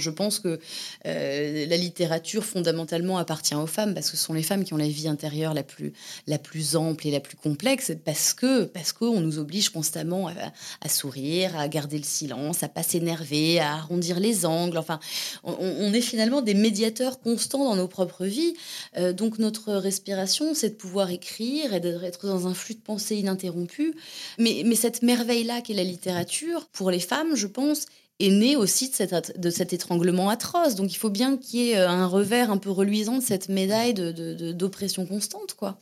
Je 0.00 0.10
pense 0.10 0.38
que 0.40 0.58
euh, 1.06 1.66
la 1.66 1.76
littérature 1.76 2.44
fondamentalement 2.44 3.18
appartient 3.18 3.54
aux 3.54 3.66
femmes 3.66 3.94
parce 3.94 4.10
que 4.10 4.16
ce 4.16 4.24
sont 4.24 4.34
les 4.34 4.42
femmes 4.42 4.64
qui 4.64 4.74
ont 4.74 4.78
la 4.78 4.88
vie 4.88 5.08
intérieure 5.08 5.54
la 5.54 5.62
plus, 5.62 5.92
la 6.26 6.38
plus 6.38 6.76
ample 6.76 7.06
et 7.06 7.10
la 7.10 7.20
plus 7.20 7.36
complexe 7.36 7.92
parce 8.04 8.32
que 8.32 8.64
parce 8.64 8.92
qu'on 8.92 9.20
nous 9.20 9.38
oblige 9.38 9.70
constamment 9.70 10.28
à, 10.28 10.88
sourire, 10.88 11.56
à 11.58 11.68
garder 11.68 11.98
le 11.98 12.04
silence, 12.04 12.62
à 12.62 12.68
pas 12.68 12.82
s'énerver, 12.82 13.60
à 13.60 13.74
arrondir 13.74 14.20
les 14.20 14.46
angles. 14.46 14.78
Enfin, 14.78 15.00
on, 15.44 15.92
est 15.92 16.00
finalement 16.00 16.42
des 16.42 16.54
médiateurs 16.54 17.20
constants 17.20 17.64
dans 17.64 17.76
nos 17.76 17.88
propres 17.88 18.26
vies. 18.26 18.54
Euh, 18.96 19.12
donc 19.12 19.38
notre 19.38 19.72
respiration, 19.72 20.54
c'est 20.54 20.70
de 20.70 20.74
pouvoir 20.74 21.10
écrire 21.10 21.74
et 21.74 21.80
d'être 21.80 22.26
dans 22.26 22.46
un 22.46 22.54
flux 22.54 22.74
de 22.74 22.80
pensée 22.80 23.16
ininterrompu. 23.16 23.94
Mais, 24.38 24.62
mais 24.64 24.76
cette 24.76 25.02
merveille-là 25.02 25.60
qu'est 25.60 25.74
la 25.74 25.84
littérature, 25.84 26.66
pour 26.72 26.90
les 26.90 27.00
femmes, 27.00 27.34
je 27.34 27.46
pense, 27.46 27.86
est 28.20 28.30
né 28.30 28.56
aussi 28.56 28.90
de, 29.36 29.50
cet 29.50 29.72
étranglement 29.72 30.28
atroce. 30.28 30.74
Donc 30.74 30.92
il 30.92 30.96
faut 30.96 31.10
bien 31.10 31.36
qu'il 31.36 31.60
y 31.60 31.70
ait 31.70 31.78
euh, 31.78 31.88
un 31.88 32.06
revers 32.06 32.50
un 32.50 32.58
peu 32.58 32.70
reluisant 32.70 33.18
de 33.18 33.22
cette 33.22 33.48
médaille 33.48 33.94
d'oppression 33.94 35.06
constante, 35.06 35.54
quoi. 35.54 35.80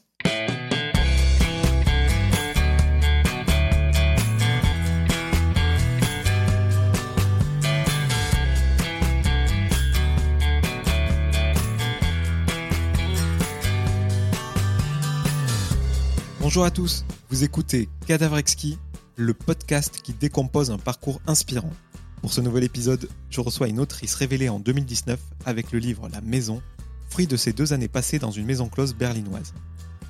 Bonjour 16.40 16.64
à 16.64 16.70
tous, 16.70 17.04
vous 17.28 17.44
écoutez 17.44 17.90
Cadavrexki, 18.06 18.78
le 19.16 19.34
podcast 19.34 20.00
qui 20.02 20.14
décompose 20.14 20.70
un 20.70 20.78
parcours 20.78 21.20
inspirant. 21.26 21.70
Pour 22.20 22.32
ce 22.32 22.40
nouvel 22.40 22.64
épisode, 22.64 23.08
je 23.30 23.40
reçois 23.40 23.68
une 23.68 23.78
autrice 23.78 24.14
révélée 24.14 24.48
en 24.48 24.58
2019 24.58 25.20
avec 25.44 25.70
le 25.72 25.78
livre 25.78 26.08
La 26.08 26.20
Maison, 26.20 26.60
fruit 27.08 27.26
de 27.26 27.36
ses 27.36 27.52
deux 27.52 27.72
années 27.72 27.88
passées 27.88 28.18
dans 28.18 28.32
une 28.32 28.44
maison 28.44 28.68
close 28.68 28.94
berlinoise. 28.94 29.54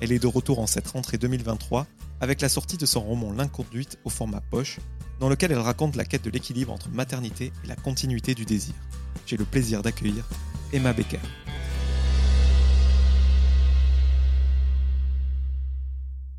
Elle 0.01 0.11
est 0.11 0.19
de 0.19 0.27
retour 0.27 0.59
en 0.59 0.67
cette 0.67 0.87
rentrée 0.87 1.17
2023 1.17 1.85
avec 2.19 2.41
la 2.41 2.49
sortie 2.49 2.77
de 2.77 2.85
son 2.85 3.01
roman 3.01 3.31
L'inconduite 3.31 3.99
au 4.05 4.09
format 4.09 4.41
poche, 4.41 4.79
dans 5.19 5.29
lequel 5.29 5.51
elle 5.51 5.59
raconte 5.59 5.95
la 5.95 6.05
quête 6.05 6.23
de 6.23 6.29
l'équilibre 6.29 6.73
entre 6.73 6.89
maternité 6.89 7.51
et 7.63 7.67
la 7.67 7.75
continuité 7.75 8.33
du 8.33 8.45
désir. 8.45 8.73
J'ai 9.25 9.37
le 9.37 9.45
plaisir 9.45 9.81
d'accueillir 9.81 10.27
Emma 10.73 10.93
Becker. 10.93 11.19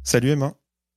Salut 0.03 0.31
Emma. 0.31 0.55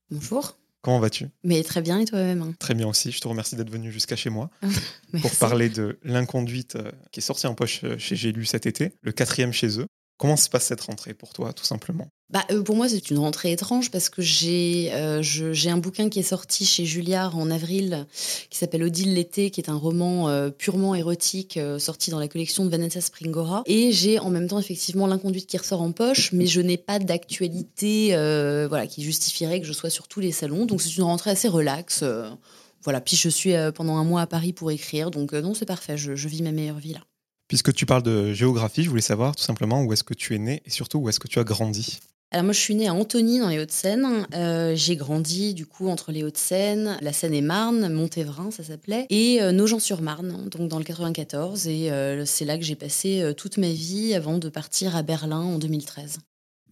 Bonjour. 0.09 0.57
Comment 0.83 0.99
vas-tu? 0.99 1.29
Mais 1.43 1.63
très 1.63 1.81
bien, 1.81 1.99
et 1.99 2.05
toi-même? 2.05 2.41
Hein 2.41 2.53
Très 2.59 2.73
bien 2.73 2.87
aussi. 2.87 3.11
Je 3.11 3.21
te 3.21 3.27
remercie 3.27 3.55
d'être 3.55 3.71
venu 3.71 3.91
jusqu'à 3.91 4.17
chez 4.17 4.29
moi 4.29 4.49
pour 5.21 5.31
parler 5.37 5.69
de 5.69 5.97
L'inconduite 6.03 6.75
euh, 6.75 6.91
qui 7.11 7.21
est 7.21 7.23
sorti 7.23 7.47
en 7.47 7.55
poche 7.55 7.81
chez 7.97 8.15
J'ai 8.15 8.33
lu 8.33 8.45
cet 8.45 8.65
été, 8.65 8.91
le 9.01 9.13
quatrième 9.13 9.53
chez 9.53 9.79
eux. 9.79 9.87
Comment 10.17 10.35
se 10.35 10.49
passe 10.49 10.65
cette 10.65 10.81
rentrée 10.81 11.13
pour 11.13 11.33
toi, 11.33 11.53
tout 11.53 11.63
simplement? 11.63 12.09
Bah, 12.33 12.43
euh, 12.51 12.63
Pour 12.63 12.75
moi, 12.75 12.89
c'est 12.89 13.11
une 13.11 13.19
rentrée 13.19 13.51
étrange 13.51 13.91
parce 13.91 14.09
que 14.09 14.21
j'ai 14.21 14.89
euh, 14.93 15.21
un 15.67 15.77
bouquin 15.77 16.09
qui 16.09 16.19
est 16.19 16.23
sorti 16.23 16.65
chez 16.65 16.83
Julliard 16.83 17.37
en 17.37 17.49
avril 17.51 18.07
qui 18.49 18.57
s'appelle 18.57 18.83
Odile 18.83 19.13
l'été, 19.13 19.51
qui 19.51 19.61
est 19.61 19.69
un 19.69 19.75
roman 19.75 20.27
euh, 20.27 20.49
purement 20.49 20.95
érotique 20.95 21.59
sorti 21.77 22.09
dans 22.09 22.19
la 22.19 22.27
collection 22.27 22.65
de 22.65 22.71
Vanessa 22.71 22.99
Springora. 22.99 23.63
Et 23.67 23.91
j'ai 23.91 24.19
en 24.19 24.31
même 24.31 24.47
temps 24.47 24.59
effectivement 24.59 25.05
l'inconduite 25.05 25.47
qui 25.47 25.57
ressort 25.57 25.81
en 25.81 25.91
poche, 25.91 26.33
mais 26.33 26.47
je 26.47 26.59
n'ai 26.59 26.77
pas 26.77 26.99
d'actualité 26.99 28.09
voilà, 28.67 28.87
qui 28.87 29.03
justifierait 29.03 29.61
que 29.61 29.67
je 29.67 29.73
sois 29.73 29.91
sur 29.91 30.07
tous 30.07 30.19
les 30.19 30.31
salons. 30.31 30.65
Donc 30.65 30.81
c'est 30.81 30.95
une 30.97 31.03
rentrée 31.03 31.29
assez 31.29 31.47
relaxe. 31.47 32.03
voilà. 32.83 32.99
Puis 32.99 33.15
je 33.15 33.29
suis 33.29 33.53
pendant 33.75 33.97
un 33.97 34.03
mois 34.03 34.21
à 34.21 34.27
Paris 34.27 34.53
pour 34.53 34.71
écrire, 34.71 35.11
donc 35.11 35.33
non, 35.33 35.53
c'est 35.53 35.65
parfait. 35.65 35.97
Je, 35.97 36.15
je 36.15 36.27
vis 36.27 36.41
ma 36.41 36.51
meilleure 36.51 36.79
vie 36.79 36.93
là. 36.93 37.01
Puisque 37.47 37.73
tu 37.73 37.85
parles 37.85 38.03
de 38.03 38.33
géographie, 38.33 38.83
je 38.83 38.89
voulais 38.89 39.01
savoir 39.01 39.35
tout 39.35 39.43
simplement 39.43 39.83
où 39.83 39.93
est-ce 39.93 40.03
que 40.03 40.15
tu 40.15 40.33
es 40.33 40.39
né 40.39 40.63
et 40.65 40.71
surtout 40.71 40.97
où 40.97 41.09
est-ce 41.09 41.19
que 41.19 41.27
tu 41.27 41.39
as 41.39 41.43
grandi? 41.43 41.99
Alors 42.33 42.45
moi 42.45 42.53
je 42.53 42.59
suis 42.59 42.73
née 42.73 42.87
à 42.87 42.95
Antony 42.95 43.37
dans 43.37 43.47
les 43.47 43.59
Hauts-de-Seine. 43.59 44.25
Euh, 44.33 44.73
j'ai 44.75 44.95
grandi 44.95 45.53
du 45.53 45.67
coup 45.67 45.87
entre 45.87 46.11
les 46.11 46.23
Hauts-de-Seine, 46.23 46.97
la 46.99 47.13
Seine-et-Marne, 47.13 47.93
Montévrain 47.93 48.49
ça 48.49 48.63
s'appelait, 48.63 49.05
et 49.11 49.39
euh, 49.43 49.51
Nogent-sur-Marne, 49.51 50.49
donc 50.49 50.67
dans 50.67 50.79
le 50.79 50.83
94. 50.83 51.67
Et 51.67 51.91
euh, 51.91 52.25
c'est 52.25 52.45
là 52.45 52.57
que 52.57 52.63
j'ai 52.63 52.75
passé 52.75 53.23
toute 53.37 53.59
ma 53.59 53.69
vie 53.69 54.15
avant 54.15 54.39
de 54.39 54.49
partir 54.49 54.95
à 54.95 55.03
Berlin 55.03 55.41
en 55.41 55.59
2013. 55.59 56.17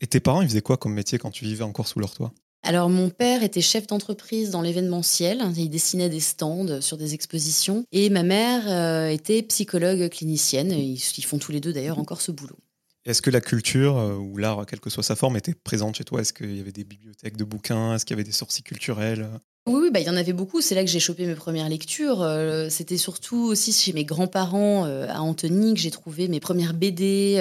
Et 0.02 0.08
tes 0.08 0.20
parents 0.20 0.42
ils 0.42 0.50
faisaient 0.50 0.62
quoi 0.62 0.78
comme 0.78 0.94
métier 0.94 1.20
quand 1.20 1.30
tu 1.30 1.46
vivais 1.46 1.64
encore 1.64 1.88
sous 1.88 2.00
leur 2.00 2.16
toit? 2.16 2.34
Alors 2.64 2.90
mon 2.90 3.10
père 3.10 3.44
était 3.44 3.62
chef 3.62 3.88
d'entreprise 3.88 4.52
dans 4.52 4.62
l'événementiel, 4.62 5.44
il 5.58 5.70
dessinait 5.70 6.10
des 6.10 6.20
stands 6.20 6.80
sur 6.80 6.98
des 6.98 7.16
expositions 7.16 7.86
et 7.92 8.10
ma 8.10 8.22
mère 8.22 8.64
euh, 8.68 9.10
était 9.10 9.42
psychologue 9.42 10.10
clinicienne, 10.10 10.72
ils, 10.72 11.00
font 11.00 11.40
tous 11.40 11.52
les 11.52 11.60
deux 11.60 11.74
d'ailleurs 11.74 11.98
encore 11.98 12.22
ce 12.22 12.32
boulot. 12.32 12.58
Est-ce 13.04 13.24
que 13.24 13.32
la 13.32 13.42
culture 13.42 13.98
euh, 13.98 14.16
ou 14.16 14.38
l'art, 14.38 14.66
quelle 14.68 14.80
que 14.80 14.92
soit 14.92 15.02
sa 15.02 15.16
forme, 15.16 15.36
était 15.36 15.56
présente 15.56 15.96
chez 15.96 16.04
toi? 16.04 16.22
Est-ce 16.22 16.34
qu'il 16.34 16.56
y 16.56 16.60
avait 16.60 16.72
des 16.72 16.84
bibliothèques 16.84 17.36
de 17.36 17.44
bouquins? 17.44 17.96
Est-ce 17.96 18.06
qu'il 18.06 18.16
y 18.16 18.20
avait 18.20 18.24
des 18.24 18.32
sorties 18.32 18.62
culturelles? 18.62 19.28
Oui, 19.66 19.90
bah, 19.92 20.00
il 20.00 20.06
y 20.06 20.10
en 20.10 20.16
avait 20.16 20.34
beaucoup. 20.34 20.62
C'est 20.62 20.76
là 20.76 20.84
que 20.84 20.90
j'ai 20.90 21.00
chopé 21.00 21.26
mes 21.26 21.34
premières 21.34 21.68
lectures. 21.68 22.22
Euh, 22.22 22.70
c'était 22.70 22.98
surtout 22.98 23.46
aussi 23.46 23.74
chez 23.74 23.92
mes 23.94 24.06
grands-parents 24.06 24.86
euh, 24.86 25.08
à 25.10 25.22
Antony 25.22 25.74
que 25.74 25.80
j'ai 25.80 25.90
trouvé 25.90 26.28
mes 26.28 26.40
premières 26.40 26.76
BD. 26.76 27.38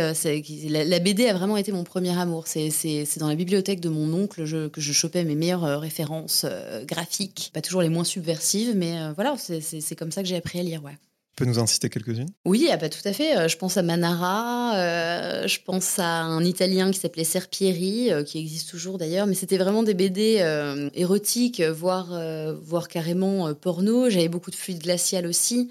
La, 0.68 0.98
BD 0.98 1.26
a 1.28 1.34
vraiment 1.34 1.58
été 1.58 1.72
mon 1.72 1.84
premier 1.84 2.18
amour. 2.18 2.46
C'est 2.46 3.18
dans 3.18 3.28
la 3.28 3.34
bibliothèque 3.34 3.80
de 3.80 3.90
mon 3.90 4.14
oncle 4.14 4.70
que 4.70 4.80
je 4.80 4.92
chopais 4.92 5.24
mes 5.24 5.34
meilleures 5.34 5.78
références 5.78 6.46
graphiques. 6.84 7.50
Pas 7.52 7.60
toujours 7.60 7.82
les 7.82 7.90
moins 7.90 8.04
subversives, 8.04 8.74
mais 8.74 9.12
voilà, 9.14 9.36
c'est 9.38 9.94
comme 9.94 10.12
ça 10.12 10.22
que 10.22 10.28
j'ai 10.28 10.36
appris 10.36 10.58
à 10.58 10.62
lire. 10.62 10.80
Nous 11.44 11.58
en 11.58 11.66
citer 11.66 11.88
quelques-unes? 11.88 12.28
Oui, 12.44 12.68
ah 12.70 12.76
bah, 12.76 12.88
tout 12.88 13.06
à 13.06 13.12
fait. 13.12 13.36
Euh, 13.36 13.48
je 13.48 13.56
pense 13.56 13.76
à 13.76 13.82
Manara, 13.82 14.76
euh, 14.76 15.46
je 15.46 15.58
pense 15.64 15.98
à 15.98 16.22
un 16.22 16.44
Italien 16.44 16.90
qui 16.90 16.98
s'appelait 16.98 17.24
Serpieri, 17.24 18.10
euh, 18.10 18.22
qui 18.22 18.38
existe 18.38 18.70
toujours 18.70 18.98
d'ailleurs, 18.98 19.26
mais 19.26 19.34
c'était 19.34 19.58
vraiment 19.58 19.82
des 19.82 19.94
BD 19.94 20.20
érotiques, 20.94 21.60
voire, 21.60 22.18
voire 22.62 22.88
carrément 22.88 23.52
porno. 23.54 24.10
J'avais 24.10 24.28
beaucoup 24.28 24.50
de 24.50 24.56
fluide 24.56 24.82
glacial 24.82 25.26
aussi. 25.26 25.70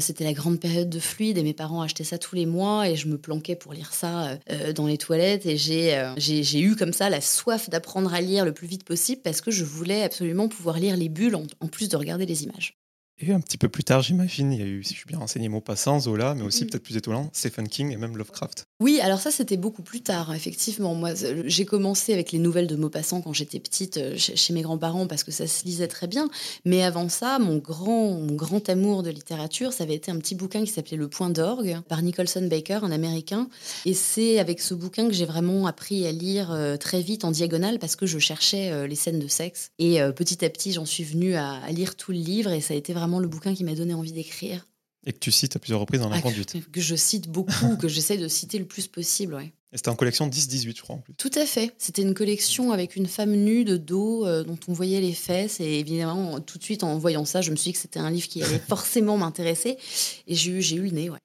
c'était 0.00 0.24
la 0.24 0.32
grande 0.32 0.60
période 0.60 0.88
de 0.88 0.98
fluide 0.98 1.38
et 1.38 1.42
mes 1.42 1.52
parents 1.52 1.82
achetaient 1.82 2.04
ça 2.04 2.18
tous 2.18 2.34
les 2.34 2.46
mois 2.46 2.88
et 2.88 2.96
je 2.96 3.08
me 3.08 3.18
planquais 3.18 3.56
pour 3.56 3.72
lire 3.72 3.92
ça 3.92 4.38
dans 4.74 4.86
les 4.86 4.98
toilettes 4.98 5.46
et 5.46 5.56
j'ai 5.56 6.60
eu 6.60 6.76
comme 6.76 6.92
ça 6.92 7.10
la 7.10 7.20
soif 7.20 7.70
d'apprendre 7.70 8.12
à 8.14 8.20
lire 8.20 8.44
le 8.44 8.52
plus 8.52 8.66
vite 8.66 8.84
possible 8.84 9.22
parce 9.22 9.40
que 9.40 9.50
je 9.50 9.64
voulais 9.64 10.02
absolument 10.02 10.48
pouvoir 10.48 10.78
lire 10.78 10.96
les 10.96 11.08
bulles 11.08 11.36
en 11.36 11.66
plus 11.68 11.88
de 11.88 11.96
regarder 11.96 12.26
les 12.26 12.44
images. 12.44 12.81
Et 13.18 13.32
un 13.32 13.40
petit 13.40 13.58
peu 13.58 13.68
plus 13.68 13.84
tard, 13.84 14.02
j'imagine, 14.02 14.52
il 14.52 14.58
y 14.58 14.62
a 14.62 14.66
eu, 14.66 14.82
si 14.82 14.94
je 14.94 14.98
suis 14.98 15.06
bien 15.06 15.18
renseigné, 15.18 15.48
Maupassant, 15.48 16.00
Zola, 16.00 16.34
mais 16.34 16.42
aussi 16.42 16.64
peut-être 16.64 16.82
plus 16.82 16.96
étonnant, 16.96 17.30
Stephen 17.32 17.68
King 17.68 17.92
et 17.92 17.96
même 17.96 18.16
Lovecraft. 18.16 18.64
Oui, 18.80 19.00
alors 19.00 19.20
ça, 19.20 19.30
c'était 19.30 19.56
beaucoup 19.56 19.82
plus 19.82 20.00
tard, 20.00 20.34
effectivement. 20.34 20.94
Moi, 20.94 21.10
j'ai 21.44 21.64
commencé 21.64 22.12
avec 22.12 22.32
les 22.32 22.40
nouvelles 22.40 22.66
de 22.66 22.74
Maupassant 22.74 23.20
quand 23.20 23.32
j'étais 23.32 23.60
petite 23.60 23.98
euh, 23.98 24.16
chez 24.16 24.52
mes 24.52 24.62
grands-parents 24.62 25.06
parce 25.06 25.22
que 25.22 25.30
ça 25.30 25.46
se 25.46 25.64
lisait 25.64 25.86
très 25.86 26.08
bien. 26.08 26.28
Mais 26.64 26.82
avant 26.82 27.08
ça, 27.08 27.38
mon 27.38 27.58
grand, 27.58 28.12
mon 28.12 28.34
grand 28.34 28.68
amour 28.68 29.04
de 29.04 29.10
littérature, 29.10 29.72
ça 29.72 29.84
avait 29.84 29.94
été 29.94 30.10
un 30.10 30.18
petit 30.18 30.34
bouquin 30.34 30.64
qui 30.64 30.72
s'appelait 30.72 30.96
Le 30.96 31.08
Point 31.08 31.30
d'orgue 31.30 31.78
par 31.88 32.02
Nicholson 32.02 32.48
Baker, 32.50 32.80
un 32.82 32.90
Américain. 32.90 33.48
Et 33.84 33.94
c'est 33.94 34.40
avec 34.40 34.60
ce 34.60 34.74
bouquin 34.74 35.06
que 35.06 35.14
j'ai 35.14 35.26
vraiment 35.26 35.66
appris 35.66 36.06
à 36.06 36.12
lire 36.12 36.50
euh, 36.50 36.76
très 36.76 37.02
vite 37.02 37.24
en 37.24 37.30
diagonale 37.30 37.78
parce 37.78 37.94
que 37.94 38.06
je 38.06 38.18
cherchais 38.18 38.72
euh, 38.72 38.88
les 38.88 38.96
scènes 38.96 39.20
de 39.20 39.28
sexe. 39.28 39.70
Et 39.78 40.00
petit 40.16 40.44
à 40.44 40.50
petit, 40.50 40.72
j'en 40.72 40.84
suis 40.86 41.04
venue 41.04 41.34
à, 41.34 41.52
à 41.52 41.70
lire 41.70 41.94
tout 41.94 42.12
le 42.12 42.18
livre 42.18 42.50
et 42.50 42.60
ça 42.60 42.74
a 42.74 42.76
été 42.76 42.92
vraiment 42.92 43.01
le 43.06 43.28
bouquin 43.28 43.54
qui 43.54 43.64
m'a 43.64 43.74
donné 43.74 43.94
envie 43.94 44.12
d'écrire. 44.12 44.66
Et 45.04 45.12
que 45.12 45.18
tu 45.18 45.32
cites 45.32 45.56
à 45.56 45.58
plusieurs 45.58 45.80
reprises 45.80 46.00
dans 46.00 46.08
la 46.08 46.16
ah, 46.16 46.22
conduite. 46.22 46.56
Que, 46.70 46.80
je 46.80 46.94
cite 46.94 47.28
beaucoup, 47.28 47.76
que 47.80 47.88
j'essaie 47.88 48.18
de 48.18 48.28
citer 48.28 48.58
le 48.58 48.66
plus 48.66 48.86
possible, 48.86 49.34
ouais. 49.34 49.52
Et 49.72 49.78
c'était 49.78 49.88
en 49.88 49.96
collection 49.96 50.28
10-18, 50.28 50.76
je 50.76 50.82
crois, 50.82 50.96
en 50.96 50.98
plus. 50.98 51.14
Tout 51.14 51.30
à 51.34 51.46
fait. 51.46 51.74
C'était 51.78 52.02
une 52.02 52.14
collection 52.14 52.72
avec 52.72 52.94
une 52.94 53.06
femme 53.06 53.32
nue 53.32 53.64
de 53.64 53.78
dos 53.78 54.26
euh, 54.26 54.44
dont 54.44 54.58
on 54.68 54.72
voyait 54.74 55.00
les 55.00 55.14
fesses. 55.14 55.60
Et 55.60 55.80
évidemment, 55.80 56.40
tout 56.40 56.58
de 56.58 56.62
suite, 56.62 56.84
en 56.84 56.98
voyant 56.98 57.24
ça, 57.24 57.40
je 57.40 57.50
me 57.50 57.56
suis 57.56 57.70
dit 57.70 57.72
que 57.72 57.78
c'était 57.78 57.98
un 57.98 58.10
livre 58.10 58.28
qui 58.28 58.42
allait 58.42 58.58
forcément 58.68 59.16
m'intéresser. 59.16 59.78
Et 60.26 60.34
j'ai 60.34 60.50
eu, 60.52 60.62
j'ai 60.62 60.76
eu 60.76 60.82
le 60.82 60.90
nez, 60.90 61.10
ouais. 61.10 61.18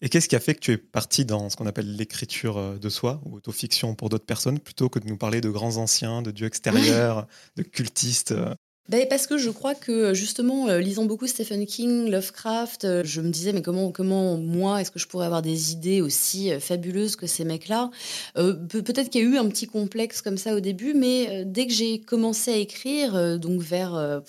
Et 0.00 0.08
qu'est-ce 0.08 0.28
qui 0.28 0.36
a 0.36 0.40
fait 0.40 0.54
que 0.54 0.60
tu 0.60 0.70
es 0.70 0.78
parti 0.78 1.24
dans 1.24 1.50
ce 1.50 1.56
qu'on 1.56 1.66
appelle 1.66 1.96
l'écriture 1.96 2.56
euh, 2.56 2.78
de 2.78 2.88
soi 2.88 3.20
ou 3.24 3.34
autofiction 3.34 3.96
pour 3.96 4.08
d'autres 4.08 4.26
personnes 4.26 4.60
plutôt 4.60 4.88
que 4.88 5.00
de 5.00 5.06
nous 5.08 5.16
parler 5.16 5.40
de 5.40 5.50
grands 5.50 5.76
anciens, 5.76 6.22
de 6.22 6.30
dieux 6.30 6.46
extérieurs, 6.46 7.26
de 7.56 7.64
cultistes 7.64 8.30
euh 8.30 8.54
ben, 8.88 9.06
parce 9.06 9.26
que 9.26 9.36
je 9.36 9.50
crois 9.50 9.74
que 9.74 10.14
justement, 10.14 10.68
euh, 10.68 10.80
lisant 10.80 11.04
beaucoup 11.04 11.26
Stephen 11.26 11.66
King, 11.66 12.08
Lovecraft, 12.10 12.84
euh, 12.86 13.02
je 13.04 13.20
me 13.20 13.28
disais 13.28 13.52
mais 13.52 13.60
comment, 13.60 13.92
comment 13.92 14.38
moi 14.38 14.80
est-ce 14.80 14.90
que 14.90 14.98
je 14.98 15.06
pourrais 15.06 15.26
avoir 15.26 15.42
des 15.42 15.72
idées 15.72 16.00
aussi 16.00 16.50
euh, 16.50 16.58
fabuleuses 16.58 17.14
que 17.14 17.26
ces 17.26 17.44
mecs-là? 17.44 17.90
Peut-être 18.34 19.10
qu'il 19.10 19.22
y 19.22 19.26
a 19.26 19.28
eu 19.28 19.36
un 19.36 19.46
petit 19.48 19.66
complexe 19.66 20.22
comme 20.22 20.38
ça 20.38 20.54
au 20.54 20.60
début, 20.60 20.94
mais 20.94 21.44
dès 21.44 21.66
que 21.66 21.72
j'ai 21.72 22.00
commencé 22.00 22.50
à 22.50 22.56
écrire, 22.56 23.38
donc 23.38 23.60
vers 23.60 24.22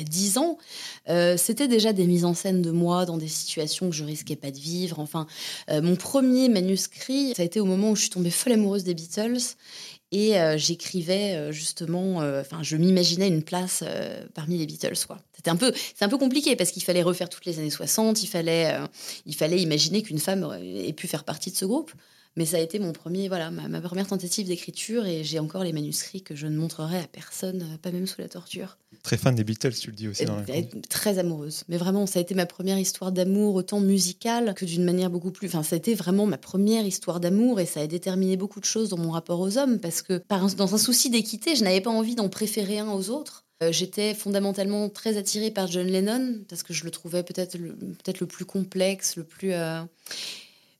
10 0.00 0.38
ans, 0.38 0.58
c'était 1.36 1.68
déjà 1.68 1.92
des 1.92 2.06
mises 2.06 2.24
en 2.24 2.34
scène 2.34 2.62
de 2.62 2.70
moi 2.70 3.06
dans 3.06 3.16
des 3.16 3.28
situations 3.28 3.88
que 3.88 3.96
je 3.96 4.04
risquais 4.04 4.36
pas 4.36 4.50
de 4.50 4.58
vivre. 4.58 4.98
Enfin, 4.98 5.26
mon 5.70 5.96
premier 5.96 6.48
manuscrit, 6.48 7.34
ça 7.34 7.42
a 7.42 7.44
été 7.44 7.60
au 7.60 7.64
moment 7.64 7.90
où 7.90 7.96
je 7.96 8.02
suis 8.02 8.10
tombée 8.10 8.30
folle 8.30 8.52
amoureuse 8.52 8.84
des 8.84 8.94
Beatles 8.94 9.56
et 10.10 10.38
euh, 10.38 10.56
j'écrivais 10.56 11.34
euh, 11.34 11.52
justement, 11.52 12.22
euh, 12.22 12.40
enfin, 12.40 12.62
je 12.62 12.76
m'imaginais 12.76 13.28
une 13.28 13.42
place 13.42 13.84
parmi 14.34 14.58
les 14.58 14.66
Beatles, 14.66 15.06
quoi. 15.06 15.18
C'était 15.34 15.50
un 15.50 15.56
peu, 15.56 15.72
c'est 15.94 16.04
un 16.04 16.08
peu 16.08 16.18
compliqué 16.18 16.56
parce 16.56 16.70
qu'il 16.70 16.82
fallait 16.82 17.02
refaire 17.02 17.28
toutes 17.28 17.44
les 17.44 17.58
années 17.58 17.70
60, 17.70 18.22
il 18.22 18.26
fallait, 18.26 18.74
il 19.26 19.34
fallait 19.34 19.60
imaginer 19.60 20.02
qu'une 20.02 20.18
femme 20.18 20.58
ait 20.62 20.92
pu 20.92 21.06
faire 21.06 21.24
partie 21.24 21.50
de 21.50 21.56
ce 21.56 21.64
groupe. 21.64 21.92
Mais 22.36 22.44
ça 22.44 22.56
a 22.56 22.60
été 22.60 22.78
mon 22.78 22.92
premier, 22.92 23.28
voilà, 23.28 23.50
ma, 23.50 23.80
première 23.80 24.06
tentative 24.06 24.46
d'écriture 24.46 25.06
et 25.06 25.24
j'ai 25.24 25.40
encore 25.40 25.64
les 25.64 25.72
manuscrits 25.72 26.22
que 26.22 26.36
je 26.36 26.46
ne 26.46 26.56
montrerai 26.56 26.98
à 26.98 27.06
personne, 27.08 27.78
pas 27.82 27.90
même 27.90 28.06
sous 28.06 28.20
la 28.20 28.28
torture. 28.28 28.78
Très 29.02 29.16
fan 29.16 29.34
des 29.34 29.44
Beatles, 29.44 29.74
tu 29.74 29.90
le 29.90 29.96
dis 29.96 30.08
aussi. 30.08 30.24
Dans 30.24 30.36
la 30.36 30.44
très 30.88 31.18
amoureuse. 31.18 31.64
Mais 31.68 31.76
vraiment, 31.76 32.06
ça 32.06 32.18
a 32.18 32.22
été 32.22 32.34
ma 32.34 32.46
première 32.46 32.78
histoire 32.78 33.12
d'amour, 33.12 33.54
autant 33.54 33.80
musicale 33.80 34.54
que 34.54 34.64
d'une 34.64 34.84
manière 34.84 35.10
beaucoup 35.10 35.30
plus. 35.30 35.48
Enfin, 35.48 35.62
ça 35.62 35.76
a 35.76 35.78
été 35.78 35.94
vraiment 35.94 36.26
ma 36.26 36.38
première 36.38 36.86
histoire 36.86 37.20
d'amour 37.20 37.60
et 37.60 37.66
ça 37.66 37.80
a 37.80 37.86
déterminé 37.86 38.36
beaucoup 38.36 38.60
de 38.60 38.64
choses 38.64 38.88
dans 38.88 38.98
mon 38.98 39.10
rapport 39.10 39.40
aux 39.40 39.58
hommes 39.58 39.78
parce 39.78 40.02
que, 40.02 40.22
dans 40.56 40.74
un 40.74 40.78
souci 40.78 41.10
d'équité, 41.10 41.56
je 41.56 41.64
n'avais 41.64 41.80
pas 41.80 41.90
envie 41.90 42.14
d'en 42.14 42.28
préférer 42.28 42.78
un 42.78 42.90
aux 42.90 43.10
autres. 43.10 43.44
Euh, 43.62 43.72
j'étais 43.72 44.14
fondamentalement 44.14 44.88
très 44.88 45.16
attirée 45.16 45.50
par 45.50 45.66
John 45.66 45.86
Lennon 45.86 46.40
parce 46.48 46.62
que 46.62 46.72
je 46.72 46.84
le 46.84 46.92
trouvais 46.92 47.24
peut-être 47.24 47.58
le, 47.58 47.74
peut 48.04 48.12
le 48.20 48.26
plus 48.26 48.44
complexe, 48.44 49.16
le 49.16 49.24
plus. 49.24 49.52
Euh, 49.52 49.80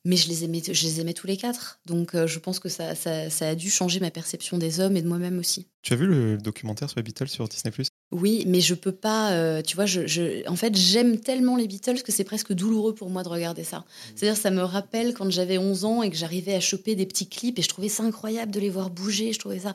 mais 0.09 0.17
je 0.17 0.29
les 0.29 0.43
aimais, 0.43 0.63
je 0.67 0.85
les 0.85 1.01
aimais 1.01 1.13
tous 1.13 1.27
les 1.27 1.37
quatre. 1.37 1.81
Donc 1.85 2.15
euh, 2.15 2.27
je 2.27 2.39
pense 2.39 2.61
que 2.61 2.71
ça, 2.71 2.95
ça, 2.95 3.29
ça, 3.29 3.49
a 3.49 3.55
dû 3.55 3.71
changer 3.71 4.01
ma 4.01 4.11
perception 4.11 4.57
des 4.57 4.81
hommes 4.81 4.97
et 4.97 5.03
de 5.03 5.07
moi-même 5.07 5.39
aussi. 5.39 5.67
Tu 5.83 5.93
as 5.93 5.97
vu 5.97 6.07
le 6.07 6.39
documentaire 6.39 6.89
sur 6.89 6.99
les 6.99 7.03
Beatles 7.03 7.29
sur 7.29 7.47
Disney 7.47 7.75
Oui, 8.11 8.45
mais 8.47 8.63
je 8.63 8.75
peux 8.75 8.93
pas. 8.93 9.33
Euh, 9.33 9.61
tu 9.61 9.77
vois, 9.77 9.85
je, 9.85 10.07
je, 10.07 10.49
en 10.49 10.57
fait, 10.57 10.75
j'aime 10.75 11.21
tellement 11.21 11.57
les 11.57 11.67
Beatles 11.67 12.03
que 12.03 12.11
c'est 12.11 12.25
presque 12.25 12.55
douloureux 12.55 12.95
pour 12.95 13.11
moi 13.11 13.23
de 13.23 13.29
regarder 13.29 13.65
ça. 13.65 13.85
C'est-à-dire, 14.17 14.41
ça 14.41 14.51
me 14.51 14.63
rappelle 14.63 15.13
quand 15.13 15.31
j'avais 15.31 15.59
11 15.59 15.85
ans 15.85 16.03
et 16.03 16.09
que 16.09 16.17
j'arrivais 16.17 16.55
à 16.55 16.61
choper 16.61 16.95
des 16.95 17.05
petits 17.05 17.29
clips 17.29 17.59
et 17.59 17.63
je 17.63 17.69
trouvais 17.69 17.91
ça 17.91 18.03
incroyable 18.03 18.51
de 18.51 18.61
les 18.61 18.71
voir 18.71 18.89
bouger. 18.89 19.35
Je 19.35 19.39
trouvais 19.39 19.59
ça. 19.59 19.75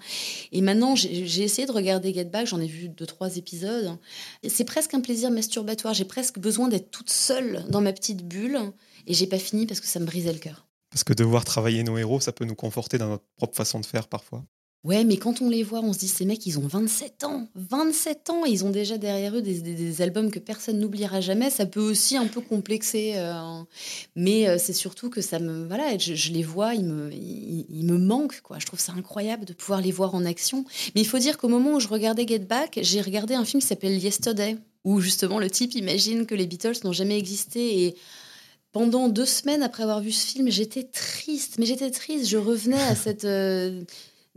Et 0.52 0.62
maintenant, 0.62 0.96
j'ai 0.96 1.44
essayé 1.44 1.68
de 1.68 1.72
regarder 1.72 2.12
Get 2.12 2.26
Back. 2.26 2.48
J'en 2.48 2.60
ai 2.60 2.68
vu 2.68 2.90
deux 2.90 3.06
trois 3.06 3.38
épisodes. 3.38 4.00
C'est 4.48 4.66
presque 4.66 4.96
un 4.96 5.02
plaisir 5.02 5.30
masturbatoire. 5.30 5.94
J'ai 5.94 6.06
presque 6.06 6.40
besoin 6.40 6.70
d'être 6.70 6.90
toute 6.90 7.12
seule 7.12 7.64
dans 7.70 7.82
ma 7.82 7.94
petite 7.94 8.28
bulle 8.28 8.74
et 9.08 9.14
j'ai 9.14 9.28
pas 9.28 9.40
fini 9.40 9.66
parce 9.66 9.80
que 9.80 9.88
ça 9.88 10.00
me 10.00 10.06
brisait 10.06 10.34
le 10.34 10.40
cœur. 10.40 10.68
Parce 10.90 11.04
que 11.04 11.14
devoir 11.14 11.44
travailler 11.44 11.84
nos 11.84 11.98
héros, 11.98 12.20
ça 12.20 12.32
peut 12.32 12.46
nous 12.46 12.56
conforter 12.56 12.98
dans 12.98 13.10
notre 13.10 13.26
propre 13.38 13.56
façon 13.56 13.80
de 13.80 13.86
faire 13.86 14.08
parfois. 14.08 14.44
Ouais, 14.84 15.06
mais 15.06 15.16
quand 15.16 15.42
on 15.42 15.50
les 15.50 15.64
voit, 15.64 15.80
on 15.80 15.94
se 15.94 16.00
dit, 16.00 16.10
ces 16.10 16.26
mecs, 16.26 16.46
ils 16.46 16.60
ont 16.60 16.68
27 16.68 17.24
ans. 17.24 17.48
27 17.56 18.30
ans, 18.30 18.44
ils 18.44 18.66
ont 18.66 18.70
déjà 18.70 18.98
derrière 18.98 19.34
eux 19.34 19.42
des, 19.42 20.02
albums 20.02 20.30
que 20.30 20.40
personne 20.40 20.78
n'oubliera 20.78 21.22
jamais. 21.22 21.50
Ça 21.50 21.66
peut 21.66 21.80
aussi 21.80 22.18
un 22.18 22.28
peu 22.28 22.42
complexer. 22.42 23.14
Euh, 23.16 23.62
mais 24.18 24.50
euh, 24.50 24.58
c'est 24.60 24.74
surtout 24.74 25.10
que 25.10 25.22
ça 25.22 25.40
me. 25.40 25.66
Voilà, 25.68 25.98
je, 25.98 26.32
les 26.34 26.44
vois, 26.44 26.76
ils 26.76 26.84
me, 26.84 27.10
ils, 27.14 27.86
me 27.86 27.98
manquent, 27.98 28.42
quoi. 28.42 28.60
Je 28.60 28.66
trouve 28.66 28.80
ça 28.80 28.92
incroyable 28.92 29.46
de 29.46 29.54
pouvoir 29.54 29.80
les 29.80 29.94
voir 29.94 30.16
en 30.16 30.26
action. 30.26 30.66
Mais 30.96 31.02
il 31.02 31.08
faut 31.08 31.20
dire 31.20 31.38
qu'au 31.38 31.48
moment 31.48 31.76
où 31.76 31.80
je 31.80 31.88
regardais 31.88 32.28
Get 32.28 32.40
Back, 32.40 32.80
j'ai 32.82 33.00
regardé 33.00 33.36
un 33.36 33.46
film 33.46 33.62
qui 33.62 33.68
s'appelle 33.68 33.98
Yesterday, 33.98 34.58
où 34.84 35.00
justement 35.00 35.40
le 35.40 35.50
type 35.50 35.76
imagine 35.76 36.26
que 36.26 36.36
les 36.36 36.46
Beatles 36.46 36.84
n'ont 36.84 36.92
jamais 36.92 37.18
existé 37.18 37.86
et 37.86 37.96
pendant 38.74 39.08
deux 39.08 39.26
semaines 39.26 39.64
après 39.64 39.84
avoir 39.84 40.02
vu 40.02 40.12
ce 40.12 40.26
film, 40.26 40.50
j'étais 40.50 40.84
triste, 40.84 41.58
mais 41.60 41.66
j'étais 41.66 41.92
triste. 41.92 42.28
Je 42.28 42.38
revenais 42.38 42.82
à 42.82 42.96
cette. 42.96 43.24
Euh, 43.24 43.84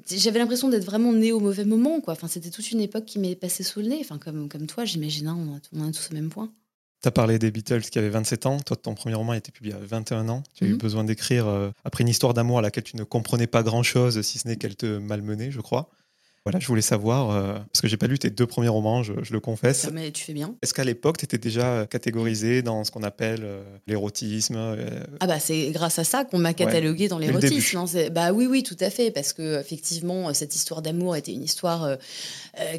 j'avais 0.09 0.39
l'impression 0.39 0.69
d'être 0.69 0.85
vraiment 0.85 1.13
née 1.13 1.33
au 1.33 1.41
mauvais 1.41 1.65
moment, 1.65 2.01
quoi. 2.01 2.13
Enfin, 2.13 2.29
c'était 2.29 2.51
toute 2.51 2.71
une 2.71 2.81
époque 2.81 3.07
qui 3.07 3.19
m'est 3.19 3.35
passée 3.35 3.65
sous 3.65 3.81
le 3.81 3.89
nez. 3.89 3.99
Enfin, 4.01 4.19
comme, 4.19 4.49
comme 4.49 4.67
toi, 4.67 4.85
j'imagine, 4.85 5.27
hein, 5.27 5.39
on, 5.73 5.83
a, 5.83 5.91
tous 5.91 6.11
au 6.11 6.15
même 6.15 6.29
point. 6.29 6.53
Tu 7.03 7.09
as 7.09 7.11
parlé 7.11 7.39
des 7.39 7.51
Beatles 7.51 7.81
qui 7.81 7.99
avaient 7.99 8.11
27 8.11 8.47
ans. 8.47 8.61
Toi, 8.61 8.77
ton 8.77 8.95
premier 8.95 9.15
roman 9.15 9.33
a 9.33 9.39
été 9.39 9.51
publié 9.51 9.75
à 9.75 9.79
21 9.79 10.29
ans. 10.29 10.43
Tu 10.55 10.65
as 10.65 10.67
eu 10.67 10.73
mhm. 10.73 10.79
besoin 10.79 11.05
d'écrire 11.05 11.49
euh, 11.49 11.71
après 11.85 12.03
une 12.03 12.09
histoire 12.09 12.35
d'amour 12.35 12.59
à 12.59 12.63
laquelle 12.63 12.85
tu 12.85 12.97
ne 12.97 13.05
comprenais 13.05 13.47
pas 13.47 13.63
grand-chose, 13.63 14.21
si 14.21 14.39
ce 14.39 14.47
n'est 14.47 14.57
qu'elle 14.57 14.77
te 14.77 14.99
malmenait, 14.99 15.51
je 15.51 15.61
crois. 15.61 15.89
Voilà, 16.47 16.61
je 16.61 16.69
voulais 16.69 16.81
savoir, 16.81 17.33
euh, 17.33 17.55
parce 17.73 17.81
que 17.83 17.89
j'ai 17.89 17.97
pas 17.97 18.07
lu 18.07 18.21
tes 18.21 18.31
deux 18.31 18.47
premiers 18.47 18.69
romans, 18.69 19.03
je, 19.03 19.15
le 19.33 19.41
confesse. 19.41 19.91
Mais 19.93 20.13
tu 20.13 20.23
fais 20.23 20.33
bien. 20.33 20.55
Est-ce 20.63 20.75
qu'à 20.75 20.85
l'époque, 20.85 21.19
tu 21.19 21.25
étais 21.25 21.39
déjà 21.39 21.89
catégorisé 21.91 22.63
dans 22.63 22.85
ce 22.85 22.93
qu'on 22.93 23.03
appelle 23.03 23.41
euh, 23.43 23.65
l'érotisme 23.89 24.55
euh, 24.57 25.03
Ah 25.19 25.27
bah 25.27 25.41
c'est 25.41 25.73
grâce 25.73 25.99
à 25.99 26.05
ça 26.05 26.25
qu'on 26.25 26.39
m'a 26.39 26.55
catalogué 26.55 27.09
dans 27.09 27.19
l'érotisme. 27.19 27.85
Bah 28.13 28.33
oui, 28.33 28.47
oui, 28.49 28.63
tout 28.63 28.77
à 28.79 28.91
fait, 28.91 29.11
parce 29.11 29.33
que 29.33 29.59
effectivement, 29.59 30.33
cette 30.35 30.55
histoire 30.55 30.83
d'amour 30.83 31.17
était 31.17 31.33
une 31.33 31.43
histoire 31.43 31.97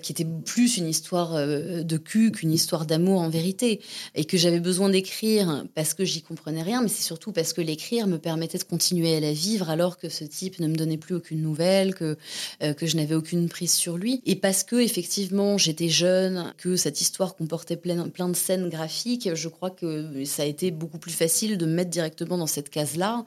qui 0.02 0.14
était 0.14 0.26
plus 0.46 0.78
une 0.78 0.88
histoire 0.88 1.34
de 1.34 1.98
cul 1.98 2.32
qu'une 2.32 2.54
histoire 2.54 2.86
d'amour 2.86 3.20
en 3.20 3.30
vérité, 3.30 3.82
et 4.16 4.24
que 4.24 4.38
j'avais 4.38 4.62
besoin 4.62 4.88
d'écrire 4.88 5.66
parce 5.76 5.94
que 5.94 6.06
j'y 6.06 6.22
comprenais 6.22 6.62
rien, 6.64 6.82
mais 6.82 6.88
c'est 6.88 7.04
surtout 7.04 7.34
parce 7.34 7.52
que 7.52 7.60
l'écrire 7.60 8.08
me 8.08 8.18
permettait 8.18 8.60
de 8.60 8.64
continuer 8.64 9.18
à 9.18 9.20
la 9.20 9.34
vivre 9.34 9.70
alors 9.70 9.98
que 9.98 10.08
ce 10.08 10.24
type 10.24 10.60
ne 10.60 10.68
me 10.68 10.76
donnait 10.76 10.98
plus 10.98 11.16
aucune 11.16 11.42
nouvelle, 11.42 11.94
que, 11.96 12.18
que 12.62 12.86
je 12.86 12.96
n'avais 12.96 13.16
aucune 13.16 13.50
sur 13.66 13.98
lui. 13.98 14.22
Et 14.26 14.36
parce 14.36 14.64
que 14.64 14.76
effectivement 14.76 15.58
j'étais 15.58 15.90
jeune, 15.90 16.54
que 16.58 16.76
cette 16.76 17.02
histoire 17.02 17.36
comportait 17.36 17.78
plein, 17.78 18.10
plein 18.10 18.30
de 18.30 18.36
scènes 18.36 18.70
graphiques, 18.70 19.34
je 19.34 19.48
crois 19.48 19.72
que 19.72 20.24
ça 20.26 20.44
a 20.44 20.46
été 20.46 20.70
beaucoup 20.70 21.00
plus 21.00 21.12
facile 21.12 21.58
de 21.58 21.66
me 21.66 21.74
mettre 21.74 21.90
directement 21.90 22.38
dans 22.38 22.46
cette 22.46 22.70
case-là. 22.70 23.26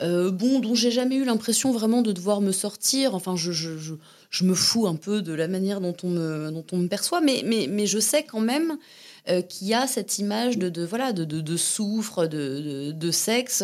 Euh, 0.00 0.30
bon, 0.30 0.58
dont 0.60 0.74
j'ai 0.74 0.90
jamais 0.90 1.16
eu 1.16 1.24
l'impression 1.24 1.70
vraiment 1.70 2.02
de 2.02 2.12
devoir 2.12 2.40
me 2.40 2.50
sortir. 2.50 3.14
Enfin, 3.14 3.36
je, 3.36 3.52
je, 3.52 3.78
je, 4.30 4.44
me 4.44 4.54
fous 4.54 4.86
un 4.86 4.96
peu 4.96 5.22
de 5.22 5.32
la 5.32 5.48
manière 5.48 5.80
dont 5.80 5.94
on 6.02 6.08
me, 6.08 6.50
dont 6.50 6.64
on 6.72 6.78
me 6.78 6.88
perçoit, 6.88 7.20
mais, 7.20 7.42
mais, 7.44 7.66
mais 7.68 7.86
je 7.86 7.98
sais 7.98 8.24
quand 8.24 8.40
même 8.40 8.78
euh, 9.28 9.42
qu'il 9.42 9.68
y 9.68 9.74
a 9.74 9.86
cette 9.86 10.18
image 10.18 10.58
de, 10.58 10.68
de 10.68 10.84
voilà, 10.84 11.12
de, 11.12 11.24
de, 11.24 11.40
de 11.40 11.56
souffre, 11.56 12.26
de, 12.26 12.90
de, 12.90 13.10
sexe, 13.10 13.62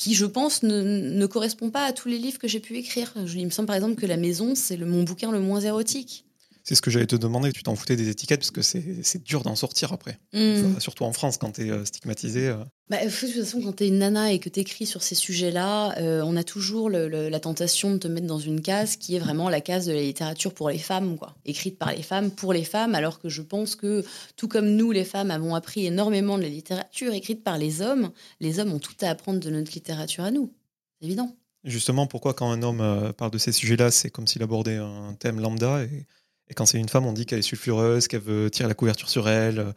qui, 0.00 0.14
je 0.14 0.24
pense, 0.24 0.62
ne, 0.62 0.80
ne, 0.80 1.26
correspond 1.26 1.68
pas 1.68 1.84
à 1.84 1.92
tous 1.92 2.08
les 2.08 2.16
livres 2.16 2.38
que 2.38 2.48
j'ai 2.48 2.58
pu 2.58 2.78
écrire. 2.78 3.12
Il 3.36 3.44
me 3.44 3.50
semble 3.50 3.66
par 3.66 3.76
exemple 3.76 4.00
que 4.00 4.06
La 4.06 4.16
Maison, 4.16 4.54
c'est 4.54 4.78
mon 4.78 5.02
bouquin 5.02 5.30
le 5.30 5.40
moins 5.40 5.60
érotique. 5.60 6.24
C'est 6.70 6.76
ce 6.76 6.82
que 6.82 6.92
j'allais 6.92 7.08
te 7.08 7.16
demander. 7.16 7.50
Tu 7.50 7.64
t'en 7.64 7.74
foutais 7.74 7.96
des 7.96 8.10
étiquettes 8.10 8.38
parce 8.38 8.52
que 8.52 8.62
c'est 8.62 9.24
dur 9.24 9.42
d'en 9.42 9.56
sortir 9.56 9.92
après. 9.92 10.20
Mm. 10.32 10.78
surtout 10.78 11.02
en 11.02 11.12
France, 11.12 11.36
quand 11.36 11.50
tu 11.50 11.66
es 11.66 11.70
euh, 11.72 11.84
stigmatisé. 11.84 12.46
Euh. 12.46 12.62
Bah, 12.88 13.04
de 13.04 13.10
toute 13.10 13.28
façon, 13.28 13.60
quand 13.60 13.72
tu 13.72 13.82
es 13.82 13.88
une 13.88 13.98
nana 13.98 14.30
et 14.30 14.38
que 14.38 14.48
tu 14.48 14.60
écris 14.60 14.86
sur 14.86 15.02
ces 15.02 15.16
sujets-là, 15.16 15.98
euh, 15.98 16.22
on 16.24 16.36
a 16.36 16.44
toujours 16.44 16.88
la 16.88 17.40
tentation 17.40 17.90
de 17.90 17.98
te 17.98 18.06
mettre 18.06 18.28
dans 18.28 18.38
une 18.38 18.60
case 18.60 18.94
qui 18.94 19.16
est 19.16 19.18
vraiment 19.18 19.48
la 19.48 19.60
case 19.60 19.86
de 19.86 19.92
la 19.92 20.00
littérature 20.00 20.54
pour 20.54 20.70
les 20.70 20.78
femmes, 20.78 21.18
quoi. 21.18 21.34
écrite 21.44 21.76
par 21.76 21.90
les 21.90 22.04
femmes, 22.04 22.30
pour 22.30 22.52
les 22.52 22.62
femmes, 22.62 22.94
alors 22.94 23.18
que 23.18 23.28
je 23.28 23.42
pense 23.42 23.74
que, 23.74 24.04
tout 24.36 24.46
comme 24.46 24.68
nous, 24.68 24.92
les 24.92 25.04
femmes, 25.04 25.32
avons 25.32 25.56
appris 25.56 25.86
énormément 25.86 26.38
de 26.38 26.44
la 26.44 26.50
littérature 26.50 27.12
écrite 27.12 27.42
par 27.42 27.58
les 27.58 27.82
hommes, 27.82 28.12
les 28.38 28.60
hommes 28.60 28.72
ont 28.72 28.78
tout 28.78 28.94
à 29.00 29.08
apprendre 29.08 29.40
de 29.40 29.50
notre 29.50 29.72
littérature 29.72 30.22
à 30.22 30.30
nous. 30.30 30.52
C'est 31.00 31.06
évident. 31.06 31.34
Justement, 31.64 32.06
pourquoi 32.06 32.32
quand 32.32 32.48
un 32.48 32.62
homme 32.62 33.12
parle 33.18 33.32
de 33.32 33.38
ces 33.38 33.50
sujets-là, 33.50 33.90
c'est 33.90 34.08
comme 34.08 34.28
s'il 34.28 34.44
abordait 34.44 34.76
un 34.76 35.14
thème 35.18 35.40
lambda 35.40 35.82
et 35.82 36.06
et 36.50 36.54
quand 36.54 36.66
c'est 36.66 36.78
une 36.78 36.88
femme, 36.88 37.06
on 37.06 37.12
dit 37.12 37.26
qu'elle 37.26 37.38
est 37.38 37.42
sulfureuse, 37.42 38.08
qu'elle 38.08 38.20
veut 38.20 38.50
tirer 38.50 38.68
la 38.68 38.74
couverture 38.74 39.08
sur 39.08 39.28
elle, 39.28 39.60
euh, 39.60 39.72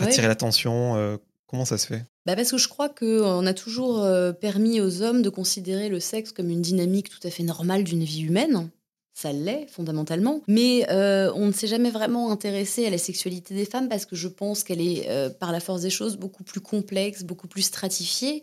attirer 0.00 0.26
l'attention. 0.26 0.96
Euh, 0.96 1.18
comment 1.46 1.66
ça 1.66 1.76
se 1.76 1.86
fait? 1.86 2.04
Bah 2.24 2.34
Parce 2.34 2.50
que 2.50 2.58
je 2.58 2.68
crois 2.68 2.88
qu'on 2.88 3.46
a 3.46 3.54
toujours 3.54 4.02
euh, 4.02 4.32
permis 4.32 4.80
aux 4.80 5.02
hommes 5.02 5.20
de 5.20 5.28
considérer 5.28 5.90
le 5.90 6.00
sexe 6.00 6.32
comme 6.32 6.48
une 6.48 6.62
dynamique 6.62 7.10
tout 7.10 7.24
à 7.26 7.30
fait 7.30 7.42
normale 7.42 7.84
d'une 7.84 8.02
vie 8.02 8.22
humaine 8.22 8.70
ça 9.16 9.32
l'est 9.32 9.66
fondamentalement, 9.70 10.42
mais 10.46 10.86
euh, 10.90 11.32
on 11.34 11.46
ne 11.46 11.52
s'est 11.52 11.68
jamais 11.68 11.88
vraiment 11.88 12.30
intéressé 12.30 12.84
à 12.84 12.90
la 12.90 12.98
sexualité 12.98 13.54
des 13.54 13.64
femmes 13.64 13.88
parce 13.88 14.04
que 14.04 14.14
je 14.14 14.28
pense 14.28 14.62
qu'elle 14.62 14.82
est, 14.82 15.08
euh, 15.08 15.30
par 15.30 15.52
la 15.52 15.60
force 15.60 15.80
des 15.80 15.88
choses, 15.88 16.18
beaucoup 16.18 16.44
plus 16.44 16.60
complexe, 16.60 17.22
beaucoup 17.22 17.48
plus 17.48 17.62
stratifiée, 17.62 18.42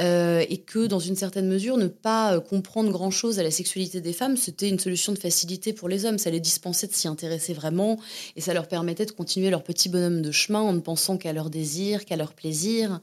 euh, 0.00 0.42
et 0.48 0.56
que 0.56 0.86
dans 0.86 0.98
une 0.98 1.14
certaine 1.14 1.46
mesure, 1.46 1.76
ne 1.76 1.88
pas 1.88 2.40
comprendre 2.40 2.90
grand-chose 2.90 3.38
à 3.38 3.42
la 3.42 3.50
sexualité 3.50 4.00
des 4.00 4.14
femmes, 4.14 4.38
c'était 4.38 4.70
une 4.70 4.78
solution 4.78 5.12
de 5.12 5.18
facilité 5.18 5.74
pour 5.74 5.90
les 5.90 6.06
hommes. 6.06 6.16
Ça 6.16 6.30
les 6.30 6.40
dispensait 6.40 6.86
de 6.86 6.94
s'y 6.94 7.06
intéresser 7.06 7.52
vraiment, 7.52 7.98
et 8.34 8.40
ça 8.40 8.54
leur 8.54 8.66
permettait 8.66 9.04
de 9.04 9.10
continuer 9.10 9.50
leur 9.50 9.62
petit 9.62 9.90
bonhomme 9.90 10.22
de 10.22 10.30
chemin 10.30 10.62
en 10.62 10.72
ne 10.72 10.80
pensant 10.80 11.18
qu'à 11.18 11.34
leur 11.34 11.50
désir, 11.50 12.06
qu'à 12.06 12.16
leur 12.16 12.32
plaisir. 12.32 13.02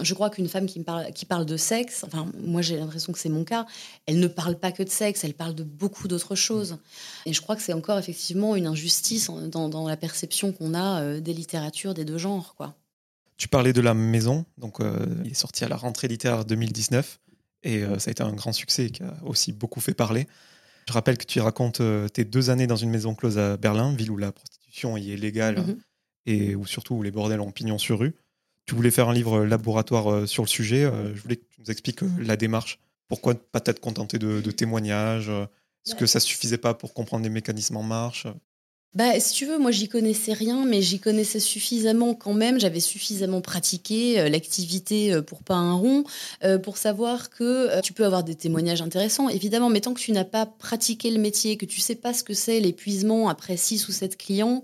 Je 0.00 0.14
crois 0.14 0.30
qu'une 0.30 0.48
femme 0.48 0.64
qui, 0.64 0.80
parle, 0.80 1.12
qui 1.12 1.26
parle 1.26 1.44
de 1.44 1.58
sexe, 1.58 2.02
enfin 2.02 2.32
moi 2.42 2.62
j'ai 2.62 2.78
l'impression 2.78 3.12
que 3.12 3.18
c'est 3.18 3.28
mon 3.28 3.44
cas, 3.44 3.66
elle 4.06 4.20
ne 4.20 4.26
parle 4.26 4.58
pas 4.58 4.72
que 4.72 4.82
de 4.82 4.88
sexe, 4.88 5.22
elle 5.22 5.34
parle 5.34 5.54
de 5.54 5.62
beaucoup 5.62 6.08
d'autres 6.08 6.34
choses 6.34 6.45
et 7.24 7.32
je 7.32 7.40
crois 7.40 7.56
que 7.56 7.62
c'est 7.62 7.72
encore 7.72 7.98
effectivement 7.98 8.56
une 8.56 8.66
injustice 8.66 9.30
dans, 9.30 9.88
la 9.88 9.96
perception 9.96 10.52
qu'on 10.52 10.74
a 10.74 11.00
euh, 11.00 11.20
des 11.20 11.32
littératures 11.32 11.94
des 11.94 12.04
deux 12.04 12.18
genres. 12.18 12.54
Quoi. 12.56 12.74
Tu 13.36 13.48
parlais 13.48 13.72
de 13.72 13.80
La 13.80 13.94
Maison, 13.94 14.44
donc 14.58 14.80
euh, 14.80 15.06
il 15.24 15.32
est 15.32 15.34
sorti 15.34 15.64
à 15.64 15.68
la 15.68 15.76
rentrée 15.76 16.08
littéraire 16.08 16.44
2019 16.44 17.18
et 17.62 17.82
euh, 17.82 17.98
ça 17.98 18.10
a 18.10 18.12
été 18.12 18.22
un 18.22 18.32
grand 18.32 18.52
succès 18.52 18.90
qui 18.90 19.02
a 19.02 19.16
aussi 19.24 19.52
beaucoup 19.52 19.80
fait 19.80 19.94
parler. 19.94 20.26
Je 20.88 20.92
rappelle 20.92 21.18
que 21.18 21.24
tu 21.24 21.40
racontes 21.40 21.82
tes 22.12 22.24
deux 22.24 22.50
années 22.50 22.68
dans 22.68 22.76
une 22.76 22.90
maison 22.90 23.16
close 23.16 23.38
à 23.38 23.56
Berlin, 23.56 23.92
ville 23.92 24.12
où 24.12 24.16
la 24.16 24.30
prostitution 24.30 24.96
y 24.96 25.12
est 25.12 25.16
légale 25.16 25.58
mhm. 25.58 25.78
et 26.26 26.54
où 26.54 26.64
surtout 26.64 26.94
où 26.94 27.02
les 27.02 27.10
bordels 27.10 27.40
ont 27.40 27.50
pignon 27.50 27.76
sur 27.76 27.98
rue. 27.98 28.14
Tu 28.66 28.76
voulais 28.76 28.92
faire 28.92 29.08
un 29.08 29.14
livre 29.14 29.44
laboratoire 29.44 30.28
sur 30.28 30.44
le 30.44 30.48
sujet. 30.48 30.88
je 31.12 31.20
voulais 31.20 31.36
que 31.36 31.44
tu 31.50 31.60
nous 31.60 31.72
expliques 31.72 32.02
la 32.20 32.36
démarche. 32.36 32.78
Pourquoi 33.08 33.34
pas 33.34 33.58
t'être 33.58 33.80
contenté 33.80 34.20
de 34.20 34.50
témoignages 34.52 35.30
est-ce 35.86 35.94
que 35.94 36.06
ça 36.06 36.20
suffisait 36.20 36.58
pas 36.58 36.74
pour 36.74 36.94
comprendre 36.94 37.24
les 37.24 37.30
mécanismes 37.30 37.76
en 37.78 37.82
marche? 37.82 38.26
Bah, 38.94 39.20
si 39.20 39.34
tu 39.34 39.44
veux, 39.44 39.58
moi 39.58 39.70
j'y 39.72 39.88
connaissais 39.88 40.32
rien, 40.32 40.64
mais 40.64 40.80
j'y 40.80 40.98
connaissais 40.98 41.38
suffisamment 41.38 42.14
quand 42.14 42.32
même. 42.32 42.58
J'avais 42.58 42.80
suffisamment 42.80 43.42
pratiqué 43.42 44.18
euh, 44.18 44.30
l'activité 44.30 45.12
euh, 45.12 45.20
pour 45.20 45.42
pas 45.42 45.56
un 45.56 45.74
rond 45.74 46.04
euh, 46.44 46.56
pour 46.56 46.78
savoir 46.78 47.28
que 47.28 47.78
tu 47.82 47.92
peux 47.92 48.06
avoir 48.06 48.24
des 48.24 48.34
témoignages 48.34 48.80
intéressants, 48.80 49.28
évidemment, 49.28 49.68
mais 49.68 49.82
tant 49.82 49.92
que 49.92 50.00
tu 50.00 50.12
n'as 50.12 50.24
pas 50.24 50.46
pratiqué 50.46 51.10
le 51.10 51.18
métier, 51.18 51.58
que 51.58 51.66
tu 51.66 51.80
sais 51.80 51.94
pas 51.94 52.14
ce 52.14 52.24
que 52.24 52.32
c'est 52.32 52.58
l'épuisement 52.58 53.28
après 53.28 53.58
6 53.58 53.86
ou 53.88 53.92
7 53.92 54.16
clients, 54.16 54.62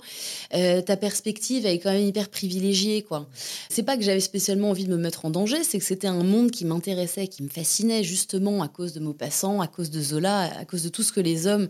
ta 0.50 0.97
perspective 0.97 1.67
est 1.67 1.79
quand 1.79 1.93
même 1.93 2.07
hyper 2.07 2.31
privilégiée. 2.31 3.02
quoi. 3.02 3.29
C'est 3.69 3.83
pas 3.83 3.97
que 3.97 4.02
j'avais 4.02 4.21
spécialement 4.21 4.71
envie 4.71 4.85
de 4.85 4.91
me 4.91 4.97
mettre 4.97 5.26
en 5.26 5.31
danger, 5.31 5.62
c'est 5.62 5.79
que 5.79 5.85
c'était 5.85 6.07
un 6.07 6.23
monde 6.23 6.50
qui 6.50 6.64
m'intéressait, 6.64 7.26
qui 7.26 7.43
me 7.43 7.49
fascinait 7.49 8.02
justement 8.02 8.62
à 8.62 8.69
cause 8.69 8.93
de 8.93 9.00
Maupassant, 9.00 9.61
à 9.61 9.67
cause 9.67 9.91
de 9.91 10.00
Zola, 10.00 10.50
à 10.59 10.64
cause 10.64 10.83
de 10.83 10.88
tout 10.88 11.02
ce 11.02 11.12
que 11.12 11.21
les 11.21 11.47
hommes 11.47 11.69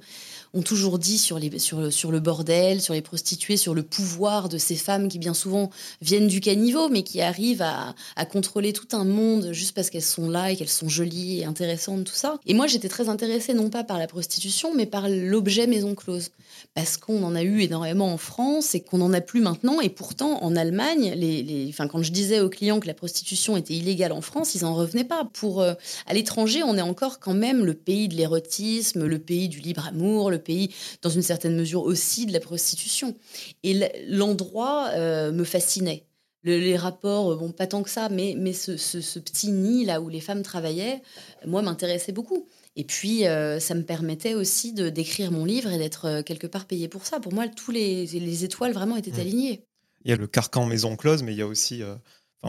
ont 0.55 0.63
toujours 0.63 0.99
dit 0.99 1.19
sur, 1.19 1.39
le 1.39 2.21
bordel, 2.21 2.81
sur 2.81 2.95
les 2.95 3.01
prostituées, 3.01 3.57
sur 3.57 3.75
le 3.75 3.83
pouvoir 3.83 4.49
de 4.49 4.59
ces 4.59 4.77
femmes 4.77 5.09
qui 5.09 5.19
bien 5.19 5.35
souvent 5.35 5.71
viennent 6.03 6.27
du 6.27 6.41
caniveau, 6.41 6.89
mais 6.89 7.03
qui 7.03 7.21
arrivent 7.21 7.63
à, 7.63 7.95
contrôler 8.27 8.73
tout 8.73 8.89
un 8.93 9.05
monde 9.05 9.53
juste 9.53 9.75
parce 9.75 9.91
qu'elles 9.91 10.01
sont 10.01 10.31
là 10.31 10.51
et 10.51 10.57
qu'elles 10.57 10.69
sont 10.69 10.89
jolies 10.89 11.41
et 11.41 11.45
intéressantes, 11.45 12.05
tout 12.05 12.15
ça. 12.15 12.39
Et 12.47 12.55
moi, 12.55 12.67
j'étais 12.67 12.89
très 12.89 13.09
intéressée 13.09 13.53
non 13.53 13.69
pas 13.69 13.85
par 13.85 13.99
la 13.99 14.07
prostitution, 14.07 14.75
mais 14.75 14.87
par 14.87 15.09
l'objet 15.09 15.67
maison 15.67 15.95
close. 15.95 16.31
Parce 16.75 16.97
qu'on 16.97 17.23
en 17.25 17.35
a 17.35 17.43
eu 17.43 17.61
énormément 17.61 18.13
en 18.13 18.17
France 18.17 18.75
et 18.75 18.81
qu'on 18.81 18.99
n'en 18.99 19.13
a 19.13 19.21
plus 19.21 19.41
maintenant. 19.41 19.81
Et 19.81 19.91
pourtant, 19.91 20.43
en 20.43 20.57
Allemagne, 20.57 21.13
les, 21.17 21.67
enfin, 21.69 21.89
quand 21.89 22.03
je 22.03 22.13
disais 22.13 22.41
aux 22.41 22.49
clients 22.49 22.81
que 22.81 22.87
la 22.87 22.95
prostitution 22.95 23.57
était 23.57 23.75
illégale 23.75 24.13
en 24.13 24.21
France, 24.21 24.55
ils 24.55 24.63
n'en 24.63 24.75
revenaient 24.75 25.05
pas. 25.05 25.29
Pour, 25.33 25.61
euh, 25.61 25.75
à 26.07 26.15
l'étranger, 26.15 26.63
on 26.63 26.77
est 26.77 26.83
encore 26.83 27.19
quand 27.21 27.35
même 27.35 27.65
le 27.65 27.75
pays 27.75 28.09
de 28.09 28.15
l'érotisme, 28.15 29.05
le 29.05 29.19
pays 29.19 29.49
du 29.49 29.61
libre 29.61 29.87
amour, 29.87 30.31
le 30.31 30.39
pays, 30.43 30.75
dans 31.01 31.11
une 31.11 31.23
certaine 31.23 31.57
mesure 31.57 31.83
aussi, 31.83 32.27
de 32.27 32.33
la 32.33 32.41
prostitution. 32.41 33.15
Et 33.63 33.89
l'endroit 34.09 34.91
euh, 34.93 35.33
me 35.33 35.45
fascinait. 35.45 36.05
les 36.45 36.77
rapports, 36.77 37.37
bon, 37.37 37.53
pas 37.53 37.67
tant 37.67 37.83
que 37.83 37.91
ça, 37.91 38.09
mais, 38.09 38.35
mais 38.37 38.53
ce, 38.53 39.19
petit 39.19 39.51
nid 39.51 39.85
là 39.85 40.01
où 40.01 40.09
les 40.09 40.21
femmes 40.21 40.43
travaillaient, 40.43 41.01
moi, 41.47 41.63
m'intéressait 41.63 42.13
beaucoup. 42.13 42.47
Et 42.77 42.85
puis, 42.85 43.27
euh, 43.27 43.61
ça 43.61 43.75
me 43.75 43.83
permettait 43.83 44.35
aussi 44.35 44.73
de 44.73 44.89
d'écrire 44.89 45.31
mon 45.31 45.45
livre 45.45 45.71
et 45.71 45.79
d'être 45.79 46.07
euh, 46.07 46.23
quelque 46.23 46.47
part 46.47 46.67
payé 46.67 46.89
pour 46.89 47.07
ça. 47.07 47.21
Pour 47.21 47.33
moi, 47.33 47.47
tous 47.49 47.71
les, 47.71 48.07
les 48.07 48.45
étoiles 48.45 48.73
vraiment 48.73 48.97
étaient 48.97 49.11
mmh. 49.11 49.21
alignées. 49.21 49.65
Il 50.05 50.11
y 50.11 50.15
a 50.15 50.17
le 50.17 50.27
carcan 50.27 50.67
maison 50.67 50.97
close, 50.97 51.23
mais 51.23 51.33
il 51.33 51.39
y 51.39 51.43
a 51.43 51.47
aussi 51.47 51.83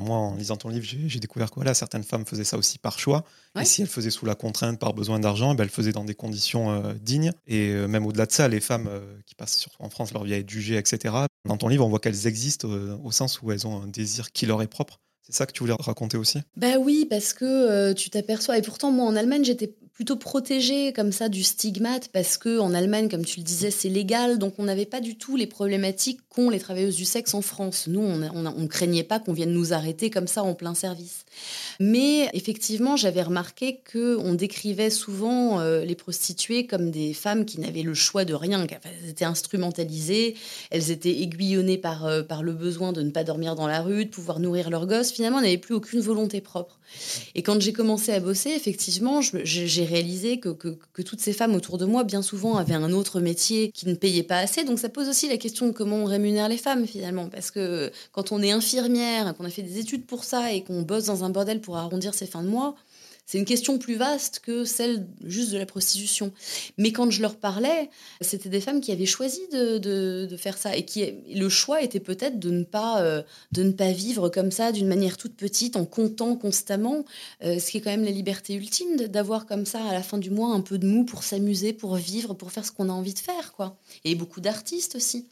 moi, 0.02 0.18
en 0.18 0.36
lisant 0.36 0.58
ton 0.58 0.70
livre, 0.70 0.86
j'ai 0.86 1.20
découvert 1.20 1.50
que 1.50 1.56
voilà, 1.56 1.74
certaines 1.74 2.04
femmes 2.04 2.26
faisaient 2.26 2.44
ça 2.44 2.58
aussi 2.58 2.80
par 2.80 2.98
choix. 2.98 3.24
Et 3.60 3.66
si 3.66 3.82
elles 3.84 3.88
faisaient 3.88 4.10
sous 4.10 4.26
la 4.26 4.36
contrainte, 4.36 4.80
par 4.80 4.94
besoin 4.94 5.20
d'argent, 5.20 5.54
eh 5.54 5.56
ben, 5.56 5.64
elles 5.64 5.70
faisaient 5.70 5.92
dans 5.92 6.04
des 6.04 6.16
conditions 6.16 6.72
euh, 6.72 6.94
dignes. 7.00 7.32
Et 7.46 7.70
euh, 7.70 7.88
même 7.88 8.06
au-delà 8.06 8.26
de 8.26 8.32
ça, 8.32 8.48
les 8.48 8.60
femmes 8.60 8.88
euh, 8.88 9.02
qui 9.28 9.36
passent 9.36 9.58
sur, 9.58 9.72
en 9.80 9.90
France 9.90 10.14
leur 10.14 10.24
vie 10.24 10.34
à 10.34 10.38
être 10.38 10.50
jugées, 10.50 10.78
etc., 10.78 11.14
dans 11.46 11.58
ton 11.58 11.68
livre, 11.68 11.86
on 11.86 11.90
voit 11.90 12.00
qu'elles 12.00 12.26
existent 12.26 12.68
au 12.68 13.12
sens 13.12 13.42
où 13.42 13.52
elles 13.52 13.68
ont 13.68 13.82
un 13.84 13.88
désir 13.88 14.32
qui 14.32 14.46
leur 14.46 14.62
est 14.62 14.68
propre. 14.68 15.00
C'est 15.22 15.36
ça 15.36 15.46
que 15.46 15.52
tu 15.52 15.60
voulais 15.60 15.76
raconter 15.78 16.18
aussi? 16.18 16.40
Bah 16.58 16.78
oui, 16.80 17.06
parce 17.10 17.34
que 17.34 17.94
tu 17.94 18.10
t'aperçois. 18.10 18.58
Et 18.58 18.62
pourtant, 18.62 18.92
moi, 18.92 19.06
en 19.06 19.16
Allemagne, 19.16 19.44
j'étais 19.44 19.74
plutôt 19.94 20.16
protégée 20.16 20.92
comme 20.92 21.12
ça 21.12 21.30
du 21.30 21.44
stigmate 21.44 22.08
parce 22.08 22.38
que 22.38 22.60
en 22.60 22.74
Allemagne, 22.74 23.10
comme 23.10 23.26
tu 23.26 23.40
le 23.40 23.44
disais, 23.46 23.70
c'est 23.70 23.90
légal, 23.90 24.40
donc 24.40 24.56
on 24.58 24.64
n'avait 24.64 24.88
pas 24.88 25.02
du 25.02 25.16
tout 25.16 25.36
les 25.36 25.46
problématiques 25.46 26.20
qu'ont 26.30 26.50
les 26.50 26.60
travailleuses 26.60 26.96
du 26.96 27.06
sexe 27.06 27.36
en 27.36 27.44
France. 27.44 27.86
Nous, 27.88 28.02
on, 28.02 28.46
on, 28.46 28.68
craignait 28.68 29.04
pas 29.04 29.20
qu'on 29.20 29.34
vienne 29.34 29.52
nous 29.52 29.72
arrêter 29.72 30.10
comme 30.10 30.26
ça 30.26 30.44
en 30.44 30.56
plein 30.56 30.74
service. 30.74 31.26
Mais 31.80 32.28
effectivement, 32.34 32.96
j'avais 32.96 33.22
remarqué 33.22 33.82
que 33.84 34.18
on 34.18 34.34
décrivait 34.34 34.90
souvent 34.90 35.60
euh, 35.60 35.86
les 35.86 35.96
prostituées 35.96 36.66
comme 36.66 36.90
des 36.90 37.14
femmes 37.14 37.46
qui 37.46 37.60
n'avaient 37.60 37.84
le 37.84 37.94
choix 37.94 38.26
de 38.26 38.34
rien, 38.34 38.66
qu'elles 38.66 38.82
étaient 39.08 39.26
instrumentalisées, 39.26 40.36
elles 40.72 40.90
étaient 40.90 41.22
aiguillonnées 41.22 41.78
par 41.78 42.06
euh, 42.06 42.24
par 42.24 42.42
le 42.42 42.54
besoin 42.54 42.94
de 42.94 43.04
ne 43.04 43.12
pas 43.12 43.24
dormir 43.24 43.56
dans 43.56 43.68
la 43.68 43.82
rue, 43.82 44.06
de 44.06 44.10
pouvoir 44.10 44.40
nourrir 44.40 44.72
leurs 44.72 44.88
gosses. 44.88 45.12
Finalement, 45.12 45.38
elles 45.38 45.46
n'avaient 45.46 45.58
plus 45.58 45.76
aucune 45.76 46.02
volonté 46.02 46.42
propre. 46.42 46.80
Et 47.36 47.44
quand 47.44 47.62
j'ai 47.62 47.74
commencé 47.74 48.12
à 48.12 48.20
bosser, 48.20 48.50
effectivement, 48.50 49.22
j'ai 49.22 49.86
réalisé 49.86 50.40
que, 50.40 50.50
toutes 51.04 51.20
ces 51.20 51.34
femmes 51.34 51.56
autour 51.56 51.78
de 51.78 51.86
moi, 51.86 52.04
bien 52.04 52.22
souvent, 52.22 52.56
avaient 52.58 52.74
un 52.74 52.92
autre 52.92 53.20
métier 53.20 53.72
qui 53.72 53.88
ne 53.88 53.96
payait 53.96 54.24
pas 54.24 54.38
assez. 54.38 54.64
Donc 54.64 54.80
ça 54.80 54.90
pose 54.90 55.10
aussi 55.10 55.28
la 55.28 55.38
question 55.38 55.68
de 55.68 55.72
comment 55.72 55.98
on 55.98 56.06
rémunère 56.06 56.50
les 56.50 56.58
femmes, 56.58 56.88
finalement. 56.88 57.30
Parce 57.30 57.52
que 57.52 57.92
quand 58.12 58.32
on 58.32 58.42
est 58.42 58.52
infirmière, 58.52 59.34
qu'on 59.36 59.46
a 59.46 59.50
fait 59.50 59.62
des 59.62 59.80
études 59.80 60.06
pour 60.06 60.24
ça 60.24 60.54
et 60.54 60.64
qu'on 60.64 60.82
bosse 60.82 61.06
dans 61.06 61.24
un 61.24 61.30
bordel 61.30 61.62
pour 61.62 61.78
arrondir 61.78 62.14
ses 62.14 62.26
fins 62.26 62.44
de 62.44 62.50
mois, 62.50 62.76
c'est 63.26 63.38
une 63.38 63.46
question 63.46 63.78
plus 63.78 63.96
vaste 63.96 64.40
que 64.40 64.66
celle 64.66 65.08
juste 65.24 65.52
de 65.52 65.58
la 65.58 65.66
prostitution. 65.66 66.34
Mais 66.78 66.92
quand 66.92 67.10
je 67.10 67.22
leur 67.22 67.38
parlais, 67.38 67.90
c'était 68.22 68.50
des 68.50 68.60
femmes 68.60 68.82
qui 68.82 68.92
avaient 68.92 69.06
choisi 69.06 69.42
de, 69.52 70.28
faire 70.38 70.58
ça 70.58 70.76
et 70.76 70.84
qui 70.84 71.14
le 71.34 71.48
choix 71.48 71.82
était 71.82 72.00
peut-être 72.00 72.40
de 72.40 72.50
ne 72.50 72.64
pas 72.64 73.02
euh, 73.02 73.22
de 73.52 73.64
ne 73.64 73.72
pas 73.72 73.92
vivre 73.92 74.30
comme 74.30 74.52
ça 74.52 74.72
d'une 74.72 74.88
manière 74.88 75.16
toute 75.16 75.36
petite 75.36 75.78
en 75.78 75.86
comptant 75.86 76.36
constamment, 76.36 77.06
euh, 77.44 77.60
ce 77.60 77.72
qui 77.72 77.78
est 77.78 77.82
quand 77.82 77.92
même 77.92 78.04
la 78.04 78.12
liberté 78.12 78.56
ultime 78.56 78.98
d'avoir 79.08 79.46
comme 79.46 79.66
ça 79.66 79.84
à 79.86 79.94
la 79.94 80.04
fin 80.04 80.18
du 80.18 80.30
mois 80.30 80.54
un 80.54 80.62
peu 80.62 80.78
de 80.78 80.88
mou 80.88 81.06
pour 81.06 81.24
s'amuser, 81.24 81.72
pour 81.72 81.96
vivre, 81.96 82.34
pour 82.34 82.52
faire 82.52 82.66
ce 82.66 82.72
qu'on 82.72 82.90
a 82.90 82.94
envie 82.94 83.14
de 83.14 83.20
faire 83.20 83.54
quoi. 83.54 83.78
Et 84.04 84.16
beaucoup 84.16 84.42
d'artistes 84.42 84.96
aussi. 84.96 85.28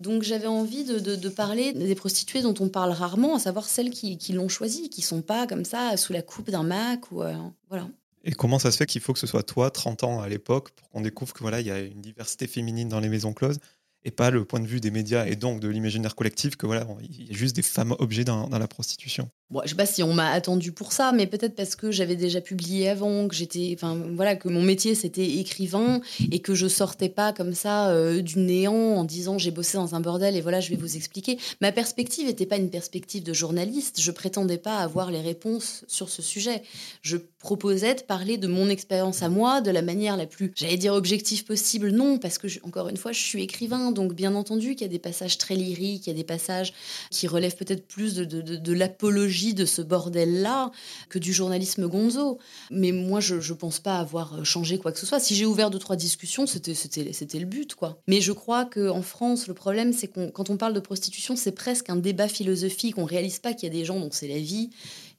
Donc 0.00 0.22
j'avais 0.22 0.46
envie 0.46 0.84
de, 0.84 1.28
parler 1.28 1.72
des 1.72 1.94
prostituées 1.94 2.42
dont 2.42 2.54
on 2.60 2.68
parle 2.68 2.92
rarement, 2.92 3.34
à 3.34 3.38
savoir 3.38 3.68
celles 3.68 3.90
qui, 3.90 4.32
l'ont 4.32 4.48
choisi, 4.48 4.90
qui 4.90 5.02
sont 5.02 5.22
pas 5.22 5.46
comme 5.46 5.64
ça 5.64 5.96
sous 5.96 6.12
la 6.12 6.22
coupe 6.22 6.50
d'un 6.50 6.62
Mac 6.62 7.10
ou 7.10 7.22
euh, 7.22 7.34
voilà. 7.68 7.88
Et 8.24 8.32
comment 8.32 8.58
ça 8.58 8.70
se 8.70 8.76
fait 8.76 8.86
qu'il 8.86 9.00
faut 9.00 9.12
que 9.12 9.18
ce 9.18 9.26
soit 9.26 9.42
toi, 9.42 9.70
30 9.70 10.04
ans 10.04 10.20
à 10.20 10.28
l'époque, 10.28 10.70
pour 10.70 10.88
qu'on 10.90 11.00
découvre 11.00 11.32
que 11.32 11.40
voilà, 11.40 11.60
il 11.60 11.66
y 11.66 11.70
a 11.70 11.80
une 11.80 12.00
diversité 12.00 12.46
féminine 12.46 12.88
dans 12.88 13.00
les 13.00 13.08
maisons 13.08 13.32
closes 13.32 13.58
et 14.04 14.10
pas 14.10 14.30
le 14.30 14.44
point 14.44 14.60
de 14.60 14.66
vue 14.66 14.80
des 14.80 14.90
médias 14.90 15.26
et 15.26 15.34
donc 15.34 15.60
de 15.60 15.68
l'imaginaire 15.68 16.14
collectif 16.14 16.56
que 16.56 16.66
voilà, 16.66 16.86
il 17.00 17.26
y 17.26 17.30
a 17.30 17.36
juste 17.36 17.56
des 17.56 17.62
femmes 17.62 17.94
objets 17.98 18.24
dans 18.24 18.48
la 18.48 18.68
prostitution? 18.68 19.28
Bon, 19.50 19.62
je 19.64 19.70
sais 19.70 19.76
pas 19.76 19.86
si 19.86 20.02
on 20.02 20.12
m'a 20.12 20.30
attendu 20.30 20.72
pour 20.72 20.92
ça, 20.92 21.10
mais 21.12 21.26
peut-être 21.26 21.54
parce 21.54 21.74
que 21.74 21.90
j'avais 21.90 22.16
déjà 22.16 22.42
publié 22.42 22.90
avant, 22.90 23.26
que 23.28 23.34
j'étais, 23.34 23.72
enfin 23.74 23.96
voilà, 24.14 24.36
que 24.36 24.50
mon 24.50 24.60
métier 24.60 24.94
c'était 24.94 25.26
écrivain 25.26 26.02
et 26.30 26.40
que 26.40 26.54
je 26.54 26.68
sortais 26.68 27.08
pas 27.08 27.32
comme 27.32 27.54
ça 27.54 27.88
euh, 27.88 28.20
du 28.20 28.40
néant 28.40 28.74
en 28.74 29.04
disant 29.04 29.38
j'ai 29.38 29.50
bossé 29.50 29.78
dans 29.78 29.94
un 29.94 30.00
bordel 30.00 30.36
et 30.36 30.42
voilà 30.42 30.60
je 30.60 30.68
vais 30.68 30.76
vous 30.76 30.96
expliquer. 30.96 31.38
Ma 31.62 31.72
perspective 31.72 32.26
n'était 32.26 32.44
pas 32.44 32.58
une 32.58 32.68
perspective 32.68 33.22
de 33.22 33.32
journaliste. 33.32 34.02
Je 34.02 34.10
prétendais 34.10 34.58
pas 34.58 34.80
avoir 34.80 35.10
les 35.10 35.22
réponses 35.22 35.86
sur 35.88 36.10
ce 36.10 36.20
sujet. 36.20 36.62
Je 37.00 37.16
proposais 37.38 37.94
de 37.94 38.02
parler 38.02 38.36
de 38.36 38.48
mon 38.48 38.68
expérience 38.68 39.22
à 39.22 39.30
moi 39.30 39.62
de 39.62 39.70
la 39.70 39.80
manière 39.80 40.18
la 40.18 40.26
plus, 40.26 40.52
j'allais 40.56 40.76
dire 40.76 40.92
objective 40.92 41.46
possible. 41.46 41.90
Non, 41.90 42.18
parce 42.18 42.36
que 42.36 42.48
encore 42.64 42.90
une 42.90 42.98
fois 42.98 43.12
je 43.12 43.20
suis 43.20 43.42
écrivain, 43.44 43.92
donc 43.92 44.12
bien 44.12 44.34
entendu 44.34 44.74
qu'il 44.74 44.82
y 44.82 44.90
a 44.90 44.92
des 44.92 44.98
passages 44.98 45.38
très 45.38 45.54
lyriques, 45.54 46.06
il 46.06 46.10
y 46.10 46.12
a 46.12 46.16
des 46.16 46.22
passages 46.24 46.74
qui 47.10 47.26
relèvent 47.26 47.56
peut-être 47.56 47.86
plus 47.86 48.14
de, 48.14 48.72
l'apologie 48.74 49.37
de 49.54 49.64
ce 49.64 49.82
bordel-là 49.82 50.70
que 51.08 51.18
du 51.18 51.32
journalisme 51.32 51.86
gonzo. 51.88 52.38
Mais 52.70 52.92
moi, 52.92 53.20
je 53.20 53.36
ne 53.36 53.54
pense 53.54 53.80
pas 53.80 53.98
avoir 53.98 54.44
changé 54.44 54.78
quoi 54.78 54.92
que 54.92 54.98
ce 54.98 55.06
soit. 55.06 55.20
Si 55.20 55.34
j'ai 55.34 55.46
ouvert 55.46 55.70
deux, 55.70 55.78
trois 55.78 55.96
discussions, 55.96 56.46
c'était 56.46 57.38
le 57.38 57.46
but. 57.46 57.74
quoi. 57.74 58.00
Mais 58.06 58.20
je 58.20 58.32
crois 58.32 58.64
qu'en 58.64 59.02
France, 59.02 59.46
le 59.46 59.54
problème, 59.54 59.92
c'est 59.92 60.08
qu'on 60.08 60.30
quand 60.30 60.50
on 60.50 60.56
parle 60.56 60.74
de 60.74 60.80
prostitution, 60.80 61.36
c'est 61.36 61.52
presque 61.52 61.90
un 61.90 61.96
débat 61.96 62.28
philosophique. 62.28 62.98
On 62.98 63.04
réalise 63.04 63.38
pas 63.38 63.54
qu'il 63.54 63.68
y 63.68 63.70
a 63.70 63.74
des 63.74 63.84
gens 63.84 63.98
dont 63.98 64.10
c'est 64.12 64.28
la 64.28 64.38
vie 64.38 64.70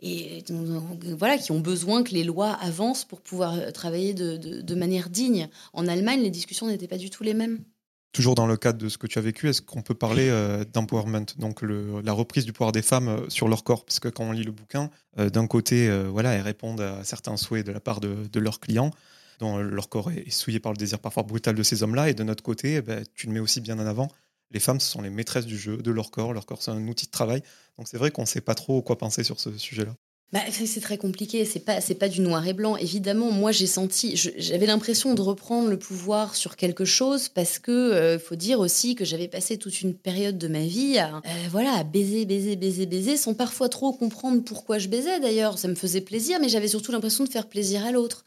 et 0.01 0.43
voilà, 1.17 1.37
qui 1.37 1.51
ont 1.51 1.59
besoin 1.59 2.03
que 2.03 2.13
les 2.13 2.23
lois 2.23 2.51
avancent 2.61 3.03
pour 3.03 3.21
pouvoir 3.21 3.73
travailler 3.73 4.13
de, 4.13 4.37
de 4.37 4.75
manière 4.75 5.09
digne. 5.09 5.49
En 5.73 5.87
Allemagne, 5.87 6.21
les 6.21 6.29
discussions 6.29 6.67
n'étaient 6.67 6.87
pas 6.87 6.97
du 6.97 7.09
tout 7.09 7.23
les 7.23 7.33
mêmes. 7.33 7.59
Toujours 8.11 8.33
dans 8.33 8.47
le 8.47 8.57
cadre 8.57 8.79
de 8.79 8.89
ce 8.89 8.97
que 8.97 9.05
tu 9.05 9.19
as 9.19 9.21
vécu, 9.21 9.49
est-ce 9.49 9.61
qu'on 9.61 9.83
peut 9.83 9.93
parler 9.93 10.29
euh, 10.29 10.65
d'empowerment, 10.65 11.25
donc 11.37 11.61
la 11.61 12.11
reprise 12.11 12.43
du 12.43 12.53
pouvoir 12.53 12.71
des 12.71 12.81
femmes 12.81 13.07
euh, 13.07 13.29
sur 13.29 13.47
leur 13.47 13.63
corps? 13.63 13.85
Parce 13.85 13.99
que 13.99 14.07
quand 14.07 14.23
on 14.23 14.31
lit 14.31 14.43
le 14.43 14.51
bouquin, 14.51 14.89
euh, 15.19 15.29
d'un 15.29 15.45
côté, 15.45 15.89
voilà, 16.09 16.33
elles 16.33 16.41
répondent 16.41 16.81
à 16.81 17.03
certains 17.03 17.37
souhaits 17.37 17.65
de 17.65 17.71
la 17.71 17.79
part 17.79 17.99
de, 17.99 18.39
leurs 18.39 18.59
clients, 18.59 18.89
dont 19.37 19.57
leur 19.57 19.89
corps 19.89 20.11
est 20.11 20.31
souillé 20.31 20.59
par 20.59 20.71
le 20.71 20.77
désir 20.77 20.97
parfois 20.97 21.21
brutal 21.21 21.53
de 21.53 21.61
ces 21.61 21.83
hommes-là, 21.83 22.09
et 22.09 22.15
de 22.15 22.23
notre 22.23 22.41
côté, 22.41 22.75
eh 22.75 22.81
ben, 22.81 23.03
tu 23.13 23.27
le 23.27 23.33
mets 23.33 23.39
aussi 23.39 23.61
bien 23.61 23.77
en 23.77 23.85
avant, 23.85 24.07
les 24.49 24.59
femmes, 24.59 24.79
ce 24.79 24.89
sont 24.89 25.03
les 25.03 25.11
maîtresses 25.11 25.45
du 25.45 25.57
jeu, 25.57 25.77
de 25.77 25.91
leur 25.91 26.09
corps, 26.09 26.33
leur 26.33 26.47
corps 26.47 26.63
c'est 26.63 26.71
un 26.71 26.87
outil 26.87 27.05
de 27.05 27.11
travail, 27.11 27.43
donc 27.77 27.87
c'est 27.87 27.97
vrai 27.97 28.09
qu'on 28.09 28.23
ne 28.23 28.27
sait 28.27 28.41
pas 28.41 28.55
trop 28.55 28.81
quoi 28.81 28.97
penser 28.97 29.23
sur 29.23 29.39
ce 29.39 29.55
sujet-là. 29.55 29.95
Bah, 30.31 30.41
c'est 30.51 30.79
très 30.79 30.99
compliqué, 30.99 31.43
c'est 31.43 31.59
pas 31.59 31.79
pas 31.99 32.07
du 32.07 32.21
noir 32.21 32.47
et 32.47 32.53
blanc. 32.53 32.77
Évidemment, 32.77 33.31
moi 33.31 33.51
j'ai 33.51 33.65
senti, 33.65 34.15
j'avais 34.15 34.67
l'impression 34.67 35.15
de 35.15 35.21
reprendre 35.21 35.69
le 35.69 35.79
pouvoir 35.79 36.35
sur 36.35 36.55
quelque 36.55 36.85
chose 36.85 37.29
parce 37.29 37.57
que 37.57 37.71
euh, 37.71 38.19
faut 38.19 38.35
dire 38.35 38.59
aussi 38.59 38.93
que 38.93 39.05
j'avais 39.05 39.27
passé 39.27 39.57
toute 39.57 39.81
une 39.81 39.95
période 39.95 40.37
de 40.37 40.47
ma 40.47 40.59
vie 40.59 40.99
à 40.99 41.15
euh, 41.15 41.19
voilà 41.49 41.73
à 41.73 41.83
baiser, 41.83 42.25
baiser, 42.25 42.55
baiser, 42.55 42.85
baiser, 42.85 43.17
sans 43.17 43.33
parfois 43.33 43.69
trop 43.69 43.91
comprendre 43.91 44.43
pourquoi 44.43 44.77
je 44.77 44.87
baisais. 44.87 45.19
D'ailleurs, 45.19 45.57
ça 45.57 45.67
me 45.67 45.73
faisait 45.73 45.99
plaisir, 45.99 46.37
mais 46.39 46.47
j'avais 46.47 46.67
surtout 46.67 46.91
l'impression 46.91 47.23
de 47.23 47.29
faire 47.29 47.47
plaisir 47.47 47.83
à 47.83 47.91
l'autre. 47.91 48.23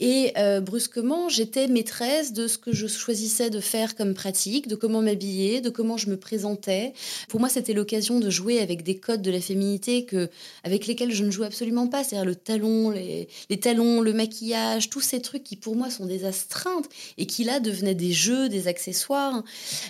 Et 0.00 0.32
euh, 0.38 0.62
brusquement, 0.62 1.28
j'étais 1.28 1.68
maîtresse 1.68 2.32
de 2.32 2.46
ce 2.46 2.56
que 2.56 2.72
je 2.72 2.86
choisissais 2.86 3.50
de 3.50 3.60
faire 3.60 3.96
comme 3.96 4.14
pratique, 4.14 4.66
de 4.66 4.76
comment 4.76 5.02
m'habiller, 5.02 5.60
de 5.60 5.68
comment 5.68 5.98
je 5.98 6.08
me 6.08 6.16
présentais. 6.16 6.94
Pour 7.28 7.40
moi, 7.40 7.50
c'était 7.50 7.74
l'occasion 7.74 8.18
de 8.18 8.30
jouer 8.30 8.60
avec 8.60 8.82
des 8.82 8.96
codes 8.96 9.20
de 9.20 9.30
la 9.30 9.42
féminité 9.42 10.06
que 10.06 10.30
avec 10.62 10.86
lesquels 10.86 11.12
je 11.12 11.22
ne 11.22 11.33
joue 11.34 11.44
absolument 11.44 11.86
pas. 11.86 12.04
C'est-à-dire 12.04 12.26
le 12.26 12.34
talon, 12.34 12.90
les, 12.90 13.28
les, 13.50 13.60
talons, 13.60 14.00
le 14.00 14.12
maquillage, 14.12 14.90
tous 14.90 15.00
ces 15.00 15.20
trucs 15.20 15.44
qui 15.44 15.56
pour 15.56 15.76
moi 15.76 15.90
sont 15.90 16.06
des 16.06 16.24
astreintes 16.24 16.88
et 17.18 17.26
qui 17.26 17.44
là 17.44 17.60
devenaient 17.60 17.94
des 17.94 18.12
jeux, 18.12 18.48
des 18.48 18.68
accessoires. 18.68 19.42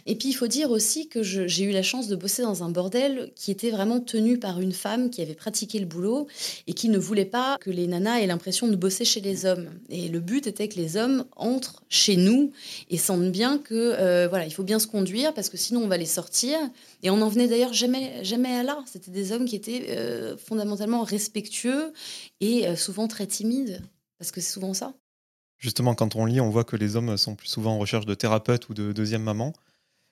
Et 0.07 0.17
puis 0.17 0.29
il 0.29 0.35
faut 0.35 0.47
dire 0.47 0.71
aussi 0.71 1.09
que 1.09 1.23
j'ai 1.23 1.65
eu 1.65 1.71
la 1.71 1.83
chance 1.83 2.09
de 2.09 2.17
bosser 2.17 2.43
dans 2.43 2.63
un 2.63 2.71
bordel 2.71 3.31
qui 3.37 3.51
était 3.51 3.71
vraiment 3.71 4.01
tenu 4.01 4.39
par 4.39 4.61
une 4.61 4.73
femme 4.73 5.11
qui 5.11 5.23
avait 5.23 5.35
pratiqué 5.35 5.79
le 5.79 5.87
boulot 5.87 6.27
et 6.67 6.73
qui 6.73 6.89
ne 6.89 6.99
voulait 6.99 7.25
pas 7.25 7.59
que 7.61 7.71
les 7.71 7.87
nanas 7.87 8.21
aient 8.21 8.27
l'impression 8.27 8.69
de 8.69 8.77
bosser 8.77 9.05
chez 9.05 9.21
les 9.21 9.47
hommes. 9.47 9.69
Et 9.91 10.09
le 10.09 10.21
but 10.21 10.47
était 10.47 10.69
que 10.69 10.77
les 10.77 10.97
hommes 10.97 11.25
entrent 11.37 11.83
chez 11.89 12.17
nous 12.17 12.53
et 12.91 12.99
sentent 12.99 13.31
bien 13.31 13.59
que 13.59 13.75
euh, 13.75 14.29
voilà, 14.29 14.47
il 14.47 14.53
faut 14.53 14.63
bien 14.63 14.79
se 14.79 14.87
conduire 14.87 15.35
parce 15.35 15.49
que 15.49 15.57
sinon 15.57 15.83
on 15.83 15.89
va 15.89 15.97
les 15.97 16.07
sortir. 16.07 16.59
Et 17.03 17.11
on 17.11 17.19
n'en 17.19 17.29
venait 17.29 17.49
d'ailleurs 17.49 17.75
jamais, 17.75 18.25
jamais 18.25 18.55
à 18.55 18.63
là. 18.63 18.79
C'était 18.91 19.11
des 19.11 19.33
hommes 19.33 19.45
qui 19.45 19.57
étaient 19.57 19.87
euh, 19.91 20.37
fondamentalement 20.37 21.03
respectueux 21.03 21.34
et 22.41 22.69
euh, 22.69 22.77
souvent 22.77 23.09
très 23.09 23.27
timides, 23.27 23.83
parce 24.19 24.31
que 24.31 24.41
c'est 24.41 24.53
souvent 24.53 24.75
ça. 24.75 24.95
Justement, 25.59 25.95
quand 25.95 26.17
on 26.17 26.27
lit, 26.27 26.41
on 26.41 26.51
voit 26.51 26.65
que 26.65 26.77
les 26.77 26.97
hommes 26.97 27.17
sont 27.17 27.37
plus 27.37 27.49
souvent 27.49 27.75
en 27.75 27.79
recherche 27.79 28.07
de 28.07 28.15
thérapeute 28.15 28.69
ou 28.69 28.75
de 28.75 28.93
deuxième 28.93 29.23
maman. 29.23 29.53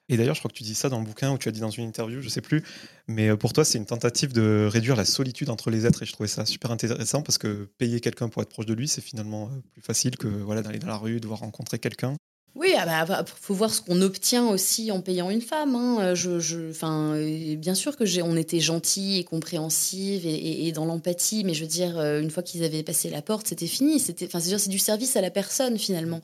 Et 0.09 0.17
d'ailleurs, 0.17 0.35
je 0.35 0.41
crois 0.41 0.51
que 0.51 0.57
tu 0.57 0.63
dis 0.63 0.75
ça 0.75 0.89
dans 0.89 0.99
le 0.99 1.07
bouquin 1.07 1.33
ou 1.33 1.39
tu 1.39 1.49
as 1.49 1.53
dit 1.53 1.61
dans 1.61 1.71
une 1.71 1.87
interview, 1.87 2.21
je 2.21 2.29
sais 2.29 2.41
plus. 2.41 2.65
Mais 3.07 3.29
euh, 3.29 3.37
pour 3.37 3.53
toi, 3.53 3.65
c'est 3.65 3.79
une 3.79 3.87
tentative 3.87 4.33
de 4.33 4.69
réduire 4.71 4.97
la 4.97 5.05
solitude 5.05 5.49
entre 5.49 5.71
les 5.71 5.87
êtres. 5.87 6.03
Et 6.03 6.07
je 6.07 6.13
trouvais 6.13 6.29
ça 6.29 6.45
super 6.45 6.71
intéressant 6.71 7.23
parce 7.23 7.39
que 7.39 7.69
payer 7.79 8.01
quelqu'un 8.01 8.29
pour 8.29 8.43
être 8.43 8.51
proche 8.51 8.67
de 8.67 8.75
lui, 8.75 8.89
c'est 8.89 9.01
finalement 9.01 9.51
plus 9.73 9.83
facile 9.83 10.17
que 10.17 10.27
voilà 10.27 10.63
d'aller 10.63 10.79
dans 10.79 10.89
la 10.89 10.97
rue, 10.97 11.15
de 11.15 11.21
devoir 11.21 11.41
rencontrer 11.41 11.79
quelqu'un. 11.79 12.17
Oui, 12.55 12.75
ah 12.77 13.07
bah, 13.07 13.25
faut 13.41 13.55
voir 13.55 13.73
ce 13.73 13.81
qu'on 13.81 14.03
obtient 14.03 14.47
aussi 14.47 14.93
en 14.93 15.01
payant 15.01 15.31
une 15.31 15.41
femme. 15.41 15.75
Hein. 15.75 16.15
Je, 16.15 16.39
je, 16.39 17.55
bien 17.55 17.75
sûr 17.75 17.97
que 17.97 18.05
on 18.23 18.37
était 18.37 18.61
gentils 18.61 19.19
et 19.19 19.25
compréhensifs 19.25 20.25
et, 20.27 20.71
dans 20.73 20.85
l'empathie, 20.85 21.45
mais 21.45 21.55
je 21.55 21.63
veux 21.63 21.69
dire, 21.69 21.99
euh, 21.99 22.21
une 22.21 22.31
fois 22.31 22.43
qu'ils 22.43 22.63
avaient 22.63 22.83
passé 22.83 23.09
la 23.09 23.23
porte, 23.23 23.47
c'était 23.47 23.67
fini. 23.67 23.99
C'était, 23.99 24.29
c'est 24.31 24.69
du 24.69 24.79
service 24.79 25.17
à 25.17 25.23
la 25.23 25.31
personne 25.31 25.79
finalement. 25.79 26.21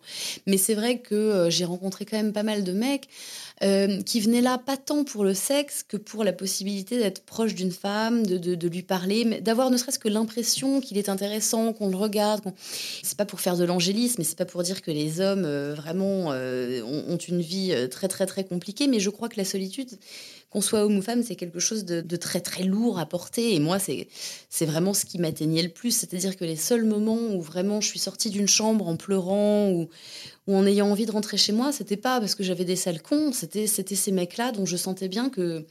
Mais 0.46 0.58
c'est 0.58 0.74
vrai 0.74 0.98
que 0.98 1.14
euh, 1.14 1.50
j'ai 1.50 1.64
rencontré 1.64 2.04
quand 2.04 2.18
même 2.18 2.34
pas 2.34 2.42
mal 2.42 2.62
de 2.62 2.72
mecs 2.72 3.08
euh, 3.62 4.02
qui 4.02 4.20
venaient 4.20 4.40
là 4.40 4.58
pas 4.58 4.76
tant 4.76 5.04
pour 5.04 5.24
le 5.24 5.34
sexe 5.34 5.82
que 5.82 5.96
pour 5.96 6.24
la 6.24 6.32
possibilité 6.32 6.98
d'être 6.98 7.24
proche 7.24 7.54
d'une 7.54 7.72
femme, 7.72 8.24
de, 8.24 8.68
lui 8.68 8.82
parler, 8.82 9.24
mais 9.24 9.40
d'avoir 9.40 9.70
ne 9.70 9.76
serait-ce 9.76 9.98
que 9.98 10.08
l'impression 10.08 10.80
qu'il 10.80 10.98
est 10.98 11.08
intéressant, 11.08 11.72
qu'on 11.72 11.88
le 11.88 11.96
regarde. 11.96 12.52
C'est 13.02 13.16
pas 13.16 13.24
pour 13.24 13.40
faire 13.40 13.56
de 13.56 13.64
l'angélisme, 13.64 14.16
mais 14.18 14.24
c'est 14.24 14.38
pas 14.38 14.44
pour 14.44 14.62
dire 14.62 14.82
que 14.82 14.90
les 14.90 15.20
hommes 15.20 15.46
vraiment 15.74 16.32
euh, 16.32 16.82
ont, 16.82 17.16
une 17.16 17.40
vie 17.40 17.72
euh, 17.72 17.88
très 17.88 18.08
très 18.08 18.26
très 18.26 18.44
compliquée, 18.44 18.86
mais 18.86 19.00
je 19.00 19.10
crois 19.10 19.28
que 19.28 19.36
la 19.36 19.44
solitude, 19.44 19.88
qu'on 20.50 20.60
soit 20.60 20.84
homme 20.84 20.96
ou 20.96 21.02
femme, 21.02 21.22
c'est 21.22 21.36
quelque 21.36 21.58
chose 21.58 21.84
de, 21.84 22.16
très 22.16 22.40
très 22.40 22.64
lourd 22.64 22.98
à 22.98 23.06
porter. 23.06 23.54
Et 23.54 23.60
moi, 23.60 23.78
c'est 23.78 24.06
vraiment 24.66 24.94
ce 24.94 25.04
qui 25.04 25.18
m'atteignait 25.18 25.62
le 25.62 25.68
plus. 25.68 25.90
C'est-à-dire 25.90 26.36
que 26.36 26.44
les 26.44 26.56
seuls 26.56 26.84
moments 26.84 27.34
où 27.34 27.42
vraiment 27.42 27.80
je 27.80 27.88
suis 27.88 27.98
sortie 27.98 28.30
d'une 28.30 28.48
chambre 28.48 28.88
en 28.88 28.96
pleurant 28.96 29.70
ou, 29.70 29.88
en 30.46 30.64
ayant 30.66 30.90
envie 30.90 31.04
de 31.04 31.12
rentrer 31.12 31.36
chez 31.36 31.52
moi, 31.52 31.72
c'était 31.72 31.98
pas 31.98 32.20
parce 32.20 32.34
que 32.34 32.42
j'avais 32.42 32.64
des 32.64 32.76
sales 32.76 33.02
cons, 33.02 33.32
c'était 33.32 33.66
ces 33.66 34.12
mecs-là 34.12 34.52
dont 34.52 34.64
je 34.64 34.78
sentais 34.78 35.08
bien 35.08 35.28
que 35.28 35.66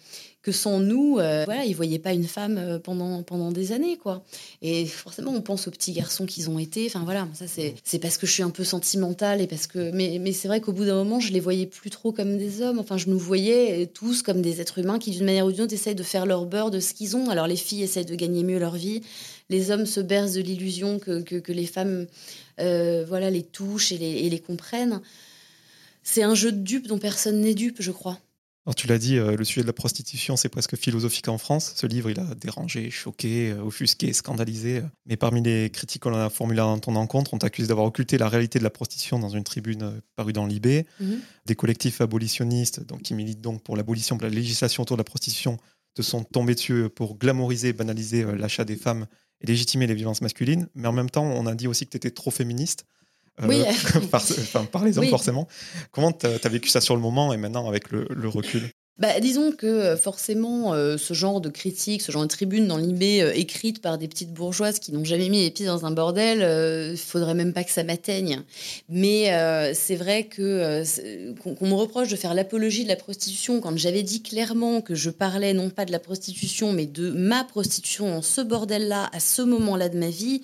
que 0.47 0.53
sans 0.53 0.79
nous, 0.79 1.19
euh, 1.19 1.43
voilà, 1.43 1.65
ils 1.65 1.75
voyaient 1.75 1.99
pas 1.99 2.13
une 2.13 2.23
femme 2.23 2.57
euh, 2.57 2.79
pendant 2.79 3.21
pendant 3.21 3.51
des 3.51 3.73
années, 3.73 3.97
quoi. 3.97 4.23
Et 4.61 4.85
forcément, 4.85 5.33
on 5.33 5.41
pense 5.41 5.67
aux 5.67 5.71
petits 5.71 5.91
garçons 5.91 6.25
qu'ils 6.25 6.49
ont 6.49 6.57
été. 6.57 6.85
Enfin 6.85 7.03
voilà, 7.03 7.27
ça 7.33 7.47
c'est 7.47 7.99
parce 7.99 8.17
que 8.17 8.25
je 8.25 8.31
suis 8.31 8.43
un 8.43 8.49
peu 8.49 8.63
sentimentale 8.63 9.41
et 9.41 9.47
parce 9.47 9.67
que 9.67 9.91
mais 9.91 10.19
mais 10.21 10.31
c'est 10.31 10.47
vrai 10.47 10.61
qu'au 10.61 10.71
bout 10.71 10.85
d'un 10.85 10.95
moment, 10.95 11.19
je 11.19 11.33
les 11.33 11.41
voyais 11.41 11.65
plus 11.65 11.89
trop 11.89 12.13
comme 12.13 12.37
des 12.37 12.61
hommes. 12.61 12.79
Enfin, 12.79 12.95
je 12.95 13.09
nous 13.09 13.19
voyais 13.19 13.87
tous 13.87 14.21
comme 14.21 14.41
des 14.41 14.61
êtres 14.61 14.77
humains 14.77 14.99
qui 14.99 15.11
d'une 15.11 15.25
manière 15.25 15.45
ou 15.45 15.51
d'une 15.51 15.63
autre 15.63 15.73
essayent 15.73 15.95
de 15.95 16.03
faire 16.03 16.25
leur 16.25 16.45
beurre 16.45 16.71
de 16.71 16.79
ce 16.79 16.93
qu'ils 16.93 17.17
ont. 17.17 17.29
Alors 17.29 17.47
les 17.47 17.57
filles 17.57 17.83
essayent 17.83 18.05
de 18.05 18.15
gagner 18.15 18.45
mieux 18.45 18.57
leur 18.57 18.75
vie, 18.75 19.01
les 19.49 19.69
hommes 19.69 19.85
se 19.85 19.99
bercent 19.99 20.31
de 20.31 20.41
l'illusion 20.41 20.97
que, 20.97 21.19
que, 21.19 21.51
les 21.51 21.65
femmes 21.65 22.07
euh, 22.61 23.03
voilà 23.05 23.29
les 23.29 23.43
touchent 23.43 23.91
et 23.91 23.97
les, 23.97 24.11
et 24.11 24.29
les 24.29 24.39
comprennent. 24.39 25.01
C'est 26.03 26.23
un 26.23 26.35
jeu 26.35 26.53
de 26.53 26.61
dupes 26.61 26.87
dont 26.87 26.99
personne 26.99 27.41
n'est 27.41 27.53
dupe, 27.53 27.81
je 27.81 27.91
crois. 27.91 28.17
Alors 28.67 28.75
tu 28.75 28.85
l'as 28.87 28.97
dit, 28.97 29.17
euh, 29.17 29.37
le 29.37 29.45
sujet 29.45 29.61
de 29.61 29.67
la 29.67 29.71
prostitution, 29.71 30.35
c'est 30.35 30.49
presque 30.49 30.75
philosophique 30.75 31.29
en 31.29 31.37
France. 31.37 31.71
Ce 31.77 31.87
livre, 31.87 32.09
il 32.09 32.19
a 32.19 32.35
dérangé, 32.35 32.91
choqué, 32.91 33.51
euh, 33.51 33.61
offusqué, 33.61 34.11
scandalisé. 34.11 34.81
Mais 35.05 35.15
parmi 35.15 35.41
les 35.41 35.69
critiques 35.69 36.01
qu'on 36.01 36.13
a 36.13 36.29
formulées 36.29 36.57
dans 36.57 36.77
ton 36.77 36.97
encontre, 36.97 37.33
on 37.33 37.37
t'accuse 37.37 37.69
d'avoir 37.69 37.87
occulté 37.87 38.17
la 38.17 38.27
réalité 38.27 38.59
de 38.59 38.65
la 38.65 38.69
prostitution 38.69 39.19
dans 39.19 39.29
une 39.29 39.45
tribune 39.45 39.83
euh, 39.83 40.01
parue 40.17 40.33
dans 40.33 40.45
l'IB. 40.45 40.85
Mhm. 40.99 41.21
Des 41.45 41.55
collectifs 41.55 42.01
abolitionnistes 42.01 42.85
donc, 42.85 43.03
qui 43.03 43.13
militent 43.13 43.39
donc 43.39 43.63
pour 43.63 43.77
l'abolition 43.77 44.17
de 44.17 44.23
la 44.23 44.29
législation 44.29 44.83
autour 44.83 44.97
de 44.97 44.99
la 44.99 45.05
prostitution 45.05 45.57
te 45.95 46.01
sont 46.01 46.25
tombés 46.25 46.53
dessus 46.53 46.89
pour 46.93 47.17
glamouriser, 47.17 47.71
banaliser 47.71 48.25
l'achat 48.35 48.65
des 48.65 48.75
femmes 48.75 49.07
et 49.39 49.47
légitimer 49.47 49.87
les 49.87 49.95
violences 49.95 50.19
masculines. 50.19 50.67
Mais 50.75 50.89
en 50.89 50.93
même 50.93 51.09
temps, 51.09 51.23
on 51.23 51.45
a 51.45 51.55
dit 51.55 51.67
aussi 51.67 51.85
que 51.85 51.91
tu 51.91 51.97
étais 51.97 52.11
trop 52.11 52.31
féministe. 52.31 52.85
Oui. 53.43 53.61
par, 54.11 54.23
par, 54.67 54.85
les 54.85 54.97
hommes, 54.97 55.07
forcément. 55.07 55.47
Comment 55.91 56.11
tu 56.11 56.25
as, 56.25 56.49
vécu 56.49 56.69
ça 56.69 56.81
sur 56.81 56.95
le 56.95 57.01
moment 57.01 57.33
et 57.33 57.37
maintenant 57.37 57.67
avec 57.67 57.91
le, 57.91 58.07
recul? 58.27 58.69
Bah, 58.97 59.19
disons 59.19 59.51
que 59.51 59.67
euh, 59.67 59.95
forcément, 59.95 60.73
euh, 60.73 60.97
ce 60.97 61.13
genre 61.13 61.39
de 61.39 61.49
critique, 61.49 62.01
ce 62.01 62.11
genre 62.11 62.23
de 62.23 62.27
tribune 62.27 62.67
dans 62.67 62.77
l'IB 62.77 63.21
euh, 63.21 63.31
écrite 63.31 63.79
par 63.79 63.99
des 63.99 64.07
petites 64.07 64.33
bourgeoises 64.33 64.79
qui 64.79 64.91
n'ont 64.91 65.03
jamais 65.03 65.29
mis 65.29 65.43
les 65.43 65.51
pieds 65.51 65.67
dans 65.67 65.85
un 65.85 65.91
bordel, 65.91 66.39
il 66.93 66.97
faudrait 66.97 67.35
même 67.35 67.53
pas 67.53 67.63
que 67.63 67.69
ça 67.69 67.83
m'atteigne. 67.83 68.41
Mais 68.89 69.31
c'est 69.75 69.95
vrai 69.95 70.23
que 70.23 70.83
qu'on 71.43 71.67
me 71.67 71.75
reproche 71.75 72.07
de 72.09 72.15
faire 72.15 72.33
l'apologie 72.33 72.85
de 72.85 72.89
la 72.89 72.95
prostitution 72.95 73.61
quand 73.61 73.77
j'avais 73.77 74.01
dit 74.01 74.23
clairement 74.23 74.81
que 74.81 74.95
je 74.95 75.11
parlais 75.11 75.53
non 75.53 75.69
pas 75.69 75.85
de 75.85 75.91
la 75.91 75.99
prostitution, 75.99 76.73
mais 76.73 76.87
de 76.87 77.11
ma 77.11 77.43
prostitution 77.43 78.09
dans 78.09 78.23
ce 78.23 78.41
bordel-là, 78.41 79.11
à 79.13 79.19
ce 79.19 79.43
moment-là 79.43 79.89
de 79.89 79.97
ma 79.99 80.09
vie. 80.09 80.41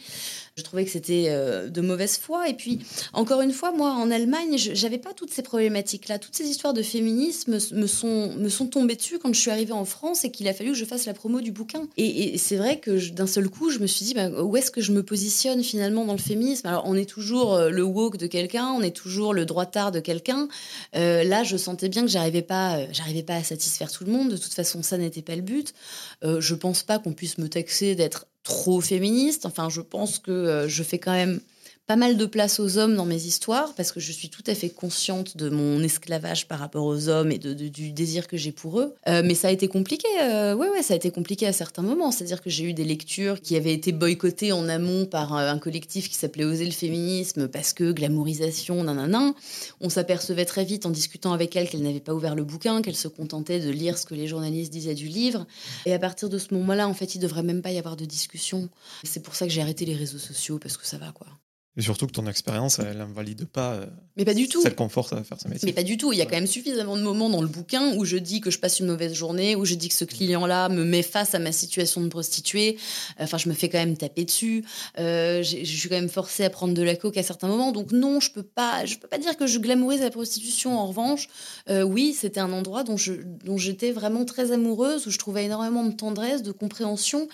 Je 0.55 0.61
trouvais 0.61 0.85
que 0.85 0.91
c'était 0.91 1.29
euh, 1.29 1.67
de 1.67 1.81
mauvaise 1.81 2.19
foi. 2.19 2.47
Et 2.47 2.53
puis, 2.53 2.85
encore 3.13 3.41
une 3.41 3.51
fois, 3.51 3.71
moi, 3.71 3.89
en 3.89 4.11
Allemagne, 4.11 4.55
j'avais 4.55 4.99
pas 4.99 5.11
toutes 5.11 5.31
ces 5.31 5.41
problématiques-là. 5.41 6.19
Toutes 6.19 6.35
ces 6.35 6.43
histoires 6.43 6.75
de 6.75 6.83
féminisme 6.83 7.57
me 7.71 7.87
sont, 7.87 8.35
me 8.35 8.49
sont 8.49 8.67
tombées 8.67 8.95
dessus 8.95 9.17
quand 9.17 9.33
je 9.33 9.39
suis 9.39 9.49
arrivée 9.49 9.73
en 9.73 9.85
France 9.85 10.25
et 10.25 10.31
qu'il 10.31 10.47
a 10.47 10.53
fallu 10.53 10.73
que 10.73 10.77
je 10.77 10.85
fasse 10.85 11.07
la 11.07 11.15
promo 11.15 11.41
du 11.41 11.51
bouquin. 11.51 11.87
Et, 11.97 12.37
c'est 12.37 12.57
vrai 12.57 12.79
que 12.79 13.09
d'un 13.09 13.25
seul 13.25 13.49
coup, 13.49 13.71
je 13.71 13.79
me 13.79 13.87
suis 13.87 14.05
dit, 14.05 14.13
bah, 14.13 14.29
où 14.29 14.55
est-ce 14.55 14.69
que 14.69 14.79
je 14.79 14.91
me 14.91 15.01
positionne 15.01 15.63
finalement 15.63 16.05
dans 16.05 16.13
le 16.13 16.19
féminisme? 16.19 16.67
Alors, 16.67 16.83
on 16.85 16.93
est 16.93 17.09
toujours 17.09 17.55
euh, 17.55 17.69
le 17.71 17.81
woke 17.81 18.17
de 18.17 18.27
quelqu'un, 18.27 18.67
on 18.77 18.83
est 18.83 18.95
toujours 18.95 19.33
le 19.33 19.45
droitard 19.45 19.91
de 19.91 20.01
quelqu'un. 20.01 20.47
Euh, 20.95 21.23
là, 21.23 21.43
je 21.43 21.57
sentais 21.57 21.89
bien 21.89 22.03
que 22.03 22.09
j'arrivais 22.09 22.43
pas, 22.43 22.77
j'arrivais 22.91 23.23
pas 23.23 23.37
à 23.37 23.43
satisfaire 23.43 23.91
tout 23.91 24.03
le 24.05 24.11
monde. 24.11 24.29
De 24.29 24.37
toute 24.37 24.53
façon, 24.53 24.83
ça 24.83 24.99
n'était 24.99 25.23
pas 25.23 25.35
le 25.35 25.41
but. 25.41 25.73
je 26.21 26.53
pense 26.53 26.83
pas 26.83 26.99
qu'on 26.99 27.13
puisse 27.13 27.39
me 27.39 27.49
taxer 27.49 27.95
d'être 27.95 28.27
trop 28.43 28.81
féministe. 28.81 29.45
Enfin, 29.45 29.69
je 29.69 29.81
pense 29.81 30.19
que 30.19 30.31
euh, 30.31 30.67
je 30.67 30.83
fais 30.83 30.99
quand 30.99 31.13
même 31.13 31.39
pas 31.85 31.95
mal 31.97 32.15
de 32.15 32.25
place 32.25 32.61
aux 32.61 32.77
hommes 32.77 32.95
dans 32.95 33.05
mes 33.05 33.23
histoires 33.23 33.73
parce 33.75 33.91
que 33.91 33.99
je 33.99 34.11
suis 34.13 34.29
tout 34.29 34.43
à 34.47 34.55
fait 34.55 34.69
consciente 34.69 35.35
de 35.35 35.49
mon 35.49 35.83
esclavage 35.83 36.47
par 36.47 36.59
rapport 36.59 36.85
aux 36.85 37.09
hommes 37.09 37.31
et 37.31 37.37
de, 37.37 37.53
du 37.53 37.91
désir 37.91 38.27
que 38.27 38.37
j'ai 38.37 38.53
pour 38.53 38.79
eux. 38.79 38.95
Euh, 39.07 39.21
mais 39.25 39.35
ça 39.35 39.49
a 39.49 39.51
été 39.51 39.67
compliqué. 39.67 40.07
Euh, 40.21 40.55
ouais, 40.55 40.69
ouais, 40.69 40.81
ça 40.81 40.93
a 40.93 40.97
été 40.97 41.11
compliqué 41.11 41.45
à 41.45 41.51
certains 41.51 41.81
moments. 41.81 42.11
C'est-à-dire 42.11 42.41
que 42.41 42.49
j'ai 42.49 42.63
eu 42.63 42.73
des 42.73 42.85
lectures 42.85 43.41
qui 43.41 43.57
avaient 43.57 43.73
été 43.73 43.91
boycottées 43.91 44.53
en 44.53 44.69
amont 44.69 45.05
par 45.05 45.33
un 45.33 45.59
collectif 45.59 46.09
qui 46.09 46.15
s'appelait 46.15 46.45
Oser 46.45 46.65
le 46.65 46.71
féminisme 46.71 47.49
parce 47.49 47.73
que 47.73 47.91
glamourisation, 47.91 48.83
nanana. 48.83 49.33
On 49.81 49.89
s'apercevait 49.89 50.45
très 50.45 50.63
vite 50.63 50.85
en 50.85 50.89
discutant 50.89 51.33
avec 51.33 51.55
elle 51.55 51.69
qu'elle 51.69 51.83
n'avait 51.83 51.99
pas 51.99 52.13
ouvert 52.13 52.35
le 52.35 52.43
bouquin, 52.43 52.81
qu'elle 52.81 52.95
se 52.95 53.09
contentait 53.09 53.59
de 53.59 53.69
lire 53.69 53.97
ce 53.97 54.05
que 54.05 54.15
les 54.15 54.27
journalistes 54.27 54.71
disaient 54.71 54.95
du 54.95 55.07
livre. 55.07 55.45
Et 55.85 55.93
à 55.93 55.99
partir 55.99 56.29
de 56.29 56.37
ce 56.37 56.53
moment-là, 56.53 56.87
en 56.87 56.93
fait, 56.93 57.15
il 57.15 57.19
devrait 57.19 57.43
même 57.43 57.61
pas 57.61 57.71
y 57.71 57.77
avoir 57.77 57.97
de 57.97 58.05
discussion. 58.05 58.69
C'est 59.03 59.21
pour 59.21 59.35
ça 59.35 59.45
que 59.45 59.51
j'ai 59.51 59.61
arrêté 59.61 59.85
les 59.85 59.95
réseaux 59.95 60.17
sociaux 60.17 60.59
parce 60.59 60.77
que 60.77 60.87
ça 60.87 60.97
va, 60.97 61.11
quoi. 61.11 61.27
Et 61.75 61.81
surtout 61.81 62.05
que 62.05 62.11
ton 62.11 62.27
expérience, 62.27 62.77
elle 62.77 62.97
n'invalide 62.97 63.45
pas. 63.45 63.73
Euh, 63.73 63.85
mais 64.15 64.25
pas 64.25 64.35
du 64.35 64.47
tout. 64.47 64.61
Ça 64.61 64.69
te 64.69 64.75
conforte 64.75 65.11
à 65.13 65.23
faire 65.23 65.39
ce 65.41 65.47
métier. 65.47 65.65
Mais 65.65 65.73
pas 65.73 65.81
du 65.81 65.97
tout. 65.97 66.13
Il 66.13 66.19
y 66.19 66.21
a 66.21 66.25
quand 66.25 66.35
même 66.35 66.45
suffisamment 66.45 66.95
de 66.95 67.01
moments 67.01 67.31
dans 67.31 67.41
le 67.41 67.47
bouquin 67.47 67.95
où 67.95 68.05
je 68.05 68.17
dis 68.17 68.41
que 68.41 68.51
je 68.51 68.59
passe 68.59 68.79
une 68.79 68.85
mauvaise 68.85 69.13
journée, 69.13 69.55
où 69.55 69.65
je 69.65 69.73
dis 69.73 69.89
que 69.89 69.95
ce 69.95 70.05
client-là 70.05 70.69
me 70.69 70.83
met 70.83 71.01
face 71.01 71.33
à 71.33 71.39
ma 71.39 71.51
situation 71.51 72.01
de 72.01 72.09
prostituée. 72.09 72.77
Enfin, 73.19 73.39
je 73.39 73.49
me 73.49 73.55
fais 73.55 73.69
quand 73.69 73.79
même 73.79 73.97
taper 73.97 74.23
dessus. 74.23 74.63
Euh, 74.99 75.41
je 75.41 75.63
suis 75.63 75.89
quand 75.89 75.95
même 75.95 76.09
forcée 76.09 76.43
à 76.43 76.51
prendre 76.51 76.75
de 76.75 76.83
la 76.83 76.95
coke 76.95 77.17
à 77.17 77.23
certains 77.23 77.47
moments. 77.47 77.71
Donc 77.71 77.91
non, 77.91 78.19
je 78.19 78.31
peux 78.31 78.43
pas. 78.43 78.85
Je 78.85 78.97
peux 78.97 79.07
pas 79.07 79.17
dire 79.17 79.35
que 79.35 79.47
je 79.47 79.57
glamourise 79.57 80.01
la 80.01 80.11
prostitution. 80.11 80.77
En 80.77 80.85
revanche, 80.85 81.27
euh, 81.71 81.81
oui, 81.81 82.13
c'était 82.13 82.39
un 82.39 82.53
endroit 82.53 82.83
dont 82.83 82.97
je 82.97 83.13
dont 83.45 83.57
j'étais 83.57 83.91
vraiment 83.91 84.25
très 84.25 84.51
amoureuse, 84.51 85.07
où 85.07 85.09
je 85.09 85.17
trouvais 85.17 85.45
énormément 85.45 85.83
de 85.83 85.93
tendresse, 85.93 86.43
de 86.43 86.51
compréhension 86.51 87.27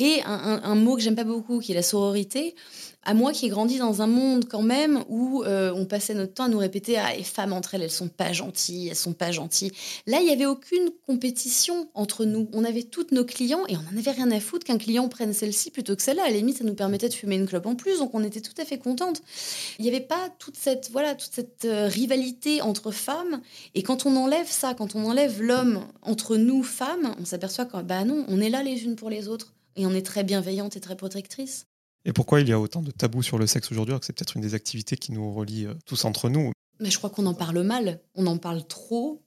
et 0.00 0.20
un, 0.24 0.32
un, 0.32 0.62
un 0.64 0.74
mot 0.74 0.96
que 0.96 1.02
j'aime 1.02 1.14
pas 1.14 1.22
beaucoup, 1.22 1.60
qui 1.60 1.70
est 1.70 1.76
la 1.76 1.82
sororité 1.82 2.56
à 3.04 3.14
moi 3.14 3.32
qui 3.32 3.46
ai 3.46 3.48
grandi 3.48 3.78
dans 3.78 4.02
un 4.02 4.06
monde 4.06 4.46
quand 4.48 4.62
même 4.62 5.04
où 5.08 5.42
euh, 5.44 5.72
on 5.74 5.84
passait 5.84 6.14
notre 6.14 6.34
temps 6.34 6.44
à 6.44 6.48
nous 6.48 6.58
répéter 6.58 6.96
ah 6.96 7.14
les 7.16 7.22
femmes 7.22 7.52
entre 7.52 7.74
elles 7.74 7.82
elles 7.82 7.90
sont 7.90 8.08
pas 8.08 8.32
gentilles 8.32 8.88
elles 8.88 8.96
sont 8.96 9.12
pas 9.12 9.30
gentilles. 9.30 9.72
Là 10.06 10.20
il 10.20 10.26
y 10.26 10.32
avait 10.32 10.46
aucune 10.46 10.90
compétition 11.06 11.88
entre 11.94 12.24
nous. 12.24 12.48
On 12.52 12.64
avait 12.64 12.82
toutes 12.82 13.12
nos 13.12 13.24
clients 13.24 13.64
et 13.68 13.76
on 13.76 13.82
n'en 13.82 13.98
avait 13.98 14.10
rien 14.10 14.30
à 14.30 14.40
foutre 14.40 14.64
qu'un 14.66 14.78
client 14.78 15.08
prenne 15.08 15.32
celle-ci 15.32 15.70
plutôt 15.70 15.96
que 15.96 16.02
celle-là. 16.02 16.24
À 16.24 16.30
la 16.30 16.36
limite 16.36 16.58
ça 16.58 16.64
nous 16.64 16.74
permettait 16.74 17.08
de 17.08 17.14
fumer 17.14 17.36
une 17.36 17.46
clope 17.46 17.66
en 17.66 17.74
plus 17.74 17.98
donc 17.98 18.14
on 18.14 18.24
était 18.24 18.40
tout 18.40 18.54
à 18.58 18.64
fait 18.64 18.78
contente 18.78 19.22
il 19.78 19.82
n'y 19.82 19.88
avait 19.88 20.00
pas 20.00 20.30
toute 20.38 20.56
cette 20.56 20.90
voilà 20.90 21.14
toute 21.14 21.32
cette 21.32 21.64
euh, 21.64 21.88
rivalité 21.88 22.62
entre 22.62 22.90
femmes. 22.90 23.40
Et 23.74 23.82
quand 23.82 24.06
on 24.06 24.16
enlève 24.16 24.48
ça 24.48 24.74
quand 24.74 24.94
on 24.94 25.04
enlève 25.04 25.42
l'homme 25.42 25.84
entre 26.02 26.36
nous 26.36 26.62
femmes 26.62 27.14
on 27.20 27.24
s'aperçoit 27.24 27.66
que 27.66 27.80
bah 27.82 28.04
non 28.04 28.24
on 28.28 28.40
est 28.40 28.50
là 28.50 28.62
les 28.62 28.84
unes 28.84 28.96
pour 28.96 29.10
les 29.10 29.28
autres. 29.28 29.52
Et 29.76 29.86
on 29.86 29.92
est 29.92 30.06
très 30.06 30.22
bienveillante 30.22 30.76
et 30.76 30.80
très 30.80 30.96
protectrice. 30.96 31.66
Et 32.04 32.12
pourquoi 32.12 32.40
il 32.40 32.48
y 32.48 32.52
a 32.52 32.60
autant 32.60 32.82
de 32.82 32.90
tabous 32.90 33.22
sur 33.22 33.38
le 33.38 33.46
sexe 33.46 33.70
aujourd'hui 33.72 33.92
alors 33.92 34.00
que 34.00 34.06
c'est 34.06 34.12
peut-être 34.12 34.36
une 34.36 34.42
des 34.42 34.54
activités 34.54 34.96
qui 34.96 35.12
nous 35.12 35.32
relie 35.32 35.66
euh, 35.66 35.74
tous 35.86 36.04
entre 36.04 36.28
nous? 36.28 36.52
Mais 36.80 36.90
je 36.90 36.98
crois 36.98 37.10
qu'on 37.10 37.26
en 37.26 37.34
parle 37.34 37.62
mal. 37.62 38.00
On 38.14 38.26
en 38.26 38.36
parle 38.36 38.66
trop. 38.66 39.22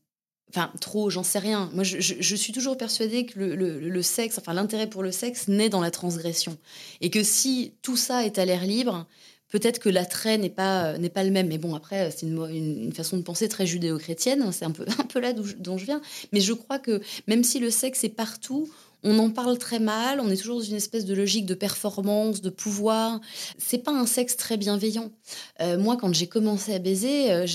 Enfin, 0.50 0.72
trop, 0.80 1.10
j'en 1.10 1.24
sais 1.24 1.40
rien. 1.40 1.70
Moi, 1.74 1.84
je, 1.84 2.36
suis 2.36 2.54
toujours 2.54 2.78
persuadée 2.78 3.26
que 3.26 3.38
le, 3.40 4.02
sexe, 4.02 4.38
enfin 4.38 4.54
l'intérêt 4.54 4.88
pour 4.88 5.04
le 5.04 5.12
sexe 5.12 5.50
naît 5.50 5.70
dans 5.70 5.82
la 5.82 5.92
transgression. 5.92 6.58
Et 7.02 7.10
que 7.10 7.22
si 7.22 7.74
tout 7.82 7.98
ça 7.98 8.26
est 8.26 8.38
à 8.38 8.46
l'air 8.46 8.64
libre, 8.64 9.08
peut-être 9.50 9.80
que 9.80 9.90
l'attrait 9.90 10.38
n'est 10.38 10.50
pas, 10.50 10.98
n'est 10.98 11.10
pas 11.10 11.26
le 11.26 11.32
même. 11.32 11.48
Mais 11.48 11.58
bon, 11.58 11.76
après, 11.76 12.12
c'est 12.12 12.28
une, 12.28 12.38
une, 12.50 12.94
façon 12.94 13.18
de 13.18 13.24
penser 13.24 13.50
très 13.50 13.66
judéo-chrétienne. 13.66 14.50
C'est 14.54 14.64
un 14.64 14.72
peu, 14.72 14.86
un 15.00 15.04
peu 15.04 15.20
là 15.20 15.34
dont 15.34 15.78
je 15.78 15.86
viens. 15.86 16.02
Mais 16.32 16.40
je 16.40 16.54
crois 16.54 16.80
que 16.80 17.02
même 17.28 17.44
si 17.44 17.60
le 17.60 17.70
sexe 17.70 18.06
est 18.06 18.10
partout, 18.10 18.70
on 19.08 19.20
en 19.20 19.30
parle 19.30 19.58
très 19.58 19.80
mal, 19.80 20.20
on 20.20 20.30
est 20.30 20.36
toujours 20.36 20.58
dans 20.58 20.66
une 20.66 20.76
espèce 20.76 21.06
de 21.06 21.14
logique 21.14 21.46
de 21.46 21.54
performance, 21.54 22.42
de 22.42 22.50
pouvoir. 22.50 23.22
C'est 23.58 23.78
pas 23.78 23.92
un 23.92 24.06
sexe 24.06 24.36
très 24.36 24.58
bienveillant. 24.58 25.12
Euh, 25.62 25.78
moi, 25.78 25.96
quand 25.96 26.14
j'ai 26.14 26.28
commencé 26.28 26.74
à 26.74 26.80
baiser, 26.80 27.32
euh, 27.32 27.46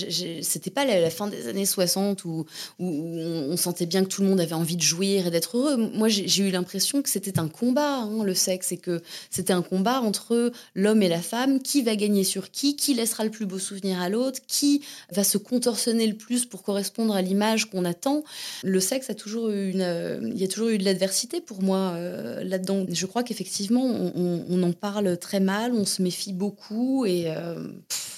c'était 0.41 0.71
pas 0.71 0.85
la, 0.85 1.09
fin 1.09 1.27
des 1.27 1.47
années 1.47 1.65
60 1.65 2.25
où, 2.25 2.45
on 2.79 3.55
sentait 3.55 3.85
bien 3.85 4.03
que 4.03 4.09
tout 4.09 4.23
le 4.23 4.27
monde 4.27 4.39
avait 4.39 4.53
envie 4.53 4.77
de 4.77 4.81
jouir 4.81 5.27
et 5.27 5.31
d'être 5.31 5.57
heureux. 5.57 5.77
Moi, 5.77 6.09
j'ai 6.09 6.47
eu 6.47 6.49
l'impression 6.49 7.01
que 7.01 7.09
c'était 7.09 7.37
un 7.37 7.47
combat, 7.47 7.97
hein, 7.97 8.23
le 8.23 8.33
sexe, 8.33 8.71
et 8.71 8.77
que 8.77 9.01
c'était 9.29 9.53
un 9.53 9.61
combat 9.61 10.01
entre 10.01 10.51
l'homme 10.73 11.03
et 11.03 11.09
la 11.09 11.21
femme. 11.21 11.61
Qui 11.61 11.83
va 11.83 11.95
gagner 11.95 12.23
sur 12.23 12.49
qui? 12.49 12.75
Qui 12.75 12.95
laissera 12.95 13.23
le 13.23 13.31
plus 13.31 13.45
beau 13.45 13.59
souvenir 13.59 14.01
à 14.01 14.09
l'autre? 14.09 14.39
Qui 14.47 14.81
va 15.11 15.23
se 15.23 15.37
contorsionner 15.37 16.07
le 16.07 16.15
plus 16.15 16.45
pour 16.45 16.63
correspondre 16.63 17.15
à 17.15 17.21
l'image 17.21 17.69
qu'on 17.69 17.85
attend? 17.85 18.23
Le 18.63 18.79
sexe 18.79 19.09
a 19.09 19.13
toujours 19.13 19.49
eu 19.49 19.73
euh, 19.75 20.19
il 20.23 20.39
y 20.39 20.43
a 20.43 20.47
toujours 20.47 20.69
eu 20.69 20.77
de 20.77 20.85
l'adversité 20.85 21.41
pour 21.45 21.61
moi 21.61 21.93
euh, 21.93 22.43
là-dedans. 22.43 22.85
Je 22.89 23.05
crois 23.05 23.23
qu'effectivement, 23.23 23.83
on, 23.83 24.63
en 24.63 24.73
parle 24.73 25.17
très 25.17 25.39
mal, 25.39 25.73
on 25.73 25.85
se 25.85 26.01
méfie 26.01 26.33
beaucoup 26.33 27.05
et 27.05 27.25
euh, 27.27 27.67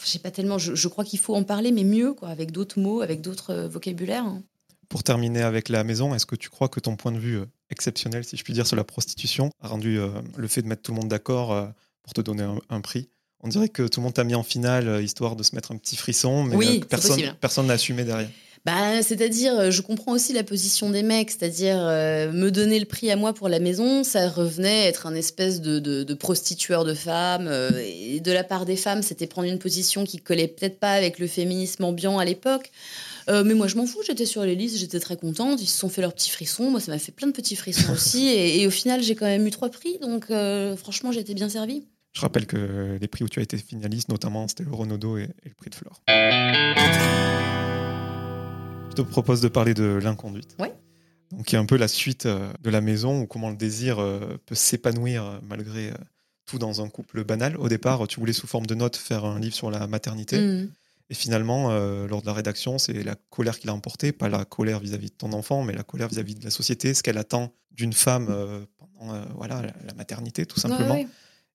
j'ai 0.05 0.19
pas 0.19 0.31
tellement. 0.31 0.57
Je, 0.57 0.87
crois 0.87 1.03
qu'il 1.03 1.19
faut 1.19 1.35
en 1.35 1.43
parler, 1.43 1.71
mais 1.71 1.83
mieux, 1.83 2.13
quoi, 2.13 2.29
avec 2.29 2.51
d'autres 2.51 2.79
mots, 2.79 3.01
avec 3.01 3.21
d'autres 3.21 3.51
euh, 3.51 3.67
vocabulaires. 3.67 4.25
Hein. 4.25 4.43
Pour 4.89 5.03
terminer 5.03 5.41
avec 5.41 5.69
la 5.69 5.83
maison, 5.83 6.13
est-ce 6.13 6.25
que 6.25 6.35
tu 6.35 6.49
crois 6.49 6.69
que 6.69 6.79
ton 6.79 6.95
point 6.95 7.11
de 7.11 7.17
vue 7.17 7.39
exceptionnel, 7.69 8.23
si 8.23 8.37
je 8.37 8.43
puis 8.43 8.53
dire, 8.53 8.67
sur 8.67 8.75
la 8.75 8.83
prostitution 8.83 9.49
a 9.59 9.67
rendu 9.67 9.99
le 10.37 10.47
fait 10.47 10.61
de 10.61 10.67
mettre 10.67 10.83
tout 10.83 10.91
le 10.91 10.97
monde 10.97 11.09
d'accord 11.09 11.73
pour 12.03 12.13
te 12.13 12.21
donner 12.21 12.47
un, 12.69 12.81
prix? 12.81 13.09
On 13.41 13.47
dirait 13.47 13.67
que 13.67 13.87
tout 13.87 13.99
le 13.99 14.03
monde 14.03 14.13
t'a 14.13 14.23
mis 14.23 14.35
en 14.35 14.43
finale 14.43 15.03
histoire 15.03 15.35
de 15.35 15.41
se 15.41 15.55
mettre 15.55 15.71
un 15.71 15.77
petit 15.77 15.95
frisson, 15.95 16.43
mais 16.43 16.81
personne 16.81 17.19
personne 17.41 17.65
n'a 17.65 17.73
assumé 17.73 18.03
derrière. 18.03 18.29
Bah, 18.65 19.03
c'est-à-dire, 19.03 19.59
euh, 19.59 19.69
je 19.69 19.83
comprends 19.83 20.13
aussi 20.13 20.33
la 20.33 20.43
position 20.43 20.89
des 20.89 21.03
mecs, 21.03 21.29
c'est-à-dire 21.29 21.77
euh, 21.79 22.31
me 22.31 22.49
donner 22.49 22.79
le 22.79 22.87
prix 22.87 23.11
à 23.11 23.15
moi 23.15 23.31
pour 23.31 23.47
la 23.47 23.59
maison, 23.59 24.03
ça 24.03 24.27
revenait 24.27 24.87
être 24.87 25.05
un 25.05 25.13
espèce 25.13 25.61
de, 25.61 25.77
de, 25.79 26.13
prostitueur 26.15 26.83
de 26.83 26.95
femmes. 26.95 27.47
Euh, 27.47 27.69
et 27.85 28.19
de 28.19 28.31
la 28.31 28.43
part 28.43 28.65
des 28.65 28.75
femmes, 28.75 29.03
c'était 29.03 29.27
prendre 29.27 29.47
une 29.47 29.59
position 29.59 30.03
qui 30.03 30.17
collait 30.17 30.47
peut-être 30.47 30.79
pas 30.79 30.93
avec 30.93 31.19
le 31.19 31.27
féminisme 31.27 31.83
ambiant 31.83 32.17
à 32.17 32.25
l'époque. 32.25 32.71
mais 33.27 33.53
moi, 33.53 33.67
je 33.67 33.75
m'en 33.75 33.85
fous, 33.85 34.01
j'étais 34.05 34.25
sur 34.25 34.43
les 34.43 34.55
listes, 34.55 34.77
j'étais 34.77 34.99
très 34.99 35.17
contente. 35.17 35.61
Ils 35.61 35.67
se 35.67 35.77
sont 35.77 35.89
fait 35.89 36.01
leurs 36.01 36.13
petits 36.13 36.31
frissons. 36.31 36.71
Moi, 36.71 36.79
ça 36.79 36.91
m'a 36.91 36.97
fait 36.97 37.11
plein 37.11 37.27
de 37.27 37.33
petits 37.33 37.55
frissons 37.55 37.93
aussi. 37.93 38.29
Et, 38.29 38.65
au 38.65 38.71
final, 38.71 39.03
j'ai 39.03 39.13
quand 39.13 39.25
même 39.25 39.45
eu 39.45 39.51
trois 39.51 39.69
prix. 39.69 39.99
Donc, 39.99 40.25
franchement, 40.77 41.11
j'ai 41.11 41.19
été 41.19 41.35
bien 41.35 41.49
servie. 41.49 41.83
Je 42.13 42.21
rappelle 42.21 42.47
que 42.47 42.97
les 42.99 43.07
prix 43.07 43.23
où 43.23 43.29
tu 43.29 43.39
as 43.39 43.43
été 43.43 43.57
finaliste, 43.57 44.09
notamment, 44.09 44.47
c'était 44.47 44.63
le 44.63 44.73
Renaudot 44.73 45.17
et, 45.17 45.23
et 45.23 45.49
le 45.49 45.55
prix 45.55 45.69
de 45.69 45.75
Flore. 45.75 46.01
Te 48.95 49.01
propose 49.01 49.41
de 49.41 49.49
parler 49.49 49.73
de 49.73 49.99
l'inconduite. 50.01 50.55
Oui. 50.59 50.67
Donc, 51.31 51.45
qui 51.45 51.55
est 51.55 51.59
un 51.59 51.65
peu 51.65 51.75
la 51.75 51.87
suite 51.87 52.25
euh, 52.27 52.51
de 52.61 52.69
la 52.69 52.81
maison, 52.81 53.21
ou 53.21 53.27
comment 53.27 53.49
le 53.49 53.57
désir 53.57 53.99
euh, 53.99 54.37
peut 54.45 54.55
s'épanouir 54.55 55.23
euh, 55.25 55.39
malgré 55.43 55.91
tout 56.45 56.59
dans 56.59 56.81
un 56.81 56.89
couple 56.89 57.23
banal. 57.23 57.57
Au 57.57 57.67
départ, 57.67 58.07
tu 58.07 58.19
voulais 58.19 58.33
sous 58.33 58.47
forme 58.47 58.67
de 58.67 58.75
notes 58.75 58.95
faire 58.95 59.25
un 59.25 59.39
livre 59.39 59.55
sur 59.55 59.69
la 59.71 59.87
maternité. 59.87 60.39
Mm. 60.39 60.69
Et 61.09 61.13
finalement, 61.13 61.69
lors 62.07 62.21
de 62.21 62.25
la 62.25 62.33
rédaction, 62.33 62.79
c'est 62.79 63.03
la 63.03 63.13
colère 63.29 63.59
qui 63.59 63.67
l'a 63.67 63.73
emporté, 63.75 64.11
pas 64.11 64.27
la 64.27 64.43
colère 64.43 64.79
vis-à-vis 64.79 65.11
de 65.11 65.15
ton 65.15 65.33
enfant, 65.33 65.63
mais 65.63 65.73
la 65.73 65.83
colère 65.83 66.07
vis-à-vis 66.07 66.33
de 66.33 66.43
la 66.43 66.49
société, 66.49 66.95
ce 66.95 67.03
qu'elle 67.03 67.19
attend 67.19 67.53
d'une 67.69 67.93
femme 67.93 68.25
pendant 68.77 69.23
voilà, 69.35 69.61
la, 69.85 69.93
maternité, 69.93 70.47
tout 70.47 70.59
simplement. 70.59 70.97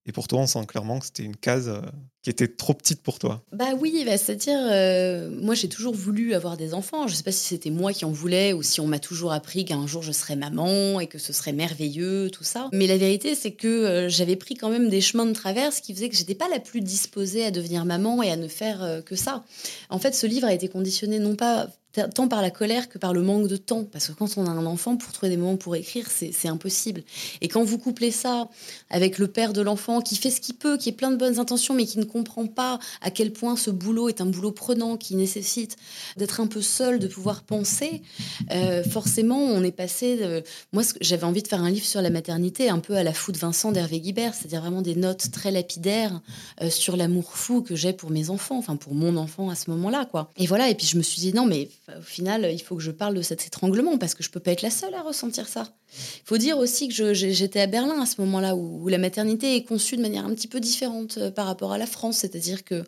Et 0.07 0.13
pour 0.13 0.29
toi, 0.29 0.41
on 0.41 0.47
sent 0.47 0.65
clairement 0.67 0.99
que 0.99 1.05
c'était 1.05 1.25
une 1.25 1.37
case 1.37 1.69
euh, 1.69 1.83
qui 2.23 2.31
était 2.31 2.49
trop 2.49 2.73
petite 2.73 3.03
pour 3.03 3.19
toi. 3.19 3.43
Bah 3.53 3.73
oui, 3.79 4.03
bah, 4.07 4.17
c'est-à-dire, 4.17 4.59
euh, 4.59 5.31
moi 5.31 5.55
j'ai 5.55 5.69
toujours 5.69 5.95
voulu 5.95 6.33
avoir 6.33 6.57
des 6.57 6.73
enfants. 6.73 7.07
Je 7.07 7.13
ne 7.13 7.17
sais 7.17 7.23
pas 7.23 7.33
si 7.33 7.45
c'était 7.45 7.71
moi 7.71 7.93
qui 7.93 8.07
en 8.07 8.11
voulais 8.11 8.55
ou 8.55 8.63
si 8.63 8.81
on 8.81 8.87
m'a 8.87 8.99
toujours 8.99 9.33
appris 9.33 9.67
qu'un 9.67 9.87
jour 9.87 10.03
je 10.03 10.13
serais 10.13 10.37
maman 10.37 11.01
et 11.01 11.07
que 11.07 11.19
ce 11.19 11.35
serait 11.35 11.53
merveilleux, 11.53 12.31
tout 12.31 12.45
ça. 12.45 12.71
Mais 12.73 12.87
la 12.87 12.97
vérité, 12.97 13.35
c'est 13.35 13.53
que 13.53 13.69
euh, 13.69 14.09
j'avais 14.09 14.37
pris 14.37 14.55
quand 14.55 14.71
même 14.71 14.89
des 14.89 15.03
chemins 15.03 15.27
de 15.27 15.35
traverse 15.35 15.81
qui 15.81 15.95
faisaient 15.95 16.09
que 16.09 16.17
j'étais 16.17 16.35
pas 16.35 16.49
la 16.49 16.61
plus 16.61 16.81
disposée 16.81 17.45
à 17.45 17.51
devenir 17.51 17.85
maman 17.85 18.23
et 18.23 18.31
à 18.31 18.37
ne 18.37 18.49
faire 18.49 19.03
que 19.05 19.17
ça. 19.17 19.45
En 19.91 19.99
fait, 19.99 20.15
ce 20.15 20.27
livre 20.27 20.47
a 20.47 20.55
été 20.55 20.69
conditionné 20.69 21.19
non 21.19 21.37
pas 21.37 21.69
tant 21.93 22.29
par 22.29 22.43
la 22.43 22.51
colère 22.51 22.89
que 22.89 22.99
par 22.99 23.13
le 23.13 23.23
manque 23.23 23.49
de 23.49 23.57
temps. 23.57 23.85
Parce 23.85 24.09
que 24.09 24.13
quand 24.13 24.37
on 24.37 24.47
a 24.47 24.51
un 24.51 24.67
enfant, 24.67 24.97
pour 24.97 25.13
trouver 25.13 25.31
des 25.31 25.37
moments 25.37 25.57
pour 25.57 25.77
écrire, 25.77 26.09
c'est 26.11 26.49
impossible. 26.49 27.03
Et 27.41 27.49
quand 27.49 27.65
vous 27.65 27.79
couplez 27.79 28.11
ça 28.11 28.49
avec 28.91 29.19
le 29.19 29.29
père 29.29 29.53
de 29.53 29.61
l'enfant 29.61 30.01
qui 30.01 30.17
fait 30.17 30.31
ce 30.31 30.41
qu'il 30.41 30.57
peut, 30.57 30.77
qui 30.77 30.91
a 30.91 30.93
plein 30.93 31.11
de 31.11 31.17
bonnes 31.17 31.39
intentions, 31.39 31.75
mais 31.75 31.87
qui 31.87 31.99
ne 31.99 32.05
comprend 32.05 32.47
pas 32.47 32.79
à 33.01 33.11
quel 33.11 33.33
point 33.33 33.57
ce 33.57 33.71
boulot 33.71 34.09
est 34.09 34.21
un 34.21 34.27
boulot 34.27 34.53
prenant, 34.53 34.97
qui 34.97 35.17
nécessite 35.17 35.77
d'être 36.17 36.41
un 36.41 36.47
peu 36.47 36.63
seul, 36.63 36.99
de 36.99 37.07
pouvoir 37.07 37.43
penser, 37.43 38.03
euh, 38.51 38.83
forcément, 38.83 39.39
on 39.39 39.63
est 39.63 39.73
passé. 39.73 40.43
Moi, 40.73 40.83
j'avais 41.01 41.25
envie 41.25 41.43
de 41.43 41.49
faire 41.49 41.63
un 41.63 41.71
livre 41.71 41.87
sur 41.87 42.03
la 42.03 42.11
maternité, 42.11 42.69
un 42.69 42.79
peu 42.79 42.97
à 42.97 43.03
la 43.03 43.13
fou 43.13 43.33
de 43.33 43.39
Vincent 43.39 43.73
d'Hervé 43.73 44.01
Guibert, 44.01 44.35
c'est-à-dire 44.35 44.61
vraiment 44.61 44.83
des 44.83 44.95
notes 44.95 45.31
très 45.31 45.51
lapidaires 45.51 46.21
euh, 46.63 46.71
sur 46.71 46.97
l'amour 46.97 47.33
fou 47.33 47.63
que 47.63 47.75
j'ai 47.75 47.93
pour 47.93 48.11
mes 48.11 48.31
enfants, 48.31 48.59
enfin 48.59 48.77
pour 48.77 48.95
mon 48.95 49.17
enfant 49.17 49.51
à 49.51 49.55
ce 49.55 49.71
moment-là, 49.71 50.07
quoi. 50.07 50.31
Et 50.37 50.47
voilà. 50.47 50.69
Et 50.69 50.75
puis 50.75 50.87
je 50.87 50.97
me 50.97 51.03
suis 51.03 51.21
dit 51.21 51.33
non, 51.33 51.47
mais 51.47 51.69
au 51.99 52.03
final, 52.03 52.49
il 52.53 52.61
faut 52.61 52.77
que 52.77 52.83
je 52.83 52.91
parle 52.91 53.15
de 53.15 53.23
cet 53.23 53.47
étranglement 53.47 53.99
parce 53.99 54.15
que 54.15 54.23
je 54.23 54.31
peux 54.31 54.41
pas 54.41 54.53
être 54.53 54.63
la 54.63 54.71
seule 54.71 54.95
à 54.95 55.03
ressentir 55.03 55.49
ça. 55.49 55.69
Il 55.93 56.27
faut 56.27 56.39
dire 56.39 56.59
aussi 56.59 56.89
que 56.89 57.15
j'étais 57.15 57.61
à 57.61 57.67
Berlin 57.67 58.01
à 58.01 58.07
ce 58.07 58.21
moment-là 58.21 58.55
où, 58.55 58.89
la 58.89 58.99
maternité 58.99 59.57
est 59.57 59.65
conçue 59.65 59.97
de 59.97 60.03
manière 60.03 60.25
un 60.25 60.35
petit 60.35 60.49
peu 60.49 60.61
différente 60.61 61.19
euh, 61.19 61.31
par 61.31 61.47
rapport 61.47 61.73
à 61.73 61.79
la 61.79 61.87
France, 61.87 62.19
c'est-à-dire 62.19 62.65
que 62.65 62.85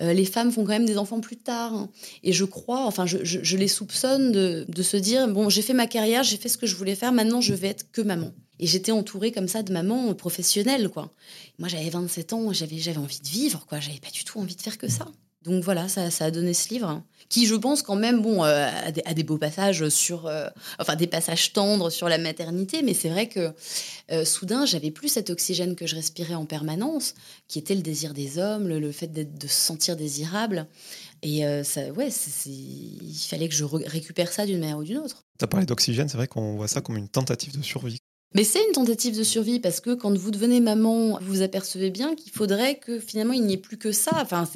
euh, 0.00 0.12
les 0.12 0.24
femmes 0.24 0.50
font 0.50 0.62
quand 0.62 0.72
même 0.72 0.86
des 0.86 0.98
enfants 0.98 1.20
plus 1.20 1.36
tard. 1.36 1.74
Hein. 1.74 1.90
Et 2.22 2.32
je 2.32 2.44
crois, 2.44 2.86
enfin, 2.86 3.06
je, 3.06 3.56
les 3.56 3.68
soupçonne 3.68 4.32
de, 4.32 4.82
se 4.82 4.96
dire 4.96 5.28
bon, 5.28 5.48
j'ai 5.48 5.62
fait 5.62 5.74
ma 5.74 5.86
carrière, 5.86 6.22
j'ai 6.22 6.36
fait 6.36 6.48
ce 6.48 6.58
que 6.58 6.66
je 6.66 6.76
voulais 6.76 6.94
faire, 6.94 7.12
maintenant 7.12 7.40
je 7.40 7.54
vais 7.54 7.68
être 7.68 7.90
que 7.92 8.02
maman. 8.02 8.32
Et 8.58 8.66
j'étais 8.66 8.92
entourée 8.92 9.32
comme 9.32 9.48
ça 9.48 9.62
de 9.62 9.72
mamans 9.72 10.14
professionnelles, 10.14 10.88
quoi. 10.88 11.12
Moi, 11.58 11.68
j'avais 11.68 11.90
27 11.90 12.32
ans, 12.32 12.52
j'avais 12.52 12.96
envie 12.96 13.20
de 13.20 13.28
vivre, 13.28 13.66
quoi. 13.66 13.80
J'avais 13.80 13.98
pas 13.98 14.10
du 14.10 14.24
tout 14.24 14.38
envie 14.38 14.54
de 14.54 14.60
faire 14.60 14.78
que 14.78 14.88
ça. 14.88 15.08
Donc 15.44 15.64
voilà, 15.64 15.88
ça, 15.88 16.08
a 16.20 16.30
donné 16.30 16.54
ce 16.54 16.68
livre, 16.68 17.02
qui 17.28 17.46
je 17.46 17.54
pense 17.54 17.82
quand 17.82 17.96
même, 17.96 18.22
bon, 18.22 18.44
euh, 18.44 18.68
a, 19.04 19.14
des, 19.14 19.22
beaux 19.24 19.38
passages 19.38 19.88
sur, 19.88 20.26
euh, 20.26 20.48
enfin 20.78 20.94
des 20.94 21.08
passages 21.08 21.52
tendres 21.52 21.90
sur 21.90 22.08
la 22.08 22.18
maternité, 22.18 22.82
mais 22.82 22.94
c'est 22.94 23.08
vrai 23.08 23.28
que 23.28 23.52
euh, 24.12 24.24
soudain, 24.24 24.66
j'avais 24.66 24.92
plus 24.92 25.08
cet 25.08 25.30
oxygène 25.30 25.74
que 25.74 25.86
je 25.86 25.96
respirais 25.96 26.34
en 26.34 26.46
permanence, 26.46 27.14
qui 27.48 27.58
était 27.58 27.74
le 27.74 27.82
désir 27.82 28.14
des 28.14 28.38
hommes, 28.38 28.68
le, 28.68 28.92
fait 28.92 29.08
de 29.08 29.48
se 29.48 29.60
sentir 29.60 29.96
désirable. 29.96 30.66
Et 31.22 31.42
ça, 31.62 31.88
ouais, 31.92 32.08
il 32.46 33.16
fallait 33.28 33.48
que 33.48 33.54
je 33.54 33.64
récupère 33.64 34.32
ça 34.32 34.44
d'une 34.44 34.58
manière 34.58 34.78
ou 34.78 34.82
d'une 34.82 34.98
autre. 34.98 35.24
Tu 35.38 35.44
as 35.44 35.48
parlé 35.48 35.66
d'oxygène, 35.66 36.08
c'est 36.08 36.16
vrai 36.16 36.26
qu'on 36.26 36.56
voit 36.56 36.66
ça 36.66 36.80
comme 36.80 36.96
une 36.96 37.08
tentative 37.08 37.56
de 37.56 37.62
survie. 37.62 37.98
Mais 38.34 38.44
c'est 38.44 38.64
une 38.64 38.72
tentative 38.72 39.16
de 39.16 39.22
survie 39.22 39.60
parce 39.60 39.80
que 39.80 39.94
quand 39.94 40.16
vous 40.16 40.30
devenez 40.30 40.60
maman, 40.60 41.18
vous 41.20 41.34
vous 41.34 41.42
apercevez 41.42 41.90
bien 41.90 42.14
qu'il 42.14 42.32
faudrait 42.32 42.76
que 42.76 42.98
finalement 42.98 43.34
il 43.34 43.44
n'y 43.44 43.54
ait 43.54 43.58
plus 43.58 43.76
que 43.76 43.92
ça. 43.92 44.12
Enfin, 44.14 44.48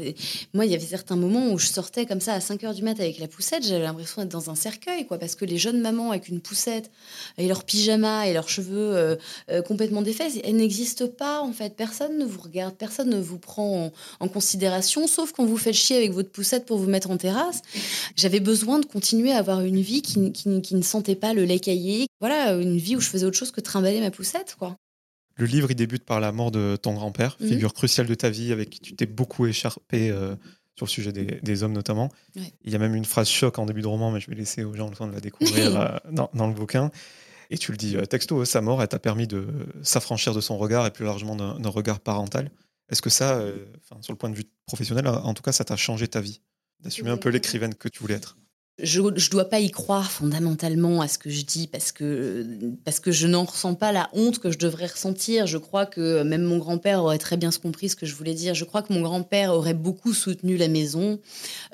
moi, 0.55 0.65
il 0.65 0.73
y 0.73 0.75
avait 0.75 0.85
certains 0.85 1.17
moments 1.17 1.53
où 1.53 1.59
je 1.59 1.67
sortais 1.67 2.07
comme 2.07 2.21
ça 2.21 2.33
à 2.33 2.41
5 2.41 2.65
heures 2.65 2.75
du 2.75 2.83
mat 2.83 2.99
avec 2.99 3.19
la 3.19 3.29
poussette, 3.29 3.67
j'avais 3.67 3.85
l'impression 3.85 4.23
d'être 4.23 4.33
dans 4.33 4.51
un 4.51 4.55
cercueil, 4.55 5.07
quoi, 5.07 5.19
parce 5.19 5.35
que 5.35 5.45
les 5.45 5.59
jeunes 5.59 5.81
mamans 5.81 6.11
avec 6.11 6.29
une 6.29 6.41
poussette 6.41 6.91
et 7.39 7.47
leurs 7.49 7.65
pyjamas 7.65 8.25
et 8.25 8.33
leurs 8.33 8.49
cheveux 8.49 8.97
euh, 8.97 9.17
euh, 9.51 9.63
complètement 9.63 10.03
défaits, 10.03 10.41
elles 10.43 10.57
n'existent 10.57 11.09
pas 11.09 11.41
en 11.43 11.53
fait. 11.53 11.75
Personne 11.77 12.19
ne 12.19 12.25
vous 12.25 12.41
regarde, 12.41 12.75
personne 12.75 13.11
ne 13.11 13.21
vous 13.21 13.39
prend 13.39 13.93
en, 14.21 14.29
considération, 14.29 15.07
sauf 15.07 15.33
quand 15.33 15.45
vous 15.45 15.57
faites 15.57 15.75
chier 15.75 15.97
avec 15.97 16.13
votre 16.13 16.31
poussette 16.31 16.67
pour 16.67 16.79
vous 16.79 16.89
mettre 16.89 17.11
en 17.11 17.17
terrasse. 17.17 17.63
J'avais 18.17 18.41
besoin 18.41 18.79
de 18.79 18.87
continuer 18.87 19.33
à 19.33 19.39
avoir 19.39 19.61
une 19.63 19.81
vie 19.81 20.03
qui, 20.03 20.33
qui, 20.33 20.61
qui 20.63 20.75
ne 20.75 20.83
sentait 20.83 21.15
pas 21.15 21.33
le 21.33 21.45
lait 21.45 21.61
caillé. 21.61 22.07
Voilà, 22.21 22.53
une 22.53 22.79
vie 22.79 22.97
où 22.97 23.01
je 23.01 23.09
faisais 23.09 23.27
autre 23.27 23.37
chose 23.37 23.51
que 23.51 23.61
trimballer 23.61 24.01
ma 24.01 24.11
poussette, 24.11 24.57
quoi. 24.59 24.77
Le 25.37 25.45
livre, 25.45 25.71
il 25.71 25.75
débute 25.75 26.05
par 26.05 26.19
la 26.19 26.33
mort 26.33 26.51
de 26.51 26.77
ton 26.81 26.95
grand-père, 26.95 27.37
mhm. 27.41 27.49
figure 27.49 27.75
cruciale 27.75 28.07
de 28.07 28.15
ta 28.15 28.31
vie, 28.31 28.53
avec 28.53 28.71
qui 28.71 28.81
tu 28.81 28.97
t'es 28.97 29.07
beaucoup 29.07 29.47
écharpé 29.47 30.11
euh, 30.11 30.35
sur 30.77 30.87
le 30.87 30.91
sujet 30.91 31.13
des, 31.13 31.63
hommes 31.63 31.73
notamment. 31.73 32.11
Il 32.35 32.73
y 32.73 32.75
a 32.75 32.79
même 32.79 32.95
une 32.95 33.05
phrase 33.05 33.29
choc 33.29 33.59
en 33.59 33.67
début 33.67 33.83
de 33.83 33.87
roman, 33.87 34.11
mais 34.11 34.21
je 34.21 34.31
vais 34.31 34.37
laisser 34.37 34.65
aux 34.65 34.75
gens 34.75 34.89
le 34.89 34.97
temps 34.97 35.07
de 35.07 35.13
la 35.13 35.21
découvrir 35.21 35.81
euh, 35.81 35.99
dans, 36.11 36.47
le 36.47 36.55
bouquin. 36.55 36.91
Et 37.51 37.59
tu 37.59 37.71
le 37.71 37.77
dis 37.77 37.97
euh, 37.97 38.07
texto, 38.07 38.45
sa 38.45 38.63
mort, 38.63 38.81
elle 38.83 38.89
t'a 38.89 38.99
permis 38.99 39.27
de 39.27 39.47
s'affranchir 39.83 40.35
de 40.35 40.41
son 40.41 40.57
regard 40.57 40.87
et 40.87 40.91
plus 40.91 41.05
largement 41.05 41.37
d'un 41.37 41.69
regard 41.69 42.01
parental. 42.01 42.51
Est-ce 42.89 43.03
que 43.03 43.11
ça, 43.11 43.43
sur 44.01 44.13
le 44.13 44.17
point 44.17 44.31
de 44.31 44.37
vue 44.37 44.45
professionnel, 44.65 45.07
en 45.09 45.35
tout 45.35 45.43
cas, 45.43 45.53
ça 45.53 45.65
t'a 45.65 45.77
changé 45.77 46.09
ta 46.09 46.21
vie? 46.21 46.41
D'assumer 46.81 47.11
un 47.11 47.17
peu 47.17 47.31
l'écrivaine 47.31 47.75
que 47.75 47.89
tu 47.89 47.99
voulais 48.01 48.15
être 48.15 48.37
je 48.83 49.01
ne 49.01 49.31
dois 49.31 49.47
pas 49.47 49.61
y 49.61 49.71
croire 49.71 50.11
fondamentalement 50.11 51.01
à 51.01 51.09
ce 51.09 51.17
que 51.17 51.31
je 51.31 51.47
dis 51.47 51.67
parce 51.67 51.93
que, 51.93 52.45
parce 52.85 53.01
que 53.01 53.11
je 53.11 53.27
n'en 53.27 53.45
ressens 53.45 53.75
pas 53.75 53.91
la 53.91 54.11
honte 54.13 54.39
que 54.39 54.51
je 54.51 54.59
devrais 54.59 54.87
ressentir. 54.87 55.47
Je 55.47 55.57
crois 55.57 55.87
que 55.87 56.23
même 56.23 56.43
mon 56.43 56.59
grand-père 56.59 57.03
aurait 57.03 57.17
très 57.17 57.39
bien 57.39 57.51
compris 57.63 57.89
ce 57.89 57.97
que 57.97 58.05
je 58.05 58.15
voulais 58.15 58.35
dire. 58.35 58.55
Je 58.55 58.67
crois 58.67 58.83
que 58.83 58.93
mon 58.93 59.01
grand-père 59.01 59.55
aurait 59.55 59.73
beaucoup 59.73 60.13
soutenu 60.13 60.59
la 60.59 60.69
maison, 60.69 61.19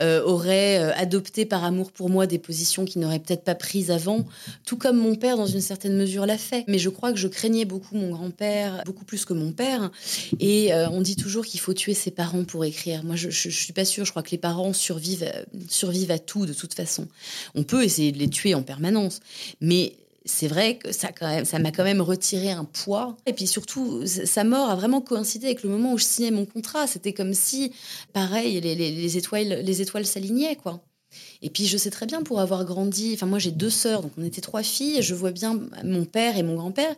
euh, 0.01 0.23
aurait 0.23 0.79
euh, 0.79 0.93
adopté 0.95 1.45
par 1.45 1.65
amour 1.65 1.91
pour 1.91 2.09
moi 2.09 2.29
des 2.29 2.38
positions 2.38 2.85
qu'il 2.85 3.03
n'aurait 3.03 3.19
peut-être 3.19 3.43
pas 3.43 3.57
prises 3.57 3.91
avant, 3.91 4.25
tout 4.65 4.77
comme 4.77 4.97
mon 4.97 5.17
père 5.17 5.37
dans 5.37 5.47
une 5.47 5.61
certaine 5.61 5.97
mesure 5.97 6.25
l'a 6.25 6.38
fait. 6.38 6.65
Mais 6.69 6.79
je 6.79 6.88
crois 6.88 7.12
que 7.12 7.19
je 7.19 7.27
craignais 7.27 7.65
beaucoup 7.65 7.97
mon 7.97 8.11
grand-père, 8.11 8.83
beaucoup 8.87 9.05
plus 9.05 9.25
que 9.25 9.33
mon 9.33 9.51
père. 9.51 9.91
Et 10.38 10.73
euh, 10.73 10.88
on 10.91 11.01
dit 11.01 11.17
toujours 11.17 11.45
qu'il 11.45 11.59
faut 11.59 11.75
tuer 11.75 11.95
ses 11.95 12.12
parents 12.12 12.45
pour 12.45 12.65
écrire. 12.65 13.03
Moi, 13.03 13.17
je 13.17 13.27
ne 13.27 13.33
suis 13.33 13.73
pas 13.73 13.85
sûre. 13.85 14.05
Je 14.05 14.12
crois 14.12 14.23
que 14.23 14.31
les 14.31 14.38
parents 14.38 14.73
survivent, 14.73 15.29
survivent 15.69 16.12
à 16.12 16.21
tout 16.21 16.47
de 16.47 16.53
toute 16.53 16.75
façon. 16.75 16.92
On 17.55 17.63
peut 17.63 17.85
essayer 17.85 18.13
de 18.13 18.19
les 18.19 18.29
tuer 18.29 18.55
en 18.55 18.63
permanence, 18.63 19.21
mais 19.61 19.95
c'est 20.25 20.49
vrai 20.49 20.77
que 20.77 20.93
ça 20.93 21.11
ça 21.45 21.59
m'a 21.59 21.73
quand 21.73 21.85
même 21.85 22.01
retiré 22.01 22.51
un 22.51 22.65
poids. 22.65 23.17
Et 23.27 23.33
puis 23.33 23.47
surtout, 23.47 24.03
sa 24.07 24.45
mort 24.45 24.71
a 24.71 24.77
vraiment 24.77 25.01
coïncidé 25.01 25.47
avec 25.47 25.63
le 25.63 25.71
moment 25.71 25.93
où 25.93 25.99
je 25.99 26.05
signais 26.05 26.31
mon 26.31 26.45
contrat. 26.45 26.87
C'était 26.87 27.13
comme 27.13 27.35
si, 27.35 27.73
pareil, 28.13 28.61
les, 28.61 29.17
étoiles, 29.17 29.63
les 29.65 29.83
étoiles 29.83 30.07
s'alignaient, 30.07 30.57
quoi. 30.57 30.81
Et 31.43 31.51
puis 31.51 31.67
je 31.67 31.77
sais 31.77 31.91
très 31.91 32.07
bien 32.07 32.23
pour 32.23 32.41
avoir 32.41 32.65
grandi, 32.65 33.13
enfin 33.15 33.27
moi 33.27 33.39
j'ai 33.39 33.51
deux 33.51 33.69
sœurs, 33.69 34.03
donc 34.03 34.13
on 34.17 34.25
était 34.25 34.41
trois 34.41 34.63
filles, 34.63 34.99
et 34.99 35.03
je 35.03 35.15
vois 35.15 35.31
bien 35.31 35.61
mon 35.85 36.07
père 36.07 36.39
et 36.39 36.43
mon 36.43 36.55
grand-père 36.55 36.95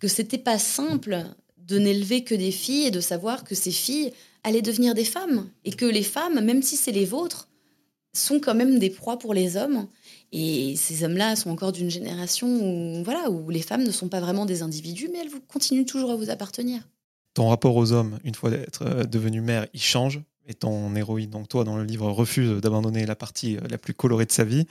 que 0.00 0.08
c'était 0.08 0.38
pas 0.38 0.58
simple 0.58 1.26
de 1.58 1.78
n'élever 1.78 2.24
que 2.24 2.34
des 2.34 2.50
filles 2.50 2.86
et 2.86 2.90
de 2.90 3.00
savoir 3.00 3.44
que 3.44 3.54
ces 3.54 3.70
filles 3.70 4.12
allaient 4.42 4.62
devenir 4.62 4.94
des 4.94 5.04
femmes 5.04 5.50
et 5.66 5.72
que 5.72 5.84
les 5.84 6.02
femmes, 6.02 6.40
même 6.40 6.62
si 6.62 6.76
c'est 6.76 6.92
les 6.92 7.04
vôtres, 7.04 7.48
sont 8.12 8.40
quand 8.40 8.54
même 8.54 8.78
des 8.78 8.90
proies 8.90 9.18
pour 9.18 9.34
les 9.34 9.56
hommes. 9.56 9.86
Et 10.32 10.76
ces 10.76 11.04
hommes-là 11.04 11.36
sont 11.36 11.50
encore 11.50 11.72
d'une 11.72 11.90
génération 11.90 12.48
où, 12.48 13.02
voilà, 13.04 13.30
où 13.30 13.50
les 13.50 13.62
femmes 13.62 13.84
ne 13.84 13.90
sont 13.90 14.08
pas 14.08 14.20
vraiment 14.20 14.46
des 14.46 14.62
individus, 14.62 15.08
mais 15.12 15.20
elles 15.20 15.40
continuent 15.48 15.86
toujours 15.86 16.10
à 16.10 16.16
vous 16.16 16.30
appartenir. 16.30 16.86
Ton 17.34 17.48
rapport 17.48 17.76
aux 17.76 17.92
hommes, 17.92 18.18
une 18.24 18.34
fois 18.34 18.50
d'être 18.50 18.82
euh, 18.82 19.04
devenue 19.04 19.40
mère, 19.40 19.66
il 19.72 19.80
change. 19.80 20.20
Et 20.50 20.54
ton 20.54 20.94
héroïne, 20.96 21.30
donc 21.30 21.48
toi, 21.48 21.62
dans 21.62 21.76
le 21.76 21.84
livre, 21.84 22.10
refuse 22.10 22.60
d'abandonner 22.60 23.04
la 23.04 23.14
partie 23.14 23.56
euh, 23.56 23.60
la 23.70 23.78
plus 23.78 23.94
colorée 23.94 24.26
de 24.26 24.32
sa 24.32 24.44
vie. 24.44 24.66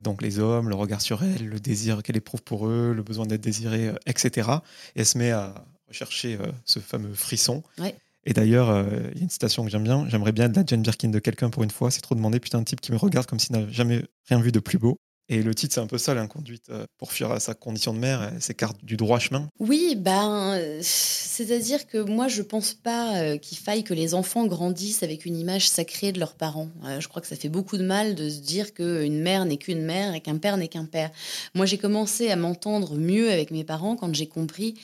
Donc 0.00 0.22
les 0.22 0.38
hommes, 0.38 0.70
le 0.70 0.74
regard 0.74 1.02
sur 1.02 1.22
elle, 1.22 1.46
le 1.46 1.60
désir 1.60 2.02
qu'elle 2.02 2.16
éprouve 2.16 2.42
pour 2.42 2.66
eux, 2.66 2.94
le 2.94 3.02
besoin 3.02 3.26
d'être 3.26 3.42
désirée, 3.42 3.88
euh, 3.88 3.94
etc. 4.06 4.48
Et 4.96 5.00
elle 5.00 5.06
se 5.06 5.18
met 5.18 5.30
à 5.30 5.66
rechercher 5.88 6.38
ce 6.64 6.78
fameux 6.78 7.12
frisson. 7.14 7.62
Ouais. 7.78 7.94
Et 8.24 8.32
d'ailleurs, 8.32 8.70
euh, 8.70 8.84
il 9.12 9.18
y 9.18 9.20
a 9.20 9.22
une 9.22 9.30
citation 9.30 9.64
que 9.64 9.70
j'aime 9.70 9.84
bien. 9.84 10.06
J'aimerais 10.08 10.32
bien 10.32 10.46
être 10.46 10.56
la 10.56 10.64
Jane 10.66 10.82
Birkin 10.82 11.08
de 11.08 11.18
quelqu'un 11.18 11.50
pour 11.50 11.62
une 11.62 11.70
fois. 11.70 11.90
C'est 11.90 12.02
trop 12.02 12.14
demandé. 12.14 12.40
Putain, 12.40 12.58
un 12.58 12.64
type 12.64 12.80
qui 12.80 12.92
me 12.92 12.96
regarde 12.96 13.26
comme 13.26 13.38
s'il 13.38 13.52
n'avait 13.52 13.72
jamais 13.72 14.04
rien 14.28 14.40
vu 14.40 14.52
de 14.52 14.60
plus 14.60 14.78
beau. 14.78 14.98
Et 15.32 15.44
le 15.44 15.54
titre, 15.54 15.74
c'est 15.74 15.80
un 15.80 15.86
peu 15.86 15.96
ça, 15.96 16.12
l'inconduite 16.12 16.70
euh, 16.70 16.86
pour 16.98 17.12
fuir 17.12 17.30
à 17.30 17.38
sa 17.38 17.54
condition 17.54 17.94
de 17.94 18.00
mère, 18.00 18.32
s'écarte 18.40 18.84
du 18.84 18.96
droit 18.96 19.20
chemin. 19.20 19.48
Oui, 19.60 19.94
ben, 19.96 20.58
c'est-à-dire 20.82 21.86
que 21.86 21.98
moi, 21.98 22.26
je 22.26 22.42
pense 22.42 22.74
pas 22.74 23.16
euh, 23.16 23.38
qu'il 23.38 23.56
faille 23.56 23.84
que 23.84 23.94
les 23.94 24.14
enfants 24.14 24.46
grandissent 24.46 25.04
avec 25.04 25.26
une 25.26 25.36
image 25.36 25.68
sacrée 25.68 26.10
de 26.10 26.18
leurs 26.18 26.34
parents. 26.34 26.68
je 26.98 27.06
crois 27.06 27.22
que 27.22 27.28
ça 27.28 27.36
fait 27.36 27.48
beaucoup 27.48 27.76
de 27.76 27.84
mal 27.84 28.16
de 28.16 28.28
se 28.28 28.40
dire 28.40 28.74
qu'une 28.74 29.20
mère 29.20 29.44
n'est 29.44 29.56
qu'une 29.56 29.82
mère 29.82 30.14
et 30.14 30.20
qu'un 30.20 30.36
père 30.36 30.56
n'est 30.56 30.66
qu'un 30.66 30.84
père. 30.84 31.12
Moi, 31.54 31.64
j'ai 31.64 31.78
commencé 31.78 32.28
à 32.28 32.34
m'entendre 32.34 32.96
mieux 32.96 33.30
avec 33.30 33.52
mes 33.52 33.62
parents 33.62 33.94
quand 33.94 34.12
j'ai 34.12 34.26
compris 34.26 34.74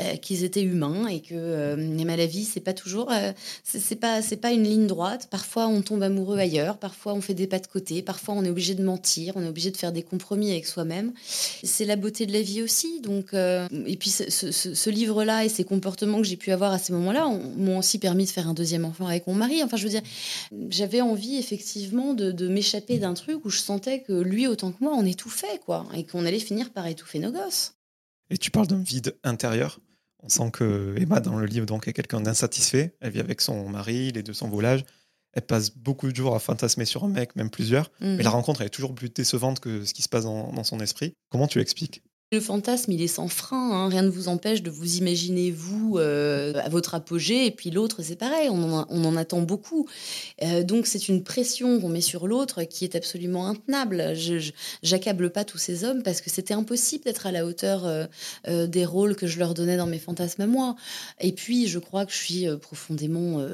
euh, 0.00 0.16
qu'ils 0.16 0.42
étaient 0.42 0.62
humains 0.62 1.06
et 1.06 1.20
que 1.20 1.34
euh, 1.34 1.76
la 2.16 2.26
vie 2.26 2.46
c'est 2.46 2.60
pas 2.60 2.72
toujours 2.72 3.12
euh, 3.12 3.32
c'est 3.62 3.96
pas 3.96 4.22
c'est 4.22 4.38
pas 4.38 4.50
une 4.50 4.64
ligne 4.64 4.86
droite. 4.86 5.28
Parfois 5.30 5.68
on 5.68 5.82
tombe 5.82 6.02
amoureux 6.02 6.38
ailleurs. 6.38 6.78
Parfois 6.78 7.12
on 7.12 7.20
fait 7.20 7.34
des 7.34 7.46
pas 7.46 7.58
de 7.58 7.66
côté. 7.66 8.00
Parfois 8.00 8.34
on 8.34 8.42
est 8.42 8.48
obligé 8.48 8.74
de 8.74 8.82
mentir. 8.82 9.34
On 9.36 9.42
est 9.42 9.48
obligé 9.48 9.70
de 9.70 9.76
faire 9.76 9.92
des 9.92 10.02
compromis 10.02 10.50
avec 10.50 10.66
soi-même. 10.66 11.12
C'est 11.26 11.84
la 11.84 11.96
beauté 11.96 12.24
de 12.24 12.32
la 12.32 12.40
vie 12.40 12.62
aussi. 12.62 13.02
Donc 13.02 13.34
et 13.34 13.96
puis 13.98 14.08
ce, 14.08 14.90
livre 14.90 15.24
là 15.24 15.44
et 15.44 15.50
ces 15.50 15.64
comportements 15.64 16.22
que 16.22 16.26
j'ai 16.26 16.36
pu 16.36 16.52
avoir 16.52 16.72
à 16.72 16.78
ces 16.78 16.94
moments-là 16.94 17.28
m'ont 17.58 17.76
aussi 17.76 17.98
permis 17.98 18.24
de 18.24 18.30
faire 18.30 18.48
un 18.48 18.54
deuxième 18.54 18.86
enfant 18.86 19.06
avec 19.06 19.26
mon 19.26 19.34
mari. 19.34 19.62
Enfin 19.62 19.76
je 19.76 19.84
veux 19.84 19.90
dire 19.90 20.02
j'avais 20.70 21.02
envie 21.02 21.36
effectivement 21.36 22.14
de, 22.14 22.32
de 22.32 22.48
m'échapper 22.48 22.98
d'un 22.98 23.12
truc 23.12 23.44
où 23.44 23.50
je 23.50 23.58
sentais 23.58 24.00
que 24.00 24.14
lui 24.14 24.46
autant 24.46 24.72
que 24.72 24.82
moi 24.82 24.94
on 24.96 25.04
étouffait 25.04 25.60
quoi 25.66 25.86
et 25.94 26.04
qu'on 26.04 26.24
allait 26.24 26.38
finir 26.38 26.70
par 26.70 26.86
étouffer 26.86 27.18
nos 27.18 27.30
gosses 27.30 27.74
et 28.32 28.38
tu 28.38 28.50
parles 28.50 28.66
d'un 28.66 28.82
vide 28.82 29.14
intérieur. 29.24 29.78
On 30.20 30.28
sent 30.28 30.50
que 30.52 30.94
Emma, 30.98 31.20
dans 31.20 31.36
le 31.36 31.46
livre, 31.46 31.66
donc, 31.66 31.86
est 31.86 31.92
quelqu'un 31.92 32.20
d'insatisfait. 32.20 32.96
Elle 33.00 33.12
vit 33.12 33.20
avec 33.20 33.40
son 33.40 33.68
mari, 33.68 34.10
les 34.12 34.22
deux 34.22 34.32
sont 34.32 34.48
volage. 34.48 34.84
Elle 35.34 35.42
passe 35.42 35.76
beaucoup 35.76 36.10
de 36.10 36.16
jours 36.16 36.34
à 36.34 36.38
fantasmer 36.38 36.84
sur 36.84 37.04
un 37.04 37.08
mec, 37.08 37.36
même 37.36 37.50
plusieurs. 37.50 37.90
Mais 38.00 38.22
la 38.22 38.30
rencontre, 38.30 38.60
elle 38.62 38.68
est 38.68 38.70
toujours 38.70 38.94
plus 38.94 39.10
décevante 39.10 39.60
que 39.60 39.84
ce 39.84 39.92
qui 39.92 40.02
se 40.02 40.08
passe 40.08 40.24
dans 40.24 40.64
son 40.64 40.80
esprit. 40.80 41.14
Comment 41.30 41.46
tu 41.46 41.58
l'expliques? 41.58 42.02
Le 42.32 42.40
fantasme, 42.40 42.90
il 42.92 43.02
est 43.02 43.08
sans 43.08 43.28
frein. 43.28 43.70
Hein. 43.72 43.88
Rien 43.88 44.02
ne 44.02 44.08
vous 44.08 44.28
empêche 44.28 44.62
de 44.62 44.70
vous 44.70 44.96
imaginer, 44.96 45.50
vous, 45.50 45.98
euh, 45.98 46.54
à 46.64 46.70
votre 46.70 46.94
apogée. 46.94 47.46
Et 47.46 47.50
puis 47.50 47.70
l'autre, 47.70 48.02
c'est 48.02 48.16
pareil. 48.16 48.48
On 48.50 48.72
en, 48.72 49.16
attend 49.16 49.42
beaucoup. 49.42 49.86
Euh, 50.42 50.62
donc, 50.62 50.86
c'est 50.86 51.08
une 51.08 51.22
pression 51.22 51.78
qu'on 51.78 51.90
met 51.90 52.00
sur 52.00 52.26
l'autre 52.26 52.62
qui 52.62 52.84
est 52.84 52.96
absolument 52.96 53.46
intenable. 53.46 54.14
Je 54.14 54.50
J'accable 54.82 55.30
pas 55.30 55.44
tous 55.44 55.58
ces 55.58 55.84
hommes 55.84 56.02
parce 56.02 56.22
que 56.22 56.30
c'était 56.30 56.54
impossible 56.54 57.04
d'être 57.04 57.26
à 57.26 57.32
la 57.32 57.44
hauteur 57.44 57.84
euh, 57.84 58.66
des 58.66 58.86
rôles 58.86 59.14
que 59.14 59.26
je 59.26 59.38
leur 59.38 59.52
donnais 59.52 59.76
dans 59.76 59.86
mes 59.86 59.98
fantasmes 59.98 60.42
à 60.42 60.46
moi. 60.46 60.76
Et 61.20 61.32
puis, 61.32 61.68
je 61.68 61.78
crois 61.78 62.06
que 62.06 62.12
je 62.12 62.16
suis 62.16 62.46
profondément 62.60 63.44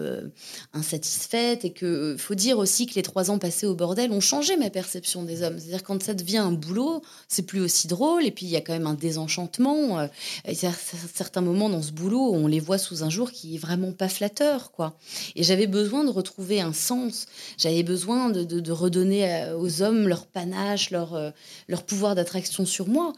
insatisfaite 0.72 1.64
et 1.64 1.72
que 1.72 2.14
faut 2.18 2.36
dire 2.36 2.58
aussi 2.58 2.86
que 2.86 2.94
les 2.94 3.02
trois 3.02 3.30
ans 3.30 3.38
passés 3.38 3.66
au 3.66 3.74
bordel 3.74 4.12
ont 4.12 4.20
changé 4.20 4.56
ma 4.56 4.70
perception 4.70 5.24
des 5.24 5.42
hommes. 5.42 5.58
C'est-à-dire 5.58 5.82
quand 5.82 6.00
ça 6.02 6.14
devient 6.14 6.38
un 6.38 6.52
boulot, 6.52 7.02
c'est 7.26 7.42
plus 7.42 7.60
aussi 7.60 7.88
drôle. 7.88 8.24
Et 8.24 8.30
puis, 8.30 8.46
il 8.46 8.50
y 8.50 8.56
a 8.56 8.60
quand 8.68 8.74
même 8.74 8.86
un 8.86 8.94
désenchantement. 8.94 9.98
Euh, 9.98 10.06
il 10.46 10.62
y 10.62 10.66
a 10.66 10.72
certains 11.14 11.40
moments 11.40 11.70
dans 11.70 11.80
ce 11.80 11.90
boulot 11.90 12.34
on 12.34 12.46
les 12.46 12.60
voit 12.60 12.76
sous 12.76 13.02
un 13.02 13.08
jour 13.08 13.32
qui 13.32 13.54
est 13.54 13.58
vraiment 13.58 13.92
pas 13.92 14.08
flatteur, 14.08 14.70
quoi. 14.72 14.98
Et 15.36 15.42
j'avais 15.42 15.66
besoin 15.66 16.04
de 16.04 16.10
retrouver 16.10 16.60
un 16.60 16.74
sens. 16.74 17.26
J'avais 17.56 17.82
besoin 17.82 18.28
de, 18.28 18.72
redonner 18.72 19.32
euh, 19.32 19.56
aux 19.56 19.80
hommes 19.80 20.06
leur 20.06 20.26
panache, 20.26 20.90
leur, 20.90 21.14
euh, 21.14 21.30
leur 21.66 21.82
pouvoir 21.84 22.14
d'attraction 22.14 22.66
sur 22.66 22.88
moi. 22.88 23.14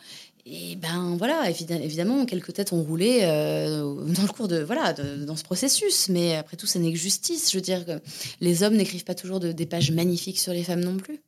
Et 0.47 0.77
ben 0.77 1.17
voilà, 1.19 1.51
évidemment, 1.51 2.25
quelques 2.25 2.55
têtes 2.55 2.73
ont 2.73 2.83
roulé 2.83 3.21
dans 3.21 4.23
le 4.23 4.33
cours 4.33 4.49
de 4.49 4.61
voilà 4.61 4.95
dans 4.95 5.37
ce 5.37 5.45
processus, 5.45 6.09
mais 6.09 6.35
après 6.35 6.57
tout, 6.57 6.67
ça 6.67 6.79
n'est 6.79 6.91
que 6.91 6.99
justice. 6.99 7.51
Je 7.53 7.59
veux 7.59 7.63
dire 7.63 7.85
que 7.85 8.01
les 8.41 8.63
hommes 8.63 8.75
n'écrivent 8.75 9.05
pas 9.05 9.15
toujours 9.15 9.39
des 9.39 9.67
pages 9.67 9.91
magnifiques 9.91 10.41
sur 10.41 10.55
les 10.55 10.65
femmes 10.65 10.81
non 10.81 10.97
plus. 10.97 11.21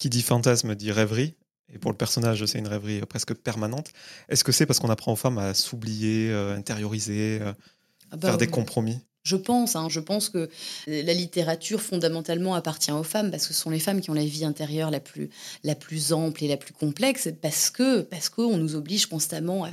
Qui 0.00 0.08
dit 0.08 0.22
fantasme 0.22 0.74
dit 0.74 0.90
rêverie. 0.90 1.34
Et 1.72 1.78
pour 1.78 1.90
le 1.90 1.96
personnage, 1.96 2.44
c'est 2.46 2.58
une 2.58 2.68
rêverie 2.68 3.00
presque 3.02 3.34
permanente. 3.34 3.92
Est-ce 4.28 4.44
que 4.44 4.52
c'est 4.52 4.66
parce 4.66 4.78
qu'on 4.78 4.90
apprend 4.90 5.12
aux 5.12 5.16
femmes 5.16 5.38
à 5.38 5.54
s'oublier, 5.54 6.30
euh, 6.30 6.56
intérioriser, 6.56 7.38
euh, 7.40 7.52
ah 8.10 8.16
bah 8.16 8.28
faire 8.28 8.38
des 8.38 8.48
compromis? 8.48 8.98
Je 9.22 9.36
pense, 9.36 9.76
hein, 9.76 9.88
je 9.90 10.00
pense 10.00 10.30
que 10.30 10.48
la 10.86 11.12
littérature 11.12 11.82
fondamentalement 11.82 12.54
appartient 12.54 12.90
aux 12.90 13.02
femmes 13.02 13.30
parce 13.30 13.46
que 13.46 13.52
ce 13.52 13.60
sont 13.60 13.68
les 13.68 13.78
femmes 13.78 14.00
qui 14.00 14.08
ont 14.10 14.14
la 14.14 14.24
vie 14.24 14.46
intérieure 14.46 14.90
la 14.90 15.00
plus, 15.00 15.28
la 15.62 15.74
plus 15.74 16.14
ample 16.14 16.42
et 16.44 16.48
la 16.48 16.56
plus 16.56 16.72
complexe 16.72 17.28
parce 17.42 17.68
que 17.68 18.00
parce 18.00 18.30
qu'on 18.30 18.56
nous 18.56 18.76
oblige 18.76 19.06
constamment 19.06 19.66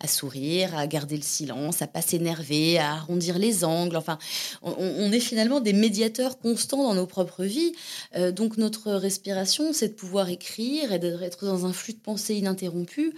à, 0.00 0.06
sourire, 0.06 0.76
à 0.76 0.86
garder 0.86 1.16
le 1.16 1.22
silence, 1.22 1.82
à 1.82 1.88
pas 1.88 2.00
s'énerver, 2.00 2.78
à 2.78 2.92
arrondir 2.92 3.38
les 3.38 3.64
angles. 3.64 3.96
Enfin, 3.96 4.18
on, 4.62 5.10
est 5.10 5.20
finalement 5.20 5.60
des 5.60 5.72
médiateurs 5.72 6.38
constants 6.38 6.84
dans 6.84 6.94
nos 6.94 7.06
propres 7.06 7.44
vies. 7.44 7.72
Euh, 8.14 8.30
donc 8.30 8.56
notre 8.56 8.92
respiration, 8.92 9.72
c'est 9.72 9.88
de 9.88 9.94
pouvoir 9.94 10.28
écrire 10.28 10.92
et 10.92 10.98
d'être 11.00 11.44
dans 11.44 11.66
un 11.66 11.72
flux 11.72 11.94
de 11.94 11.98
pensée 11.98 12.36
ininterrompu. 12.36 13.12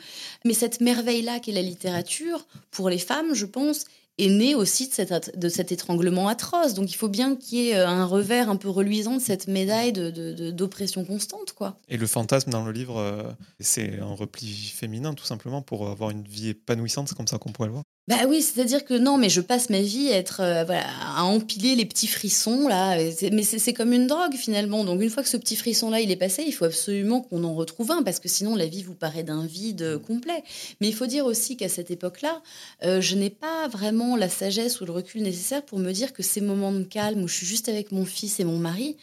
Mais 0.47 0.55
cette 0.55 0.81
merveille-là 0.81 1.41
qu'est 1.41 1.53
la 1.53 1.63
littérature, 1.63 2.47
pour 2.71 2.89
les 2.89 2.99
femmes, 2.99 3.35
je 3.35 3.47
pense, 3.47 3.85
est 4.19 4.29
né 4.29 4.55
aussi 4.55 4.89
de, 4.89 5.39
de, 5.39 5.49
cet 5.49 5.73
étranglement 5.73 6.29
atroce. 6.29 6.75
Donc 6.75 6.91
il 6.91 6.97
faut 6.97 7.09
bien 7.09 7.37
qu'il 7.37 7.59
y 7.59 7.69
ait 7.69 7.77
euh, 7.77 7.89
un 7.89 8.05
revers 8.05 8.49
un 8.49 8.57
peu 8.57 8.69
reluisant 8.69 9.17
de 9.17 9.21
cette 9.21 9.49
médaille 9.49 9.93
d'oppression 9.93 11.03
de, 11.03 11.07
constante. 11.07 11.53
quoi. 11.53 11.77
Et 11.89 11.97
le 11.97 12.07
fantasme 12.07 12.51
dans 12.51 12.65
le 12.65 12.73
livre, 12.73 12.99
euh, 12.99 13.25
c'est 13.61 13.99
un 13.99 14.15
repli 14.15 14.47
féminin 14.47 15.15
tout 15.15 15.25
simplement 15.25 15.63
pour 15.63 15.89
avoir 15.89 16.11
une 16.11 16.23
vie 16.23 16.51
épanouissante, 16.51 17.09
c'est 17.09 17.17
comme 17.17 17.29
ça 17.29 17.39
qu'on 17.39 17.53
pourrait 17.53 17.69
le 17.69 17.75
voir. 17.75 17.85
Bah 18.07 18.27
oui, 18.29 18.43
c'est-à-dire 18.43 18.85
que 18.85 18.93
non, 18.93 19.17
mais 19.17 19.31
je 19.31 19.41
passe 19.41 19.71
ma 19.71 19.81
vie 19.81 20.13
à 20.13 20.17
être 20.19 20.41
euh, 20.41 20.65
voilà, 20.65 20.85
à 21.17 21.23
empiler 21.25 21.75
les 21.75 21.87
petits 21.87 22.07
frissons 22.07 22.69
là. 22.69 22.99
Mais 23.33 23.43
c'est 23.43 23.73
comme 23.73 23.95
une 23.95 24.07
drogue 24.07 24.35
finalement. 24.35 24.85
Donc 24.85 25.01
une 25.01 25.09
fois 25.09 25.23
que 25.23 25.29
ce 25.31 25.39
petit 25.39 25.57
frisson 25.57 25.89
là 25.89 26.01
il 26.01 26.11
est 26.11 26.17
passé, 26.17 26.45
il 26.47 26.53
faut 26.53 26.67
absolument 26.67 27.23
qu'on 27.23 27.45
en 27.45 27.55
retrouve 27.55 27.91
un 27.93 28.03
parce 28.03 28.21
que 28.21 28.29
sinon 28.29 28.57
la 28.57 28.67
vie 28.67 28.83
vous 28.83 28.95
paraît 28.95 29.23
d'un 29.23 29.47
vide 29.47 29.99
complet. 30.07 30.45
Mais 30.83 30.89
il 30.89 30.95
faut 30.95 31.07
dire 31.07 31.25
aussi 31.25 31.57
qu'à 31.57 31.71
cette 31.71 31.91
époque-là, 31.91 32.43
euh, 32.85 33.01
je 33.01 33.17
n'ai 33.17 33.31
pas 33.31 33.69
vraiment 33.69 34.17
la 34.17 34.29
sagesse 34.29 34.83
ou 34.83 34.85
le 34.85 34.93
recul 34.93 35.23
nécessaire 35.23 35.65
pour 35.65 35.79
me 35.79 35.91
dire 35.91 36.13
que 36.13 36.23
ces 36.23 36.43
moments 36.43 36.73
de 36.73 36.83
calme 36.85 37.23
où 37.23 37.29
je 37.29 37.37
suis 37.37 37.47
juste 37.47 37.71
avec 37.71 37.91
mon 37.91 38.05
fils 38.05 38.39
et 38.39 38.45
mon 38.45 38.59
mari, 38.59 38.99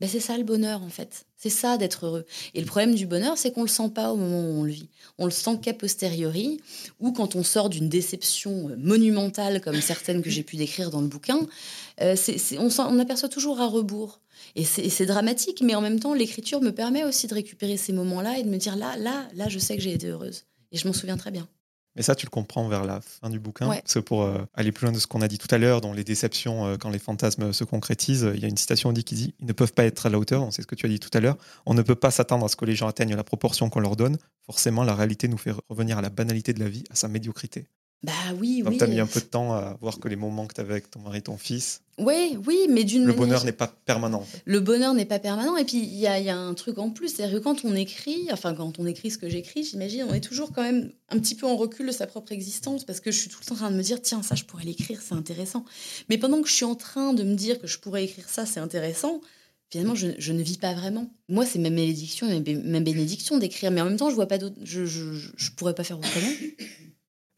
Ben, 0.00 0.08
c'est 0.08 0.20
ça 0.20 0.36
le 0.38 0.44
bonheur 0.44 0.82
en 0.82 0.88
fait. 0.88 1.26
C'est 1.36 1.50
ça 1.50 1.76
d'être 1.76 2.06
heureux. 2.06 2.24
Et 2.54 2.60
le 2.60 2.66
problème 2.66 2.94
du 2.94 3.06
bonheur, 3.06 3.36
c'est 3.36 3.52
qu'on 3.52 3.62
le 3.62 3.68
sent 3.68 3.90
pas 3.90 4.12
au 4.12 4.16
moment 4.16 4.40
où 4.40 4.60
on 4.60 4.64
le 4.64 4.70
vit. 4.70 4.88
On 5.18 5.24
le 5.24 5.30
sent 5.30 5.58
qu'a 5.62 5.72
posteriori, 5.72 6.60
ou 7.00 7.12
quand 7.12 7.36
on 7.36 7.42
sort 7.42 7.68
d'une 7.68 7.88
déception 7.88 8.68
euh, 8.68 8.76
monumentale 8.76 9.60
comme 9.60 9.80
certaines 9.80 10.22
que 10.22 10.30
j'ai 10.30 10.42
pu 10.42 10.56
décrire 10.56 10.90
dans 10.90 11.00
le 11.00 11.08
bouquin, 11.08 11.40
euh, 12.00 12.16
on, 12.58 12.68
on, 12.78 12.98
aperçoit 12.98 13.28
toujours 13.28 13.60
à 13.60 13.66
rebours. 13.66 14.20
Et 14.54 14.64
c'est 14.64 15.06
dramatique, 15.06 15.62
mais 15.62 15.74
en 15.74 15.80
même 15.80 15.98
temps, 15.98 16.14
l'écriture 16.14 16.60
me 16.60 16.70
permet 16.70 17.04
aussi 17.04 17.26
de 17.26 17.34
récupérer 17.34 17.76
ces 17.76 17.92
moments-là 17.92 18.38
et 18.38 18.44
de 18.44 18.48
me 18.48 18.56
dire 18.56 18.76
là, 18.76 18.96
là, 18.96 19.28
là, 19.34 19.48
je 19.48 19.58
sais 19.58 19.76
que 19.76 19.82
j'ai 19.82 19.92
été 19.92 20.06
heureuse. 20.06 20.44
Et 20.70 20.78
je 20.78 20.86
m'en 20.86 20.92
souviens 20.92 21.16
très 21.16 21.32
bien. 21.32 21.48
Mais 21.98 22.04
ça, 22.04 22.14
tu 22.14 22.26
le 22.26 22.30
comprends 22.30 22.68
vers 22.68 22.84
la 22.84 23.00
fin 23.00 23.28
du 23.28 23.40
bouquin. 23.40 23.66
Parce 23.66 23.94
que 23.94 23.98
pour 23.98 24.22
euh, 24.22 24.38
aller 24.54 24.70
plus 24.70 24.84
loin 24.84 24.92
de 24.92 25.00
ce 25.00 25.08
qu'on 25.08 25.20
a 25.20 25.26
dit 25.26 25.36
tout 25.36 25.52
à 25.52 25.58
l'heure, 25.58 25.80
dans 25.80 25.92
les 25.92 26.04
déceptions, 26.04 26.66
euh, 26.66 26.76
quand 26.76 26.90
les 26.90 27.00
fantasmes 27.00 27.52
se 27.52 27.64
concrétisent, 27.64 28.30
il 28.34 28.40
y 28.40 28.44
a 28.44 28.48
une 28.48 28.56
citation 28.56 28.92
qui 28.92 29.14
dit 29.16 29.34
Ils 29.40 29.46
ne 29.46 29.52
peuvent 29.52 29.72
pas 29.72 29.84
être 29.84 30.06
à 30.06 30.08
la 30.08 30.18
hauteur. 30.18 30.46
C'est 30.52 30.62
ce 30.62 30.68
que 30.68 30.76
tu 30.76 30.86
as 30.86 30.88
dit 30.88 31.00
tout 31.00 31.10
à 31.12 31.20
l'heure. 31.20 31.36
On 31.66 31.74
ne 31.74 31.82
peut 31.82 31.96
pas 31.96 32.12
s'attendre 32.12 32.46
à 32.46 32.48
ce 32.48 32.54
que 32.54 32.64
les 32.64 32.76
gens 32.76 32.86
atteignent 32.86 33.16
la 33.16 33.24
proportion 33.24 33.68
qu'on 33.68 33.80
leur 33.80 33.96
donne. 33.96 34.16
Forcément, 34.46 34.84
la 34.84 34.94
réalité 34.94 35.26
nous 35.26 35.38
fait 35.38 35.52
revenir 35.68 35.98
à 35.98 36.02
la 36.02 36.08
banalité 36.08 36.52
de 36.52 36.60
la 36.60 36.68
vie, 36.68 36.84
à 36.90 36.94
sa 36.94 37.08
médiocrité. 37.08 37.66
Bah 38.04 38.12
oui, 38.38 38.62
Donc, 38.62 38.72
oui. 38.72 38.78
tu 38.78 38.84
as 38.84 38.86
mis 38.86 39.00
un 39.00 39.06
peu 39.06 39.18
de 39.18 39.24
temps 39.24 39.52
à 39.52 39.76
voir 39.80 39.98
que 39.98 40.06
les 40.06 40.14
moments 40.14 40.46
que 40.46 40.54
tu 40.54 40.60
avais 40.60 40.72
avec 40.72 40.90
ton 40.90 41.00
mari 41.00 41.20
ton 41.20 41.36
fils. 41.36 41.82
Oui, 41.98 42.38
oui, 42.46 42.66
mais 42.70 42.84
d'une 42.84 43.04
Le 43.04 43.12
bonheur 43.12 43.44
n'est 43.44 43.50
pas 43.50 43.66
permanent. 43.66 44.24
Le 44.44 44.60
bonheur 44.60 44.94
n'est 44.94 45.04
pas 45.04 45.18
permanent. 45.18 45.56
Et 45.56 45.64
puis, 45.64 45.78
il 45.78 45.98
y 45.98 46.06
a, 46.06 46.20
y 46.20 46.28
a, 46.28 46.38
un 46.38 46.54
truc 46.54 46.78
en 46.78 46.90
plus. 46.90 47.08
C'est-à-dire 47.08 47.38
que 47.38 47.42
quand 47.42 47.64
on 47.64 47.74
écrit, 47.74 48.28
enfin, 48.30 48.54
quand 48.54 48.78
on 48.78 48.86
écrit 48.86 49.10
ce 49.10 49.18
que 49.18 49.28
j'écris, 49.28 49.64
j'imagine, 49.64 50.04
on 50.08 50.14
est 50.14 50.20
toujours 50.20 50.52
quand 50.52 50.62
même 50.62 50.92
un 51.08 51.18
petit 51.18 51.34
peu 51.34 51.46
en 51.46 51.56
recul 51.56 51.88
de 51.88 51.92
sa 51.92 52.06
propre 52.06 52.30
existence 52.30 52.84
parce 52.84 53.00
que 53.00 53.10
je 53.10 53.18
suis 53.18 53.28
tout 53.28 53.38
le 53.40 53.46
temps 53.46 53.54
en 53.54 53.58
train 53.58 53.70
de 53.72 53.76
me 53.76 53.82
dire, 53.82 54.00
tiens, 54.00 54.22
ça, 54.22 54.36
je 54.36 54.44
pourrais 54.44 54.64
l'écrire, 54.64 55.00
c'est 55.02 55.16
intéressant. 55.16 55.64
Mais 56.08 56.18
pendant 56.18 56.40
que 56.40 56.48
je 56.48 56.54
suis 56.54 56.64
en 56.64 56.76
train 56.76 57.14
de 57.14 57.24
me 57.24 57.34
dire 57.34 57.58
que 57.58 57.66
je 57.66 57.80
pourrais 57.80 58.04
écrire 58.04 58.28
ça, 58.28 58.46
c'est 58.46 58.60
intéressant, 58.60 59.20
finalement, 59.70 59.96
je, 59.96 60.08
je, 60.18 60.32
ne 60.32 60.42
vis 60.42 60.58
pas 60.58 60.72
vraiment. 60.72 61.10
Moi, 61.28 61.44
c'est 61.44 61.58
ma 61.58 61.70
malédiction, 61.70 62.28
ma 62.28 62.80
bénédiction 62.80 63.38
d'écrire. 63.38 63.72
Mais 63.72 63.80
en 63.80 63.86
même 63.86 63.96
temps, 63.96 64.10
je 64.10 64.14
vois 64.14 64.28
pas 64.28 64.38
d'autre. 64.38 64.56
Je, 64.62 64.86
je, 64.86 65.02
je 65.36 65.50
pourrais 65.50 65.74
pas 65.74 65.82
faire 65.82 65.98
autrement. 65.98 66.30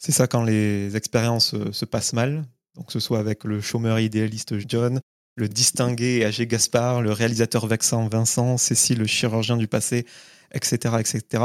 C'est 0.01 0.13
ça 0.13 0.27
quand 0.27 0.43
les 0.43 0.97
expériences 0.97 1.53
euh, 1.53 1.73
se 1.73 1.85
passent 1.85 2.15
mal, 2.15 2.45
donc 2.75 2.87
que 2.87 2.93
ce 2.93 3.01
soit 3.01 3.19
avec 3.19 3.45
le 3.45 3.61
chômeur 3.61 4.01
idéaliste 4.01 4.55
John, 4.67 4.99
le 5.37 5.47
distingué 5.47 6.17
et 6.17 6.25
âgé 6.25 6.47
Gaspard, 6.47 7.03
le 7.03 7.13
réalisateur 7.13 7.67
vexant 7.67 8.09
Vincent, 8.09 8.57
Cécile, 8.57 8.99
le 8.99 9.07
chirurgien 9.07 9.59
du 9.59 9.69
passé, 9.69 10.07
etc. 10.53 10.97
etc. 10.99 11.45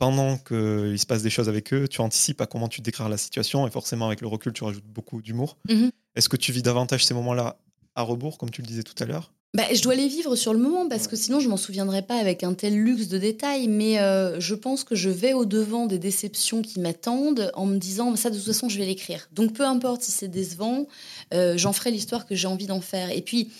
Pendant 0.00 0.36
qu'il 0.36 0.98
se 0.98 1.06
passe 1.06 1.22
des 1.22 1.30
choses 1.30 1.48
avec 1.48 1.72
eux, 1.72 1.86
tu 1.86 2.00
anticipes 2.00 2.40
à 2.40 2.46
comment 2.46 2.66
tu 2.66 2.80
décriras 2.80 3.08
la 3.08 3.16
situation 3.16 3.68
et 3.68 3.70
forcément 3.70 4.08
avec 4.08 4.20
le 4.20 4.26
recul, 4.26 4.52
tu 4.52 4.64
rajoutes 4.64 4.84
beaucoup 4.84 5.22
d'humour. 5.22 5.56
Mm 5.68 5.74
-hmm. 5.74 5.90
Est-ce 6.16 6.28
que 6.28 6.36
tu 6.36 6.50
vis 6.50 6.62
davantage 6.62 7.04
ces 7.06 7.14
moments-là 7.14 7.56
à 7.94 8.02
rebours, 8.02 8.36
comme 8.36 8.50
tu 8.50 8.62
le 8.62 8.66
disais 8.66 8.82
tout 8.82 9.00
à 9.00 9.06
l'heure? 9.06 9.32
Bah, 9.54 9.64
je 9.70 9.82
dois 9.82 9.94
les 9.94 10.08
vivre 10.08 10.34
sur 10.34 10.54
le 10.54 10.58
moment 10.58 10.88
parce 10.88 11.06
que 11.06 11.14
sinon 11.14 11.38
je 11.38 11.48
m'en 11.50 11.58
souviendrai 11.58 12.00
pas 12.00 12.16
avec 12.16 12.42
un 12.42 12.54
tel 12.54 12.74
luxe 12.74 13.08
de 13.08 13.18
détails. 13.18 13.68
Mais 13.68 13.98
euh, 13.98 14.40
je 14.40 14.54
pense 14.54 14.82
que 14.82 14.94
je 14.94 15.10
vais 15.10 15.34
au 15.34 15.44
devant 15.44 15.86
des 15.86 15.98
déceptions 15.98 16.62
qui 16.62 16.80
m'attendent 16.80 17.50
en 17.54 17.66
me 17.66 17.76
disant 17.76 18.16
ça 18.16 18.30
de 18.30 18.36
toute 18.36 18.46
façon 18.46 18.70
je 18.70 18.78
vais 18.78 18.86
l'écrire. 18.86 19.28
Donc 19.32 19.52
peu 19.52 19.64
importe 19.64 20.02
si 20.02 20.10
c'est 20.10 20.28
décevant, 20.28 20.86
euh, 21.34 21.58
j'en 21.58 21.74
ferai 21.74 21.90
l'histoire 21.90 22.24
que 22.24 22.34
j'ai 22.34 22.48
envie 22.48 22.66
d'en 22.66 22.80
faire. 22.80 23.10
Et 23.10 23.20
puis 23.20 23.50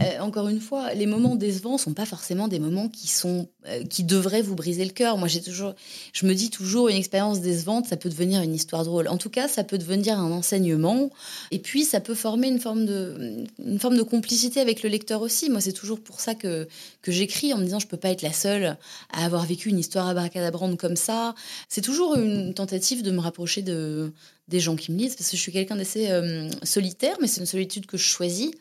euh, 0.00 0.18
encore 0.20 0.48
une 0.48 0.60
fois, 0.60 0.92
les 0.94 1.06
moments 1.06 1.36
décevants 1.36 1.78
sont 1.78 1.94
pas 1.94 2.04
forcément 2.04 2.48
des 2.48 2.58
moments 2.58 2.88
qui 2.88 3.08
sont 3.08 3.48
euh, 3.66 3.82
qui 3.84 4.04
devraient 4.04 4.42
vous 4.42 4.54
briser 4.54 4.84
le 4.84 4.90
cœur. 4.90 5.16
Moi, 5.16 5.28
j'ai 5.28 5.40
toujours, 5.40 5.74
je 6.12 6.26
me 6.26 6.34
dis 6.34 6.50
toujours, 6.50 6.88
une 6.88 6.96
expérience 6.96 7.40
décevante, 7.40 7.86
ça 7.86 7.96
peut 7.96 8.10
devenir 8.10 8.42
une 8.42 8.54
histoire 8.54 8.84
drôle. 8.84 9.08
En 9.08 9.16
tout 9.16 9.30
cas, 9.30 9.48
ça 9.48 9.64
peut 9.64 9.78
devenir 9.78 10.18
un 10.18 10.30
enseignement. 10.32 11.10
Et 11.50 11.58
puis, 11.58 11.84
ça 11.84 12.00
peut 12.00 12.14
former 12.14 12.48
une 12.48 12.60
forme 12.60 12.84
de 12.84 13.44
une 13.64 13.78
forme 13.78 13.96
de 13.96 14.02
complicité 14.02 14.60
avec 14.60 14.82
le 14.82 14.90
lecteur 14.90 15.22
aussi. 15.22 15.48
Moi, 15.48 15.60
c'est 15.60 15.72
toujours 15.72 16.00
pour 16.00 16.20
ça 16.20 16.34
que 16.34 16.68
que 17.00 17.10
j'écris 17.10 17.54
en 17.54 17.58
me 17.58 17.64
disant, 17.64 17.78
je 17.78 17.86
peux 17.86 17.96
pas 17.96 18.10
être 18.10 18.22
la 18.22 18.32
seule 18.32 18.76
à 19.12 19.24
avoir 19.24 19.46
vécu 19.46 19.70
une 19.70 19.78
histoire 19.78 20.06
abracadabrante 20.08 20.76
comme 20.78 20.96
ça. 20.96 21.34
C'est 21.68 21.80
toujours 21.80 22.16
une 22.16 22.52
tentative 22.54 23.02
de 23.02 23.10
me 23.10 23.20
rapprocher 23.20 23.62
de 23.62 24.12
des 24.48 24.60
gens 24.60 24.76
qui 24.76 24.92
me 24.92 24.98
lisent, 24.98 25.16
parce 25.16 25.28
que 25.30 25.36
je 25.36 25.42
suis 25.42 25.50
quelqu'un 25.50 25.74
d'assez 25.74 26.08
euh, 26.08 26.48
solitaire, 26.62 27.16
mais 27.20 27.26
c'est 27.26 27.40
une 27.40 27.46
solitude 27.46 27.86
que 27.86 27.96
je 27.96 28.04
choisis. 28.04 28.52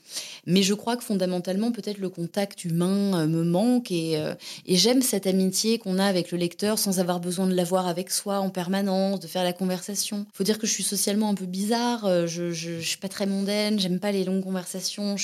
Mais 0.47 0.63
je 0.63 0.73
crois 0.73 0.97
que 0.97 1.03
fondamentalement, 1.03 1.71
peut-être 1.71 1.99
le 1.99 2.09
contact 2.09 2.65
humain 2.65 3.21
euh, 3.21 3.27
me 3.27 3.43
manque 3.43 3.91
et, 3.91 4.17
euh, 4.17 4.33
et 4.65 4.77
j'aime 4.77 5.03
cette 5.03 5.27
amitié 5.27 5.77
qu'on 5.77 5.99
a 5.99 6.05
avec 6.05 6.31
le 6.31 6.39
lecteur 6.39 6.79
sans 6.79 6.99
avoir 6.99 7.19
besoin 7.19 7.45
de 7.45 7.53
l'avoir 7.53 7.87
avec 7.87 8.09
soi 8.09 8.39
en 8.39 8.49
permanence, 8.49 9.19
de 9.19 9.27
faire 9.27 9.43
la 9.43 9.53
conversation. 9.53 10.25
faut 10.33 10.43
dire 10.43 10.57
que 10.57 10.65
je 10.65 10.71
suis 10.71 10.83
socialement 10.83 11.29
un 11.29 11.35
peu 11.35 11.45
bizarre, 11.45 12.27
je, 12.27 12.51
je, 12.51 12.79
suis 12.79 12.97
pas 12.97 13.09
très 13.09 13.27
mondaine, 13.27 13.79
j'aime 13.79 13.99
pas 13.99 14.11
les 14.11 14.23
longues 14.23 14.43
conversations. 14.43 15.15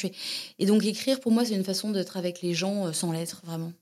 Et 0.60 0.65
donc 0.67 0.86
écrire, 0.86 1.19
pour 1.19 1.32
moi, 1.32 1.43
c'est 1.43 1.56
une 1.56 1.63
façon 1.63 1.89
d'être 1.89 2.17
avec 2.17 2.41
les 2.41 2.54
gens 2.54 2.93
sans 2.93 3.12
l'être, 3.12 3.41
vraiment. 3.45 3.74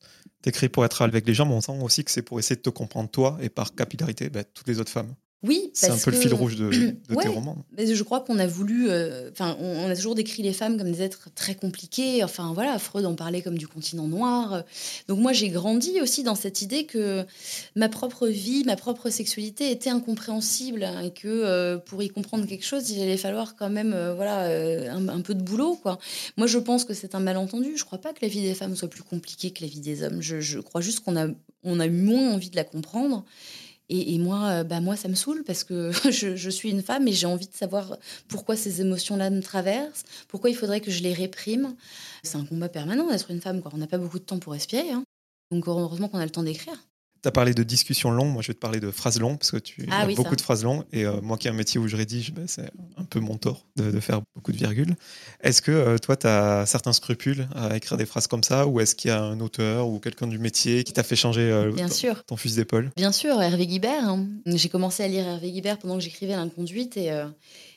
T'écris 0.41 0.69
pour 0.69 0.85
être 0.85 1.01
avec 1.01 1.27
les 1.27 1.33
gens, 1.33 1.45
mais 1.45 1.55
on 1.55 1.61
sent 1.61 1.77
aussi 1.81 2.05
que 2.05 2.11
c'est 2.11 2.21
pour 2.21 2.39
essayer 2.39 2.55
de 2.55 2.61
te 2.61 2.69
comprendre 2.69 3.09
toi 3.09 3.37
et 3.41 3.49
par 3.49 3.75
capillarité, 3.75 4.29
bah, 4.29 4.45
toutes 4.45 4.67
les 4.67 4.79
autres 4.79 4.91
femmes. 4.91 5.13
Oui, 5.41 5.71
c'est 5.73 5.89
un 5.89 5.95
peu 5.95 6.11
que... 6.11 6.17
le 6.17 6.21
fil 6.21 6.33
rouge 6.33 6.57
de, 6.57 6.69
de 6.69 6.95
ouais, 7.15 7.23
tes 7.23 7.29
romans. 7.29 7.57
Mais 7.77 7.95
je 7.95 8.03
crois 8.03 8.19
qu'on 8.19 8.39
a 8.39 8.47
voulu, 8.47 8.87
enfin, 9.31 9.51
euh, 9.51 9.61
on, 9.61 9.85
on, 9.85 9.89
a 9.89 9.95
toujours 9.95 10.15
décrit 10.15 10.43
les 10.43 10.51
femmes 10.51 10.77
comme 10.77 10.91
des 10.91 11.01
êtres 11.01 11.29
très 11.33 11.55
compliqués. 11.55 12.25
Enfin, 12.25 12.51
voilà, 12.53 12.77
Freud 12.77 13.05
en 13.05 13.15
parlait 13.15 13.41
comme 13.41 13.57
du 13.57 13.67
continent 13.67 14.07
noir. 14.07 14.63
Donc 15.07 15.19
moi, 15.19 15.31
j'ai 15.31 15.47
grandi 15.47 16.01
aussi 16.01 16.23
dans 16.23 16.35
cette 16.35 16.61
idée 16.61 16.85
que 16.85 17.25
ma 17.77 17.87
propre 17.87 18.27
vie, 18.27 18.65
ma 18.65 18.75
propre 18.75 19.09
sexualité 19.09 19.71
était 19.71 19.89
incompréhensible 19.89 20.83
hein, 20.83 21.03
et 21.03 21.11
que 21.11 21.27
euh, 21.27 21.77
pour 21.77 22.03
y 22.03 22.09
comprendre 22.09 22.45
quelque 22.45 22.65
chose, 22.65 22.89
il 22.89 23.01
allait 23.01 23.15
falloir 23.15 23.55
quand 23.55 23.69
même, 23.69 23.93
euh, 23.93 24.13
voilà, 24.13 24.43
un, 24.93 25.07
un, 25.07 25.21
peu 25.21 25.35
de 25.35 25.41
boulot, 25.41 25.75
quoi. 25.75 25.99
Moi, 26.35 26.47
je 26.47 26.57
pense 26.57 26.83
que 26.83 26.93
c'est 26.93 27.15
un 27.15 27.21
malentendu. 27.21 27.77
Je 27.77 27.85
crois 27.85 27.99
pas 27.99 28.11
que 28.11 28.19
la 28.21 28.27
vie 28.27 28.41
des 28.41 28.55
femmes 28.55 28.75
soit 28.75 28.89
plus 28.89 29.03
compliquée 29.03 29.51
que 29.51 29.61
la 29.61 29.69
vie 29.69 29.79
des 29.79 30.03
hommes. 30.03 30.21
Je, 30.21 30.41
je 30.41 30.59
crois 30.59 30.81
juste 30.81 30.99
qu'on 30.99 31.15
a, 31.15 31.27
on 31.63 31.79
a 31.79 31.85
eu 31.85 31.91
moins 31.91 32.33
envie 32.33 32.49
de 32.49 32.57
la 32.57 32.65
comprendre. 32.65 33.23
Et, 33.91 34.19
moi, 34.19 34.63
bah 34.63 34.81
moi, 34.81 34.95
ça 34.95 35.07
me 35.07 35.15
saoule 35.15 35.43
parce 35.43 35.63
que 35.63 35.91
je, 36.11 36.35
je 36.35 36.49
suis 36.49 36.69
une 36.69 36.83
femme 36.83 37.07
et 37.07 37.11
j'ai 37.11 37.25
envie 37.25 37.47
de 37.47 37.53
savoir 37.55 37.97
pourquoi 38.27 38.55
ces 38.55 38.81
émotions-là 38.81 39.31
me 39.31 39.41
traversent, 39.41 40.03
pourquoi 40.27 40.51
il 40.51 40.55
faudrait 40.55 40.79
que 40.79 40.91
je 40.91 41.01
les 41.01 41.13
réprime. 41.13 41.75
C'est 42.23 42.37
un 42.37 42.45
combat 42.45 42.69
permanent 42.69 43.07
d'être 43.09 43.31
une 43.31 43.41
femme. 43.41 43.61
Quoi. 43.61 43.71
On 43.73 43.77
n'a 43.77 43.87
pas 43.87 43.97
beaucoup 43.97 44.19
de 44.19 44.23
temps 44.23 44.39
pour 44.39 44.53
respirer. 44.53 44.91
Hein. 44.91 45.03
Donc 45.51 45.67
heureusement 45.67 46.07
qu'on 46.07 46.19
a 46.19 46.25
le 46.25 46.31
temps 46.31 46.43
d'écrire. 46.43 46.77
Tu 47.21 47.27
as 47.27 47.31
parlé 47.31 47.53
de 47.53 47.63
discussions 47.63 48.11
longues, 48.11 48.31
moi 48.31 48.41
je 48.41 48.47
vais 48.47 48.53
te 48.53 48.59
parler 48.59 48.79
de 48.79 48.91
phrases 48.91 49.19
longues, 49.19 49.37
parce 49.37 49.51
que 49.51 49.57
tu 49.57 49.85
ah, 49.91 50.01
as 50.01 50.07
oui, 50.07 50.15
beaucoup 50.15 50.29
ça. 50.31 50.35
de 50.37 50.41
phrases 50.41 50.63
longues, 50.63 50.83
et 50.93 51.05
euh, 51.05 51.19
moi 51.21 51.37
qui 51.37 51.47
ai 51.47 51.51
un 51.51 51.53
métier 51.53 51.79
où 51.79 51.87
je 51.87 51.97
rédige, 51.97 52.33
bah, 52.33 52.43
c'est 52.47 52.69
un 52.97 53.03
peu 53.03 53.19
mon 53.19 53.37
tort 53.37 53.65
de, 53.75 53.91
de, 53.91 53.99
faire 53.99 54.21
beaucoup 54.35 54.51
de 54.51 54.57
virgules. 54.57 54.95
Est-ce 55.41 55.61
que 55.61 55.71
euh, 55.71 55.97
toi, 55.97 56.15
tu 56.15 56.27
as 56.27 56.65
certains 56.65 56.93
scrupules 56.93 57.47
à 57.55 57.75
écrire 57.75 57.97
des 57.97 58.05
phrases 58.05 58.27
comme 58.27 58.43
ça, 58.43 58.67
ou 58.67 58.79
est-ce 58.79 58.95
qu'il 58.95 59.09
y 59.09 59.13
a 59.13 59.21
un 59.21 59.39
auteur 59.41 59.87
ou 59.87 59.99
quelqu'un 59.99 60.27
du 60.27 60.39
métier 60.39 60.83
qui 60.83 60.93
t'a 60.93 61.03
fait 61.03 61.17
changer 61.17 61.41
euh, 61.41 61.71
Bien 61.71 61.87
ton, 61.87 61.93
sûr. 61.93 62.23
ton 62.25 62.37
fusil 62.37 62.55
d'épaule? 62.55 62.91
Bien 62.95 63.11
sûr, 63.11 63.41
Hervé 63.41 63.67
Guibert. 63.67 64.07
Hein. 64.07 64.27
J'ai 64.45 64.69
commencé 64.69 65.03
à 65.03 65.07
lire 65.07 65.27
Hervé 65.27 65.51
Guibert 65.51 65.77
pendant 65.77 65.95
que 65.95 66.03
j'écrivais 66.03 66.35
l'inconduite, 66.35 66.95
et 66.95 67.11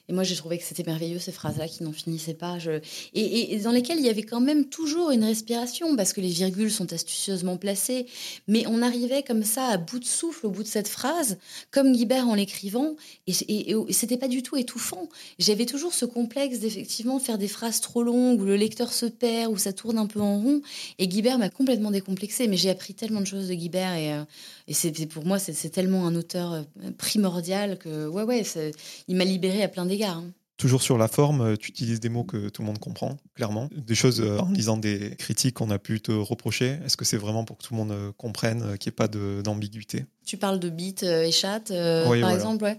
et 0.09 0.13
moi, 0.13 0.25
j'ai 0.25 0.35
trouvé 0.35 0.59
que 0.59 0.65
c'était 0.65 0.83
merveilleux, 0.83 1.21
ces 1.21 1.31
phrases-là 1.31 1.69
qui 1.69 1.85
n'en 1.85 1.93
finissaient 1.93 2.35
pas. 2.35 2.59
Et, 3.15 3.59
dans 3.61 3.71
lesquelles 3.71 3.99
il 3.99 4.05
y 4.05 4.09
avait 4.09 4.25
quand 4.25 4.41
même 4.41 4.65
toujours 4.65 5.13
une 5.13 5.23
respiration, 5.23 5.95
parce 5.95 6.13
que 6.13 6.21
les 6.21 6.29
virgules 6.29 6.73
sont 6.73 6.93
astucieusement 6.93 7.57
placées. 7.57 8.07
Mais 8.49 8.65
on 8.67 8.83
arrivait 8.83 9.23
comme 9.23 9.45
ça, 9.45 9.67
à 9.67 9.77
bout 9.77 10.01
de 10.01 10.05
souffle, 10.05 10.47
au 10.47 10.51
bout 10.51 10.65
de 10.65 10.69
cette 10.69 10.89
phrase, 10.89 11.39
comme 11.71 11.93
Guibert 11.93 12.27
en 12.27 12.35
l'écrivant. 12.35 12.97
Et, 13.29 13.33
et, 13.49 13.71
et 13.71 13.93
c'était 13.93 14.17
pas 14.17 14.27
du 14.27 14.43
tout 14.43 14.57
étouffant. 14.57 15.09
J'avais 15.39 15.67
toujours 15.67 15.95
ce 15.95 16.05
complexe 16.05 16.59
d'effectivement 16.59 17.21
faire 17.21 17.39
des 17.39 17.49
phrases 17.49 17.81
trop 17.81 18.03
longues, 18.03 18.41
où 18.41 18.45
le 18.45 18.57
lecteur 18.57 18.93
se 18.93 19.07
perd, 19.07 19.53
où 19.53 19.57
ça 19.57 19.73
tourne 19.73 19.99
un 19.99 20.07
peu 20.07 20.21
en 20.21 20.41
rond. 20.41 20.63
Et 20.99 21.07
Guibert 21.07 21.39
m'a 21.39 21.49
complètement 21.49 21.93
décomplexée. 21.93 22.49
Mais 22.49 22.57
j'ai 22.57 22.71
appris 22.71 22.95
tellement 22.95 23.21
de 23.21 23.27
choses 23.27 23.49
de 23.49 23.55
Guibert. 23.55 23.95
Euh, 23.97 24.25
et 24.73 24.75
c'est 24.75 25.07
pour 25.07 25.27
moi, 25.27 25.39
c'est 25.39 25.69
tellement 25.69 26.07
un 26.07 26.15
auteur 26.15 26.55
euh, 26.55 26.63
primordial 26.97 27.77
que, 27.77 28.09
ouais, 28.09 28.23
ouais, 28.23 28.43
il 29.07 29.17
m'a 29.17 29.25
libéré 29.25 29.63
à 29.63 29.69
plein 29.69 29.85
d'égards. 29.85 30.17
Hein. 30.17 30.33
Toujours 30.59 30.83
sur 30.83 30.97
la 30.97 31.09
forme, 31.09 31.57
tu 31.57 31.71
utilises 31.71 31.99
des 31.99 32.09
mots 32.09 32.25
que 32.25 32.49
tout 32.49 32.63
le 32.63 32.67
monde 32.67 32.79
comprend, 32.79 33.17
clairement. 33.35 33.69
Des 33.75 33.95
choses, 33.95 34.21
euh, 34.21 34.39
en 34.39 34.51
lisant 34.53 34.77
des 34.77 35.17
critiques 35.17 35.55
qu'on 35.55 35.71
a 35.71 35.79
pu 35.79 36.01
te 36.01 36.13
reprocher, 36.13 36.79
est-ce 36.85 36.97
que 36.97 37.05
c'est 37.05 37.17
vraiment 37.17 37.45
pour 37.45 37.59
que 37.59 37.65
tout 37.65 37.75
le 37.75 37.79
monde 37.79 37.91
euh, 37.91 38.13
comprenne, 38.17 38.79
qu'il 38.79 38.91
n'y 38.91 38.93
ait 38.93 38.97
pas 38.97 39.09
d'ambiguïté? 39.09 40.05
Tu 40.25 40.37
parles 40.37 40.61
de 40.61 40.69
euh, 40.69 41.25
et 41.25 41.33
euh, 41.73 42.03
Oui, 42.09 42.21
par 42.21 42.31
voilà. 42.31 42.35
exemple 42.35 42.65
ouais. 42.65 42.79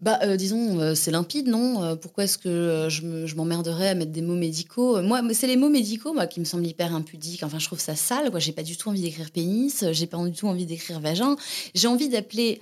Bah, 0.00 0.18
euh, 0.22 0.36
disons, 0.36 0.80
euh, 0.80 0.94
c'est 0.94 1.10
limpide, 1.10 1.48
non? 1.48 1.82
Euh, 1.82 1.96
Pourquoi 1.96 2.24
est-ce 2.24 2.36
que 2.36 2.48
euh, 2.48 2.90
je 2.90 3.34
m'emmerderais 3.36 3.88
à 3.88 3.94
mettre 3.94 4.12
des 4.12 4.20
mots 4.20 4.34
médicaux? 4.36 5.00
Moi, 5.00 5.22
c'est 5.32 5.46
les 5.46 5.56
mots 5.56 5.70
médicaux 5.70 6.12
moi, 6.12 6.26
qui 6.26 6.40
me 6.40 6.44
semblent 6.44 6.66
hyper 6.66 6.94
impudiques. 6.94 7.42
Enfin, 7.42 7.58
je 7.58 7.66
trouve 7.66 7.80
ça 7.80 7.96
sale. 7.96 8.30
J'ai 8.38 8.52
pas 8.52 8.62
du 8.62 8.76
tout 8.76 8.90
envie 8.90 9.00
d'écrire 9.00 9.30
pénis, 9.30 9.84
j'ai 9.92 10.06
pas 10.06 10.22
du 10.26 10.32
tout 10.32 10.46
envie 10.46 10.66
d'écrire 10.66 11.00
vagin. 11.00 11.36
J'ai 11.74 11.88
envie 11.88 12.10
d'appeler, 12.10 12.60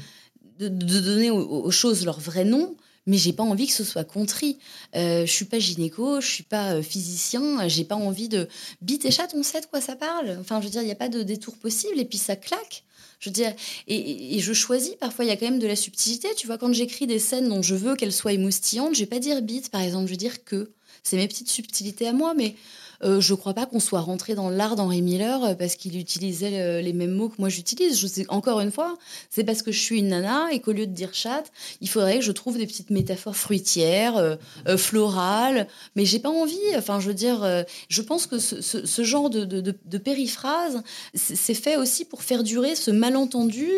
de, 0.61 0.69
de, 0.69 1.01
donner 1.01 1.31
aux, 1.33 1.65
aux 1.65 1.71
choses 1.73 2.05
leur 2.05 2.21
vrai 2.21 2.45
nom 2.45 2.77
mais 3.07 3.17
j'ai 3.17 3.33
pas 3.33 3.43
envie 3.43 3.67
que 3.67 3.73
ce 3.73 3.85
soit 3.85 4.05
contrit. 4.05 4.59
Euh, 4.95 5.27
je 5.27 5.33
suis 5.33 5.45
pas 5.45 5.59
gynéco, 5.59 6.21
je 6.21 6.27
suis 6.27 6.45
pas 6.45 6.75
euh, 6.75 6.83
physicien, 6.83 7.67
j'ai 7.69 7.85
pas 7.85 7.97
envie 7.97 8.29
de 8.29 8.49
bite 8.81 9.05
et 9.05 9.11
chatte, 9.11 9.33
on 9.35 9.43
sait 9.43 9.61
de 9.61 9.67
quoi 9.67 9.81
ça 9.81 9.97
parle. 9.97 10.37
Enfin, 10.41 10.61
je 10.61 10.67
veux 10.67 10.71
dire, 10.71 10.83
il 10.83 10.87
n'y 10.87 10.93
a 10.93 10.97
pas 10.97 11.09
de 11.09 11.23
détour 11.23 11.57
possible 11.57 11.99
et 11.99 12.05
puis 12.05 12.19
ça 12.19 12.37
claque. 12.37 12.85
Je 13.19 13.31
veux 13.31 13.35
dire, 13.35 13.55
et, 13.87 14.41
je 14.41 14.53
choisis, 14.53 14.97
parfois 14.97 15.25
il 15.25 15.29
y 15.29 15.31
a 15.31 15.37
quand 15.37 15.47
même 15.47 15.61
de 15.61 15.67
la 15.67 15.77
subtilité. 15.77 16.29
Tu 16.37 16.49
vois, 16.49 16.59
quand 16.59 16.73
j'écris 16.73 17.07
des 17.07 17.21
scènes 17.21 17.49
dont 17.49 17.63
je 17.63 17.77
veux 17.77 17.95
qu'elles 17.95 18.13
soient 18.13 18.33
émoustillantes, 18.33 18.95
je 18.95 19.01
vais 19.01 19.07
pas 19.07 19.21
dire 19.21 19.41
bite, 19.43 19.71
par 19.71 19.81
exemple, 19.81 20.07
je 20.07 20.11
vais 20.11 20.17
dire 20.17 20.45
que. 20.45 20.73
c'est 21.05 21.17
mes 21.17 21.29
petites 21.29 21.51
subtilités 21.51 22.09
à 22.09 22.13
moi, 22.13 22.35
mais 22.35 22.57
euh, 23.05 23.21
je 23.21 23.33
ne 23.33 23.39
crois 23.39 23.55
pas 23.55 23.67
qu'on 23.67 23.81
soit 23.81 24.01
rentré 24.01 24.35
dans 24.35 24.49
l'art 24.49 24.77
d'Henri 24.77 25.03
Miller 25.03 25.43
euh, 25.45 25.55
parce 25.55 25.77
qu'il 25.77 25.99
utilisait 25.99 26.83
les 26.83 26.93
mêmes 26.93 27.13
mots 27.13 27.29
que 27.29 27.37
moi 27.39 27.49
j'utilise. 27.49 28.25
Encore 28.29 28.61
une 28.61 28.71
fois, 28.71 28.97
c'est 29.31 29.45
parce 29.45 29.63
que 29.63 29.73
je 29.73 29.81
suis 29.81 29.99
une 29.99 30.09
nana 30.09 30.53
et 30.53 30.61
qu'au 30.61 30.73
lieu 30.73 30.87
de 30.87 30.93
dire 30.93 31.15
chatte, 31.15 31.51
il 31.81 31.89
faudrait 31.89 32.19
que 32.19 32.25
je 32.25 32.33
trouve 32.33 32.59
des 32.59 32.67
petites 32.67 32.91
métaphores 32.91 33.37
fruitières, 33.37 34.17
euh, 34.17 34.37
florales. 34.77 35.67
Mais 35.97 36.05
j'ai 36.05 36.19
pas 36.19 36.31
envie. 36.31 36.59
Enfin, 36.77 37.01
je 37.01 37.09
veux 37.09 37.15
dire, 37.15 37.65
je 37.89 38.03
pense 38.03 38.27
que 38.27 38.39
ce, 38.39 39.03
genre 39.03 39.31
de, 39.31 39.45
de, 39.45 39.99
périphrase, 39.99 40.83
c'est 41.15 41.55
fait 41.55 41.77
aussi 41.77 42.05
pour 42.05 42.23
faire 42.23 42.43
durer 42.43 42.75
ce 42.75 42.91
malentendu 42.91 43.69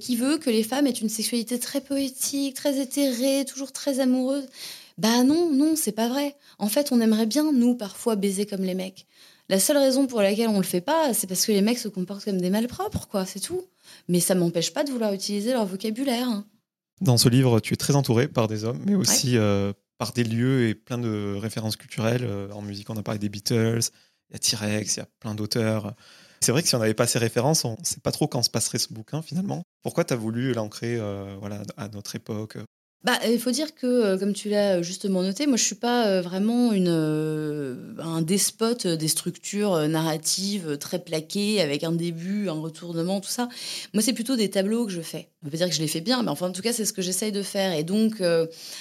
qui 0.00 0.16
veut 0.16 0.38
que 0.38 0.50
les 0.50 0.62
femmes 0.62 0.86
aient 0.86 0.90
une 0.90 1.08
sexualité 1.08 1.58
très 1.58 1.80
poétique, 1.80 2.54
très 2.54 2.80
éthérée, 2.80 3.44
toujours 3.44 3.72
très 3.72 4.00
amoureuse. 4.00 4.44
Bah 4.96 5.24
non, 5.24 5.50
non, 5.52 5.74
c'est 5.76 5.92
pas 5.92 6.08
vrai. 6.08 6.36
En 6.58 6.68
fait, 6.68 6.92
on 6.92 7.00
aimerait 7.00 7.26
bien, 7.26 7.52
nous, 7.52 7.74
parfois, 7.74 8.16
baiser 8.16 8.46
comme 8.46 8.62
les 8.62 8.74
mecs. 8.74 9.06
La 9.48 9.58
seule 9.58 9.76
raison 9.76 10.06
pour 10.06 10.22
laquelle 10.22 10.48
on 10.48 10.58
le 10.58 10.64
fait 10.64 10.80
pas, 10.80 11.12
c'est 11.12 11.26
parce 11.26 11.44
que 11.44 11.52
les 11.52 11.60
mecs 11.60 11.78
se 11.78 11.88
comportent 11.88 12.24
comme 12.24 12.40
des 12.40 12.50
malpropres, 12.50 13.08
quoi, 13.08 13.26
c'est 13.26 13.40
tout. 13.40 13.62
Mais 14.08 14.20
ça 14.20 14.34
m'empêche 14.34 14.72
pas 14.72 14.84
de 14.84 14.90
vouloir 14.90 15.12
utiliser 15.12 15.52
leur 15.52 15.66
vocabulaire. 15.66 16.28
Hein. 16.28 16.46
Dans 17.00 17.18
ce 17.18 17.28
livre, 17.28 17.60
tu 17.60 17.74
es 17.74 17.76
très 17.76 17.96
entouré 17.96 18.28
par 18.28 18.48
des 18.48 18.64
hommes, 18.64 18.80
mais 18.86 18.94
aussi 18.94 19.36
euh, 19.36 19.72
par 19.98 20.12
des 20.12 20.24
lieux 20.24 20.68
et 20.68 20.74
plein 20.74 20.96
de 20.96 21.34
références 21.34 21.76
culturelles. 21.76 22.24
Euh, 22.24 22.50
en 22.52 22.62
musique, 22.62 22.88
on 22.88 22.96
a 22.96 23.02
parlé 23.02 23.18
des 23.18 23.28
Beatles, 23.28 23.80
il 24.30 24.34
y 24.34 24.36
a 24.36 24.38
T-Rex, 24.38 24.96
il 24.96 24.98
y 25.00 25.02
a 25.02 25.08
plein 25.20 25.34
d'auteurs. 25.34 25.94
C'est 26.40 26.52
vrai 26.52 26.62
que 26.62 26.68
si 26.68 26.74
on 26.74 26.78
n'avait 26.78 26.94
pas 26.94 27.06
ces 27.06 27.18
références, 27.18 27.64
on 27.64 27.76
ne 27.78 27.84
sait 27.84 28.00
pas 28.00 28.12
trop 28.12 28.28
quand 28.28 28.42
se 28.42 28.50
passerait 28.50 28.78
ce 28.78 28.92
bouquin 28.92 29.22
finalement. 29.22 29.62
Pourquoi 29.82 30.04
tu 30.04 30.14
as 30.14 30.16
voulu 30.16 30.52
l'ancrer 30.54 30.96
euh, 30.98 31.36
voilà, 31.40 31.62
à 31.76 31.88
notre 31.88 32.16
époque 32.16 32.58
bah, 33.04 33.18
il 33.30 33.38
faut 33.38 33.50
dire 33.50 33.74
que, 33.74 33.86
euh, 33.86 34.18
comme 34.18 34.32
tu 34.32 34.48
l'as 34.48 34.80
justement 34.80 35.22
noté, 35.22 35.46
moi 35.46 35.58
je 35.58 35.62
suis 35.62 35.74
pas 35.74 36.06
euh, 36.06 36.22
vraiment 36.22 36.70
euh, 36.72 37.76
un 37.98 38.22
despote 38.22 38.86
des 38.86 39.08
structures 39.08 39.88
narratives 39.88 40.78
très 40.78 40.98
plaquées 40.98 41.60
avec 41.60 41.84
un 41.84 41.92
début, 41.92 42.48
un 42.48 42.58
retournement, 42.60 43.20
tout 43.20 43.28
ça. 43.28 43.50
Moi, 43.92 44.02
c'est 44.02 44.14
plutôt 44.14 44.36
des 44.36 44.48
tableaux 44.48 44.86
que 44.86 44.92
je 44.92 45.02
fais. 45.02 45.28
On 45.44 45.50
peut 45.50 45.56
dire 45.56 45.68
que 45.68 45.74
je 45.74 45.80
les 45.80 45.88
fais 45.88 46.00
bien, 46.00 46.22
mais 46.22 46.30
enfin, 46.30 46.48
en 46.48 46.52
tout 46.52 46.62
cas, 46.62 46.72
c'est 46.72 46.86
ce 46.86 46.92
que 46.92 47.02
j'essaye 47.02 47.32
de 47.32 47.42
faire. 47.42 47.74
Et 47.74 47.84
donc, 47.84 48.22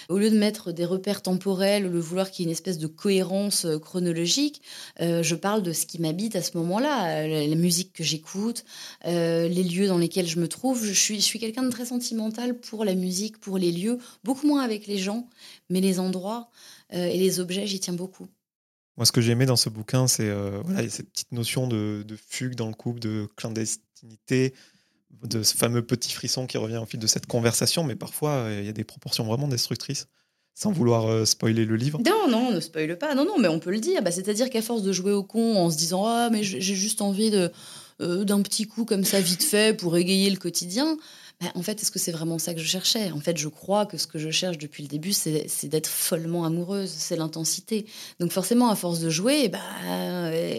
au 0.09 0.17
lieu 0.17 0.29
de 0.29 0.37
mettre 0.37 0.71
des 0.71 0.85
repères 0.85 1.21
temporels, 1.21 1.83
le 1.83 1.99
vouloir 1.99 2.31
qu'il 2.31 2.43
y 2.43 2.45
ait 2.45 2.49
une 2.49 2.53
espèce 2.53 2.77
de 2.77 2.87
cohérence 2.87 3.67
chronologique, 3.81 4.61
je 4.99 5.35
parle 5.35 5.61
de 5.61 5.73
ce 5.73 5.85
qui 5.85 5.99
m'habite 5.99 6.37
à 6.37 6.41
ce 6.41 6.57
moment-là, 6.57 7.27
la, 7.27 7.55
musique 7.55 7.91
que 7.91 8.03
j'écoute, 8.03 8.63
les 9.03 9.63
lieux 9.63 9.87
dans 9.87 9.97
lesquels 9.97 10.27
je 10.27 10.39
me 10.39 10.47
trouve. 10.47 10.85
Je 10.85 10.93
suis, 10.93 11.15
je 11.15 11.25
suis 11.25 11.39
quelqu'un 11.39 11.63
de 11.63 11.69
très 11.69 11.85
sentimental 11.85 12.57
pour 12.57 12.85
la 12.85 12.95
musique, 12.95 13.39
pour 13.39 13.57
les 13.57 13.73
lieux 13.73 13.97
beaucoup 14.23 14.47
moins 14.47 14.61
avec 14.61 14.87
les 14.87 14.97
gens, 14.97 15.27
mais 15.69 15.81
les 15.81 15.99
endroits 15.99 16.49
euh, 16.93 17.07
et 17.07 17.17
les 17.17 17.39
objets, 17.39 17.67
j'y 17.67 17.79
tiens 17.79 17.93
beaucoup. 17.93 18.27
Moi, 18.97 19.05
ce 19.05 19.11
que 19.11 19.21
j'ai 19.21 19.31
aimé 19.31 19.45
dans 19.45 19.55
ce 19.55 19.69
bouquin, 19.69 20.07
c'est 20.07 20.29
euh, 20.29 20.61
voilà, 20.63 20.87
cette 20.87 21.09
petite 21.09 21.31
notion 21.31 21.67
de, 21.67 22.05
fugue 22.27 22.55
dans 22.55 22.67
le 22.67 22.75
couple, 22.75 22.99
de 22.99 23.27
clandestinité, 23.35 24.53
de 25.23 25.43
ce 25.43 25.55
fameux 25.55 25.81
petit 25.81 26.11
frisson 26.11 26.47
qui 26.47 26.57
revient 26.57 26.77
au 26.77 26.85
fil 26.85 26.99
de 26.99 27.07
cette 27.07 27.25
conversation, 27.25 27.83
mais 27.83 27.95
parfois, 27.95 28.31
euh, 28.31 28.59
il 28.61 28.65
y 28.65 28.69
a 28.69 28.73
des 28.73 28.83
proportions 28.83 29.23
vraiment 29.23 29.47
destructrices 29.47 30.07
sans 30.55 30.71
vouloir 30.71 31.25
spoiler 31.25 31.65
le 31.65 31.75
livre. 31.75 31.99
Non, 32.05 32.29
non, 32.29 32.51
ne 32.51 32.59
spoile 32.59 32.95
pas. 32.99 33.15
Non, 33.15 33.25
non, 33.25 33.39
mais 33.39 33.47
on 33.47 33.57
peut 33.57 33.71
le 33.71 33.79
dire. 33.79 34.03
Bah, 34.03 34.11
C'est-à-dire 34.11 34.51
qu'à 34.51 34.61
force 34.61 34.83
de 34.83 34.91
jouer 34.91 35.11
au 35.11 35.23
con 35.23 35.55
en 35.57 35.71
se 35.71 35.77
disant 35.77 36.05
Ah, 36.05 36.29
mais 36.31 36.43
j'ai 36.43 36.75
juste 36.75 37.01
envie 37.01 37.31
de, 37.31 37.51
d'un 37.99 38.39
petit 38.43 38.67
coup 38.67 38.85
comme 38.85 39.03
ça, 39.03 39.19
vite 39.19 39.41
fait, 39.43 39.75
pour 39.75 39.97
égayer 39.97 40.29
le 40.29 40.37
quotidien, 40.37 40.95
bah, 41.41 41.47
en 41.55 41.61
fait, 41.61 41.81
est-ce 41.81 41.91
que 41.91 41.99
c'est 41.99 42.11
vraiment 42.11 42.39
ça 42.39 42.53
que 42.53 42.59
je 42.59 42.65
cherchais? 42.65 43.11
En 43.11 43.19
fait, 43.19 43.37
je 43.37 43.47
crois 43.47 43.85
que 43.85 43.97
ce 43.97 44.07
que 44.07 44.19
je 44.19 44.29
cherche 44.29 44.57
depuis 44.57 44.83
le 44.83 44.89
début, 44.89 45.13
c'est 45.13 45.67
d'être 45.67 45.87
follement 45.87 46.45
amoureuse, 46.45 46.89
c'est 46.89 47.15
l'intensité. 47.15 47.85
Donc 48.19 48.31
forcément, 48.31 48.69
à 48.69 48.75
force 48.75 48.99
de 48.99 49.09
jouer, 49.09 49.49
bah, 49.49 49.59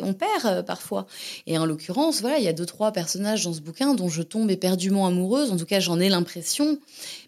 on 0.03 0.15
perd 0.15 0.47
euh, 0.47 0.63
parfois. 0.63 1.07
Et 1.47 1.57
en 1.59 1.67
l'occurrence, 1.67 2.21
voilà, 2.21 2.39
il 2.39 2.45
y 2.45 2.49
a 2.49 2.53
deux, 2.53 2.67
trois 2.67 2.93
personnages 2.93 3.45
dans 3.45 3.53
ce 3.53 3.61
bouquin 3.61 3.95
dont 3.95 4.09
je 4.09 4.23
tombe 4.23 4.51
éperdument 4.51 5.07
amoureuse. 5.07 5.51
En 5.51 5.57
tout 5.57 5.67
cas, 5.67 5.81
j'en 5.81 6.01
ai 6.01 6.09
l'impression. 6.09 6.79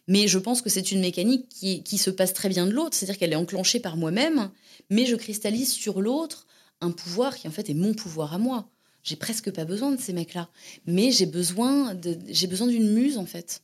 Mais 0.08 0.28
je 0.28 0.38
pense 0.38 0.62
que 0.62 0.70
c'est 0.70 0.92
une 0.92 1.00
mécanique 1.00 1.48
qui 1.48 1.98
se 1.98 2.10
passe 2.10 2.32
très 2.32 2.48
bien 2.48 2.66
de 2.66 2.72
l'autre, 2.72 2.94
c'est-à-dire 2.94 3.18
qu'elle 3.18 3.32
est 3.32 3.36
enclenchée 3.36 3.80
par 3.80 3.96
moi-même, 3.96 4.50
mais 4.90 5.04
je 5.06 5.16
cristallise 5.16 5.72
sur 5.72 6.00
l'autre 6.00 6.46
un 6.80 6.90
pouvoir 6.90 7.36
qui 7.36 7.48
en 7.48 7.50
fait 7.50 7.70
est 7.70 7.74
mon 7.74 7.94
pouvoir 7.94 8.34
à 8.34 8.38
moi. 8.38 8.68
J'ai 9.06 9.14
presque 9.16 9.52
pas 9.52 9.64
besoin 9.64 9.92
de 9.92 10.00
ces 10.00 10.12
mecs-là. 10.12 10.48
Mais 10.84 11.12
j'ai 11.12 11.26
besoin 11.26 11.94
d'une 11.94 12.92
muse, 12.92 13.18
en 13.18 13.24
fait. 13.24 13.62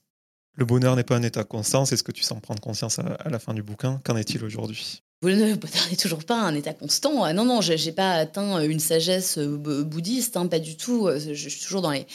Le 0.55 0.65
bonheur 0.65 0.95
n'est 0.95 1.03
pas 1.03 1.17
un 1.17 1.23
état 1.23 1.43
constant, 1.43 1.85
c'est 1.85 1.97
ce 1.97 2.05
que 2.05 2.13
tu 2.13 2.23
sens 2.23 2.41
prendre 2.41 2.61
conscience 2.61 2.99
à 2.99 3.29
la 3.29 3.39
fin 3.41 3.53
du 3.53 3.63
bouquin. 3.63 4.01
Qu'en 4.05 4.17
est-il 4.17 4.45
aujourd'hui? 4.45 5.03
Bonheur 5.23 5.57
n'est 5.91 5.97
toujours 5.97 6.25
pas 6.25 6.35
un 6.35 6.55
état 6.55 6.75
constant. 6.75 7.23
Ah 7.23 7.33
non, 7.33 7.45
non, 7.45 7.61
j'ai 7.61 7.93
pas 7.93 8.15
atteint 8.15 8.61
une 8.61 8.81
sagesse 8.81 9.39
euh, 9.39 9.57
bouddhiste, 9.85 10.37
hein, 10.37 10.49
pas 10.49 10.59
du 10.59 10.77
tout. 10.77 11.07
Euh, 11.07 11.19
je 11.19 11.49
suis 11.49 11.61
toujours 11.61 11.81
dans 11.81 11.93
les, 11.93 12.07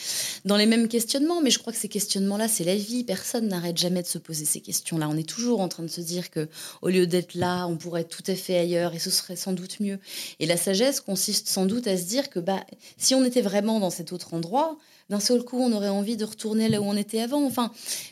dans 0.43 0.57
les 0.57 0.65
mêmes 0.65 0.89
questionnements, 0.89 1.41
mais 1.41 1.49
je 1.49 1.57
crois 1.57 1.71
que 1.71 1.79
ces 1.79 1.87
questionnements-là, 1.87 2.49
c'est 2.49 2.65
la 2.65 2.75
vie. 2.75 3.05
Personne 3.05 3.47
n'arrête 3.47 3.77
jamais 3.77 4.01
de 4.01 4.07
se 4.07 4.17
poser 4.17 4.43
ces 4.43 4.59
questions-là. 4.59 5.07
On 5.09 5.15
est 5.15 5.27
toujours 5.27 5.61
en 5.61 5.69
train 5.69 5.83
de 5.83 5.89
se 5.89 6.01
dire 6.01 6.29
que 6.29 6.49
au 6.81 6.89
lieu 6.89 7.07
d'être 7.07 7.33
là, 7.33 7.65
on 7.67 7.77
pourrait 7.77 8.01
être 8.01 8.09
tout 8.09 8.29
à 8.29 8.35
fait 8.35 8.57
ailleurs 8.57 8.93
et 8.93 8.99
ce 8.99 9.09
serait 9.09 9.37
sans 9.37 9.53
doute 9.53 9.79
mieux. 9.79 9.99
Et 10.39 10.45
la 10.45 10.57
sagesse 10.57 10.99
consiste 10.99 11.47
sans 11.47 11.65
doute 11.65 11.87
à 11.87 11.97
se 11.97 12.03
dire 12.03 12.29
que 12.29 12.39
bah, 12.39 12.65
si 12.97 13.15
on 13.15 13.23
était 13.23 13.41
vraiment 13.41 13.79
dans 13.79 13.89
cet 13.89 14.11
autre 14.11 14.33
endroit, 14.33 14.77
d'un 15.09 15.21
seul 15.21 15.43
coup, 15.43 15.59
on 15.61 15.71
aurait 15.71 15.87
envie 15.87 16.17
de 16.17 16.25
retourner 16.25 16.67
là 16.67 16.81
où 16.81 16.83
on 16.83 16.97
était 16.97 17.21
avant. 17.21 17.45
Enfin, 17.45 17.71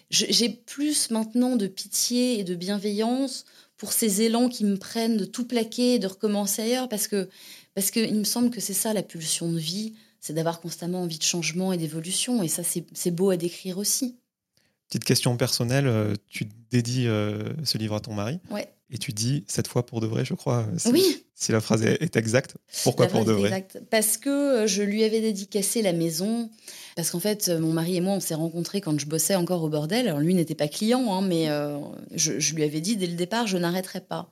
j'ai 0.09 0.47
plus 0.47 1.11
maintenant 1.11 1.57
de 1.57 1.67
pitié 1.67 2.39
et 2.39 2.45
de 2.45 2.55
bienveillance 2.55 3.43
pour 3.77 3.93
ces 3.93 4.21
élans 4.21 4.49
qui 4.49 4.65
me 4.65 4.77
prennent 4.77 5.17
de 5.17 5.25
tout 5.25 5.45
plaquer 5.45 5.95
et 5.95 5.99
de 5.99 6.07
recommencer 6.07 6.61
ailleurs, 6.61 6.89
parce 6.89 7.07
que 7.07 7.29
parce 7.73 7.91
qu'il 7.91 8.15
me 8.15 8.23
semble 8.23 8.49
que 8.49 8.61
c'est 8.61 8.73
ça 8.73 8.93
la 8.93 9.03
pulsion 9.03 9.51
de 9.51 9.59
vie, 9.59 9.95
c'est 10.21 10.33
d'avoir 10.33 10.61
constamment 10.61 11.01
envie 11.01 11.17
de 11.17 11.23
changement 11.23 11.73
et 11.73 11.77
d'évolution, 11.77 12.41
et 12.41 12.47
ça 12.47 12.63
c'est 12.63 13.11
beau 13.11 13.29
à 13.29 13.37
décrire 13.37 13.77
aussi. 13.77 14.17
Petite 14.87 15.03
question 15.03 15.35
personnelle, 15.35 15.87
euh, 15.87 16.13
tu 16.27 16.47
dédies 16.69 17.07
euh, 17.07 17.53
ce 17.63 17.77
livre 17.77 17.95
à 17.95 17.99
ton 17.99 18.13
mari. 18.13 18.39
Ouais. 18.51 18.69
Et 18.91 18.97
tu 18.99 19.13
dis 19.13 19.43
cette 19.47 19.67
fois 19.67 19.85
pour 19.85 19.99
de 19.99 20.05
vrai, 20.05 20.25
je 20.25 20.35
crois. 20.35 20.67
Si, 20.77 20.89
oui. 20.89 21.25
Si 21.33 21.51
la 21.51 21.59
phrase 21.59 21.83
est, 21.83 22.15
exacte. 22.15 22.55
Pourquoi 22.83 23.07
pour 23.07 23.25
de 23.25 23.33
vrai? 23.33 23.67
Parce 23.89 24.17
que 24.17 24.29
euh, 24.29 24.67
je 24.67 24.83
lui 24.83 25.03
avais 25.03 25.21
dédicacé 25.21 25.81
la 25.81 25.91
maison. 25.91 26.49
Parce 26.95 27.11
qu'en 27.11 27.19
fait, 27.19 27.49
mon 27.49 27.73
mari 27.73 27.97
et 27.97 28.01
moi, 28.01 28.13
on 28.13 28.19
s'est 28.19 28.35
rencontrés 28.35 28.81
quand 28.81 28.97
je 28.99 29.05
bossais 29.05 29.35
encore 29.35 29.63
au 29.63 29.69
bordel. 29.69 30.07
Alors 30.07 30.19
lui 30.19 30.33
n'était 30.33 30.55
pas 30.55 30.67
client, 30.67 31.13
hein, 31.13 31.21
mais 31.21 31.49
je, 32.13 32.55
lui 32.55 32.63
avais 32.63 32.79
dit 32.79 32.95
dès 32.95 33.07
le 33.07 33.15
départ, 33.15 33.47
je 33.47 33.57
n'arrêterai 33.57 33.99
pas. 33.99 34.31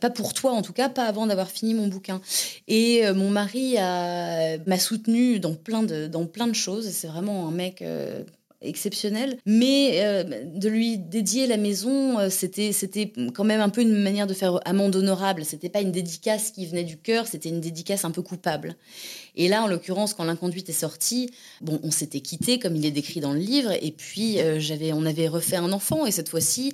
Pas 0.00 0.10
pour 0.10 0.32
toi, 0.32 0.52
en 0.52 0.62
tout 0.62 0.72
cas, 0.72 0.88
pas 0.88 1.06
avant 1.06 1.26
d'avoir 1.26 1.50
fini 1.50 1.74
mon 1.74 1.88
bouquin. 1.88 2.20
Et 2.68 3.02
mon 3.12 3.30
mari 3.30 3.74
m'a 3.74 4.78
soutenu 4.78 5.40
dans 5.40 5.54
plein 5.54 5.82
de, 5.82 6.06
dans 6.06 6.26
plein 6.26 6.46
de 6.46 6.54
choses. 6.54 6.88
C'est 6.88 7.08
vraiment 7.08 7.48
un 7.48 7.50
mec 7.50 7.82
exceptionnel. 8.64 9.38
Mais 9.46 10.00
euh, 10.02 10.24
de 10.44 10.68
lui 10.68 10.98
dédier 10.98 11.46
la 11.46 11.56
maison, 11.56 12.18
euh, 12.18 12.28
c'était 12.30 12.72
c'était 12.72 13.12
quand 13.34 13.44
même 13.44 13.60
un 13.60 13.68
peu 13.68 13.82
une 13.82 13.94
manière 13.94 14.26
de 14.26 14.34
faire 14.34 14.60
amende 14.64 14.96
honorable. 14.96 15.44
C'était 15.44 15.68
pas 15.68 15.80
une 15.80 15.92
dédicace 15.92 16.50
qui 16.50 16.66
venait 16.66 16.84
du 16.84 16.96
cœur, 16.96 17.26
c'était 17.26 17.48
une 17.48 17.60
dédicace 17.60 18.04
un 18.04 18.10
peu 18.10 18.22
coupable. 18.22 18.76
Et 19.34 19.48
là, 19.48 19.62
en 19.62 19.66
l'occurrence, 19.66 20.14
quand 20.14 20.24
l'inconduite 20.24 20.68
est 20.68 20.72
sortie, 20.72 21.30
bon, 21.60 21.80
on 21.82 21.90
s'était 21.90 22.20
quitté 22.20 22.58
comme 22.58 22.76
il 22.76 22.86
est 22.86 22.90
décrit 22.90 23.20
dans 23.20 23.32
le 23.32 23.38
livre, 23.38 23.72
et 23.72 23.90
puis 23.90 24.40
euh, 24.40 24.60
j'avais, 24.60 24.92
on 24.92 25.04
avait 25.04 25.28
refait 25.28 25.56
un 25.56 25.72
enfant, 25.72 26.06
et 26.06 26.10
cette 26.10 26.28
fois-ci, 26.28 26.72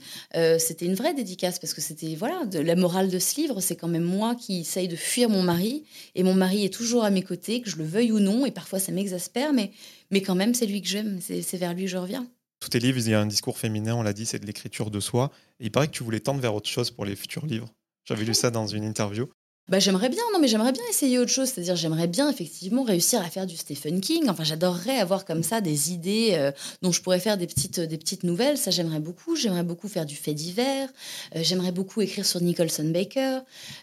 c'était 0.58 0.86
une 0.86 0.94
vraie 0.94 1.14
dédicace 1.14 1.58
parce 1.58 1.74
que 1.74 1.80
c'était 1.80 2.14
voilà, 2.14 2.44
de, 2.46 2.58
la 2.58 2.76
morale 2.76 3.08
de 3.08 3.18
ce 3.18 3.40
livre, 3.40 3.60
c'est 3.60 3.76
quand 3.76 3.88
même 3.88 4.04
moi 4.04 4.34
qui 4.34 4.60
essaye 4.60 4.88
de 4.88 4.96
fuir 4.96 5.28
mon 5.28 5.42
mari, 5.42 5.84
et 6.14 6.22
mon 6.22 6.34
mari 6.34 6.64
est 6.64 6.72
toujours 6.72 7.04
à 7.04 7.10
mes 7.10 7.22
côtés, 7.22 7.60
que 7.60 7.70
je 7.70 7.76
le 7.76 7.84
veuille 7.84 8.12
ou 8.12 8.20
non, 8.20 8.46
et 8.46 8.50
parfois 8.50 8.78
ça 8.78 8.92
m'exaspère, 8.92 9.52
mais 9.52 9.72
mais 10.10 10.22
quand 10.22 10.34
même, 10.34 10.54
c'est 10.54 10.66
lui 10.66 10.82
que 10.82 10.88
j'aime, 10.88 11.20
c'est 11.20 11.56
vers 11.56 11.74
lui 11.74 11.84
que 11.84 11.90
je 11.90 11.96
reviens. 11.96 12.26
Tous 12.60 12.68
tes 12.68 12.78
livres, 12.78 12.98
il 12.98 13.10
y 13.10 13.14
a 13.14 13.20
un 13.20 13.26
discours 13.26 13.58
féminin, 13.58 13.94
on 13.94 14.02
l'a 14.02 14.12
dit, 14.12 14.26
c'est 14.26 14.38
de 14.38 14.46
l'écriture 14.46 14.90
de 14.90 15.00
soi. 15.00 15.30
Et 15.60 15.66
il 15.66 15.70
paraît 15.70 15.86
que 15.86 15.92
tu 15.92 16.02
voulais 16.02 16.20
tendre 16.20 16.40
vers 16.40 16.54
autre 16.54 16.68
chose 16.68 16.90
pour 16.90 17.04
les 17.04 17.16
futurs 17.16 17.46
livres. 17.46 17.72
J'avais 18.04 18.24
lu 18.24 18.34
ça 18.34 18.50
dans 18.50 18.66
une 18.66 18.84
interview. 18.84 19.28
Bah, 19.68 19.78
j'aimerais 19.78 20.08
bien, 20.08 20.22
non, 20.32 20.40
mais 20.40 20.48
j'aimerais 20.48 20.72
bien 20.72 20.82
essayer 20.90 21.16
autre 21.20 21.30
chose. 21.30 21.48
C'est-à-dire, 21.48 21.76
j'aimerais 21.76 22.08
bien 22.08 22.28
effectivement 22.28 22.82
réussir 22.82 23.20
à 23.20 23.30
faire 23.30 23.46
du 23.46 23.56
Stephen 23.56 24.00
King. 24.00 24.28
Enfin, 24.28 24.42
j'adorerais 24.42 24.98
avoir 24.98 25.24
comme 25.24 25.44
ça 25.44 25.60
des 25.60 25.92
idées 25.92 26.30
euh, 26.32 26.50
dont 26.82 26.90
je 26.90 27.00
pourrais 27.00 27.20
faire 27.20 27.36
des 27.36 27.46
petites, 27.46 27.78
des 27.78 27.96
petites 27.96 28.24
nouvelles. 28.24 28.58
Ça, 28.58 28.72
j'aimerais 28.72 28.98
beaucoup. 28.98 29.36
J'aimerais 29.36 29.62
beaucoup 29.62 29.86
faire 29.86 30.06
du 30.06 30.16
fait 30.16 30.34
divers. 30.34 30.88
Euh, 31.36 31.42
j'aimerais 31.44 31.70
beaucoup 31.70 32.00
écrire 32.00 32.26
sur 32.26 32.40
Nicholson 32.40 32.90
Baker. 32.92 33.42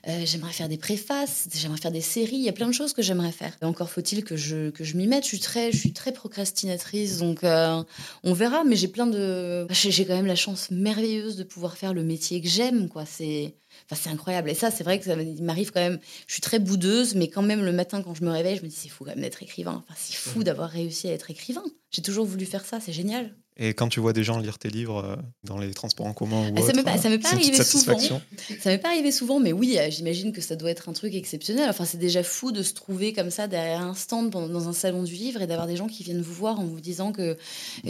Euh, 0.09 0.21
j'aimerais 0.25 0.51
faire 0.51 0.67
des 0.67 0.77
préfaces. 0.77 1.47
J'aimerais 1.55 1.79
faire 1.79 1.93
des 1.93 2.01
séries. 2.01 2.35
Il 2.35 2.43
y 2.43 2.49
a 2.49 2.53
plein 2.53 2.67
de 2.67 2.73
choses 2.73 2.91
que 2.91 3.01
j'aimerais 3.01 3.31
faire. 3.31 3.55
encore 3.61 3.89
faut-il 3.89 4.25
que 4.25 4.35
je, 4.35 4.71
que 4.71 4.83
je 4.83 4.97
m'y 4.97 5.07
mette. 5.07 5.23
Je 5.23 5.29
suis 5.29 5.39
très, 5.39 5.71
je 5.71 5.77
suis 5.77 5.93
très 5.93 6.11
procrastinatrice, 6.11 7.19
donc 7.19 7.39
on 7.43 8.33
verra. 8.33 8.65
Mais 8.65 8.75
j'ai 8.75 8.89
plein 8.89 9.07
de, 9.07 9.65
j'ai 9.71 10.05
quand 10.05 10.15
même 10.17 10.25
la 10.25 10.35
chance 10.35 10.69
merveilleuse 10.69 11.37
de 11.37 11.43
pouvoir 11.43 11.77
faire 11.77 11.93
le 11.93 12.03
métier 12.03 12.41
que 12.41 12.49
j'aime, 12.49 12.89
quoi. 12.89 13.05
C'est 13.05 13.55
Enfin, 13.85 14.01
c'est 14.01 14.09
incroyable. 14.09 14.49
Et 14.49 14.55
ça, 14.55 14.71
c'est 14.71 14.83
vrai 14.83 14.99
que 14.99 15.05
ça 15.05 15.15
m'arrive 15.41 15.71
quand 15.71 15.79
même. 15.79 15.99
Je 16.27 16.33
suis 16.33 16.41
très 16.41 16.59
boudeuse, 16.59 17.15
mais 17.15 17.27
quand 17.27 17.41
même, 17.41 17.63
le 17.63 17.71
matin, 17.71 18.01
quand 18.01 18.13
je 18.13 18.23
me 18.23 18.31
réveille, 18.31 18.57
je 18.57 18.63
me 18.63 18.67
dis, 18.67 18.75
c'est 18.75 18.89
fou 18.89 19.05
quand 19.05 19.11
même 19.11 19.21
d'être 19.21 19.43
écrivain. 19.43 19.83
Enfin, 19.87 19.97
c'est 19.97 20.15
fou 20.15 20.43
d'avoir 20.43 20.69
réussi 20.69 21.07
à 21.07 21.13
être 21.13 21.31
écrivain. 21.31 21.63
J'ai 21.91 22.01
toujours 22.01 22.25
voulu 22.25 22.45
faire 22.45 22.65
ça, 22.65 22.79
c'est 22.79 22.93
génial. 22.93 23.33
Et 23.59 23.73
quand 23.73 23.87
tu 23.87 23.99
vois 23.99 24.13
des 24.13 24.23
gens 24.23 24.39
lire 24.39 24.59
tes 24.59 24.69
livres 24.69 25.03
euh, 25.03 25.15
dans 25.43 25.57
les 25.57 25.73
transports 25.73 26.05
en 26.05 26.13
commun 26.13 26.49
ou 26.49 26.53
ah, 26.55 26.59
autre, 26.59 26.67
ça 26.67 26.73
m'est 26.73 27.17
pas, 27.17 27.29
pas 27.29 27.35
arrivé 27.35 27.63
souvent. 27.63 27.97
Ça 27.97 28.69
m'est 28.69 28.77
pas 28.77 28.89
arrivé 28.89 29.11
souvent, 29.11 29.39
mais 29.39 29.51
oui, 29.51 29.77
euh, 29.79 29.89
j'imagine 29.89 30.31
que 30.31 30.41
ça 30.41 30.55
doit 30.55 30.69
être 30.69 30.89
un 30.89 30.93
truc 30.93 31.15
exceptionnel. 31.15 31.67
Enfin, 31.67 31.83
c'est 31.83 31.97
déjà 31.97 32.21
fou 32.21 32.51
de 32.51 32.61
se 32.61 32.73
trouver 32.73 33.13
comme 33.13 33.31
ça 33.31 33.47
derrière 33.47 33.81
un 33.81 33.95
stand 33.95 34.29
dans 34.29 34.69
un 34.69 34.73
salon 34.73 35.01
du 35.01 35.15
livre 35.15 35.41
et 35.41 35.47
d'avoir 35.47 35.65
des 35.65 35.75
gens 35.75 35.87
qui 35.87 36.03
viennent 36.03 36.21
vous 36.21 36.33
voir 36.33 36.59
en 36.59 36.65
vous 36.65 36.79
disant 36.79 37.11
que 37.11 37.35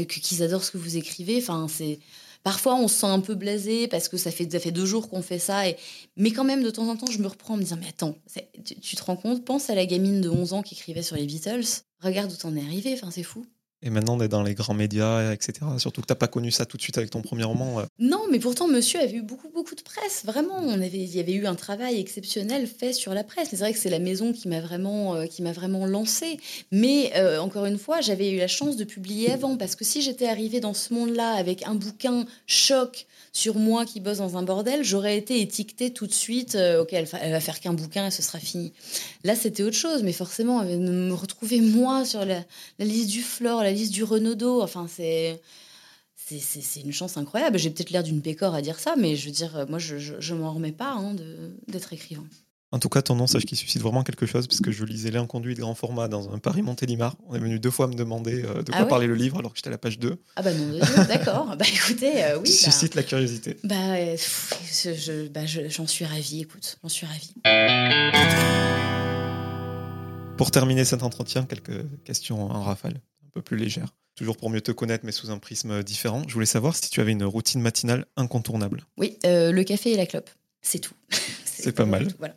qu'ils 0.05 0.41
adorent 0.41 0.63
ce 0.63 0.71
que 0.71 0.77
vous 0.77 0.95
écrivez. 0.95 1.37
Enfin, 1.37 1.67
c'est 1.67 1.99
Parfois, 2.47 2.75
on 2.75 2.87
se 2.87 2.95
sent 2.95 3.07
un 3.07 3.19
peu 3.19 3.35
blasé 3.35 3.89
parce 3.89 4.07
que 4.07 4.15
ça 4.15 4.31
fait, 4.31 4.49
ça 4.49 4.61
fait 4.61 4.71
deux 4.71 4.85
jours 4.85 5.09
qu'on 5.09 5.21
fait 5.21 5.37
ça. 5.37 5.67
Et... 5.67 5.75
Mais 6.15 6.31
quand 6.31 6.45
même, 6.45 6.63
de 6.63 6.69
temps 6.69 6.87
en 6.87 6.95
temps, 6.95 7.11
je 7.11 7.19
me 7.19 7.27
reprends 7.27 7.55
en 7.55 7.57
me 7.57 7.61
disant 7.61 7.75
Mais 7.75 7.89
attends, 7.89 8.15
tu, 8.63 8.95
te 8.95 9.03
rends 9.03 9.17
compte 9.17 9.43
Pense 9.43 9.69
à 9.69 9.75
la 9.75 9.85
gamine 9.85 10.21
de 10.21 10.29
11 10.29 10.53
ans 10.53 10.61
qui 10.61 10.73
écrivait 10.73 11.01
sur 11.01 11.17
les 11.17 11.25
Beatles. 11.25 11.65
Regarde 12.01 12.31
où 12.31 12.37
t'en 12.37 12.55
es 12.55 12.61
arrivé. 12.61 12.93
Enfin, 12.93 13.11
c'est 13.11 13.23
fou. 13.23 13.45
Et 13.83 13.91
maintenant, 13.91 14.17
on 14.17 14.21
est 14.21 14.27
dans 14.27 14.41
les 14.41 14.55
grands 14.55 14.73
médias, 14.73 15.31
etc. 15.31 15.53
Surtout 15.77 16.01
que 16.01 16.07
tu 16.07 16.11
n'as 16.11 16.17
pas 16.17 16.27
connu 16.27 16.49
ça 16.49 16.65
tout 16.65 16.77
de 16.77 16.81
suite 16.81 16.97
avec 16.97 17.11
ton 17.11 17.21
premier 17.21 17.43
roman. 17.43 17.83
Non, 17.99 18.23
mais 18.31 18.39
pourtant, 18.39 18.67
monsieur 18.67 18.99
avait 18.99 19.13
eu 19.13 19.21
beaucoup, 19.21 19.49
beaucoup 19.49 19.75
de 19.75 19.83
presse. 19.83 20.25
Vraiment, 20.25 20.55
on 20.59 20.81
avait, 20.81 20.97
il 20.97 21.15
y 21.15 21.19
avait 21.19 21.33
eu 21.33 21.45
un 21.45 21.53
travail 21.53 21.99
exceptionnel 21.99 22.65
fait 22.65 22.91
sur 22.91 23.13
la 23.13 23.23
presse. 23.23 23.49
C'est 23.51 23.57
vrai 23.57 23.73
que 23.73 23.79
c'est 23.79 23.91
la 23.91 23.99
maison 23.99 24.33
qui 24.33 24.47
m'a 24.47 24.61
vraiment, 24.61 25.13
euh, 25.13 25.25
vraiment 25.53 25.85
lancé. 25.85 26.39
Mais 26.71 27.11
euh, 27.17 27.39
encore 27.39 27.65
une 27.65 27.77
fois, 27.77 28.01
j'avais 28.01 28.31
eu 28.31 28.39
la 28.39 28.47
chance 28.47 28.77
de 28.77 28.83
publier 28.83 29.31
avant. 29.31 29.57
Parce 29.57 29.75
que 29.75 29.85
si 29.85 30.01
j'étais 30.01 30.27
arrivée 30.27 30.59
dans 30.59 30.73
ce 30.73 30.91
monde-là 30.95 31.33
avec 31.33 31.61
un 31.67 31.75
bouquin 31.75 32.25
choc 32.47 33.05
sur 33.31 33.55
moi 33.55 33.85
qui 33.85 33.99
bosse 33.99 34.17
dans 34.17 34.37
un 34.37 34.43
bordel, 34.43 34.83
j'aurais 34.83 35.17
été 35.17 35.39
étiquetée 35.39 35.93
tout 35.93 36.07
de 36.07 36.13
suite. 36.13 36.55
Euh, 36.55 36.81
ok, 36.81 36.93
elle, 36.93 37.05
va 37.05 37.39
faire 37.39 37.59
qu'un 37.59 37.73
bouquin 37.73 38.07
et 38.07 38.11
ce 38.11 38.23
sera 38.23 38.39
fini. 38.39 38.73
Là, 39.23 39.35
c'était 39.35 39.61
autre 39.61 39.77
chose. 39.77 40.01
Mais 40.01 40.13
forcément, 40.13 40.63
me 40.63 41.13
retrouver 41.13 41.61
moi 41.61 42.05
sur 42.05 42.25
la, 42.25 42.43
la 42.79 42.85
liste 42.85 43.11
du 43.11 43.21
Flore, 43.21 43.66
la 43.67 43.73
liste 43.73 43.93
du 43.93 44.03
Renaudot. 44.03 44.61
Enfin, 44.61 44.87
c'est. 44.87 45.41
C'est 46.29 46.81
une 46.81 46.91
chance 46.91 47.15
incroyable. 47.15 47.57
J'ai 47.57 47.69
peut-être 47.69 47.89
l'air 47.89 48.03
d'une 48.03 48.21
pécore 48.21 48.53
à 48.53 48.61
dire 48.61 48.81
ça, 48.81 48.95
mais 48.97 49.15
je 49.15 49.27
veux 49.27 49.31
dire, 49.31 49.65
moi, 49.69 49.79
je, 49.79 49.95
je, 49.97 50.33
m'en 50.33 50.53
remets 50.53 50.73
pas 50.73 50.91
hein, 50.91 51.15
d'être 51.69 51.93
écrivain. 51.93 52.25
En 52.73 52.79
tout 52.79 52.89
cas, 52.89 53.01
ton 53.01 53.15
nom, 53.15 53.27
sache 53.27 53.45
qu'il 53.45 53.57
suscite 53.57 53.81
vraiment 53.81 54.03
quelque 54.03 54.25
chose, 54.25 54.45
parce 54.45 54.59
que 54.59 54.71
je 54.71 54.83
lisais 54.83 55.09
l'inconduit 55.09 55.55
de 55.55 55.61
grand 55.61 55.73
format 55.73 56.09
dans 56.09 56.33
un 56.33 56.37
Paris 56.37 56.61
Montélimar. 56.61 57.15
On 57.29 57.35
est 57.35 57.39
venu 57.39 57.59
deux 57.59 57.71
fois 57.71 57.87
me 57.87 57.93
demander 57.93 58.43
euh, 58.43 58.61
de 58.61 58.73
ah 58.73 58.79
quoi 58.79 58.87
parlait 58.87 59.07
le 59.07 59.15
livre, 59.15 59.39
alors 59.39 59.53
que 59.53 59.57
j'étais 59.57 59.69
à 59.69 59.71
la 59.71 59.77
page 59.77 59.99
2. 59.99 60.17
Ah 60.35 60.41
bah 60.41 60.53
non, 60.53 60.77
d'accord. 61.07 61.55
bah 61.57 61.65
écoutez, 61.73 62.25
euh, 62.25 62.39
oui. 62.39 62.49
Ça 62.49 62.69
suscite 62.69 62.93
bah, 62.93 63.01
la 63.01 63.07
curiosité. 63.07 63.57
Bah, 63.63 63.75
bah 65.33 65.45
j'en 65.45 65.87
suis 65.87 66.03
ravie, 66.03 66.41
écoute, 66.41 66.77
j'en 66.83 66.89
suis 66.89 67.07
ravie. 67.07 67.33
Pour 70.35 70.51
terminer 70.51 70.83
cet 70.83 71.03
entretien, 71.03 71.45
quelques 71.45 71.85
questions 72.03 72.51
en 72.51 72.63
rafale 72.63 72.99
plus 73.43 73.57
légère. 73.57 73.93
Toujours 74.15 74.37
pour 74.37 74.49
mieux 74.49 74.61
te 74.61 74.71
connaître, 74.71 75.05
mais 75.05 75.11
sous 75.11 75.29
un 75.29 75.37
prisme 75.37 75.83
différent. 75.83 76.23
Je 76.27 76.33
voulais 76.33 76.47
savoir 76.47 76.75
si 76.75 76.89
tu 76.89 77.01
avais 77.01 77.11
une 77.11 77.23
routine 77.23 77.61
matinale 77.61 78.05
incontournable. 78.15 78.83
Oui, 78.97 79.17
euh, 79.25 79.51
le 79.51 79.63
café 79.63 79.91
et 79.91 79.95
la 79.97 80.07
clope. 80.07 80.29
C'est 80.61 80.79
tout. 80.79 80.95
C'est 81.45 81.71
pas 81.71 81.85
mal. 81.85 82.07
voilà. 82.17 82.35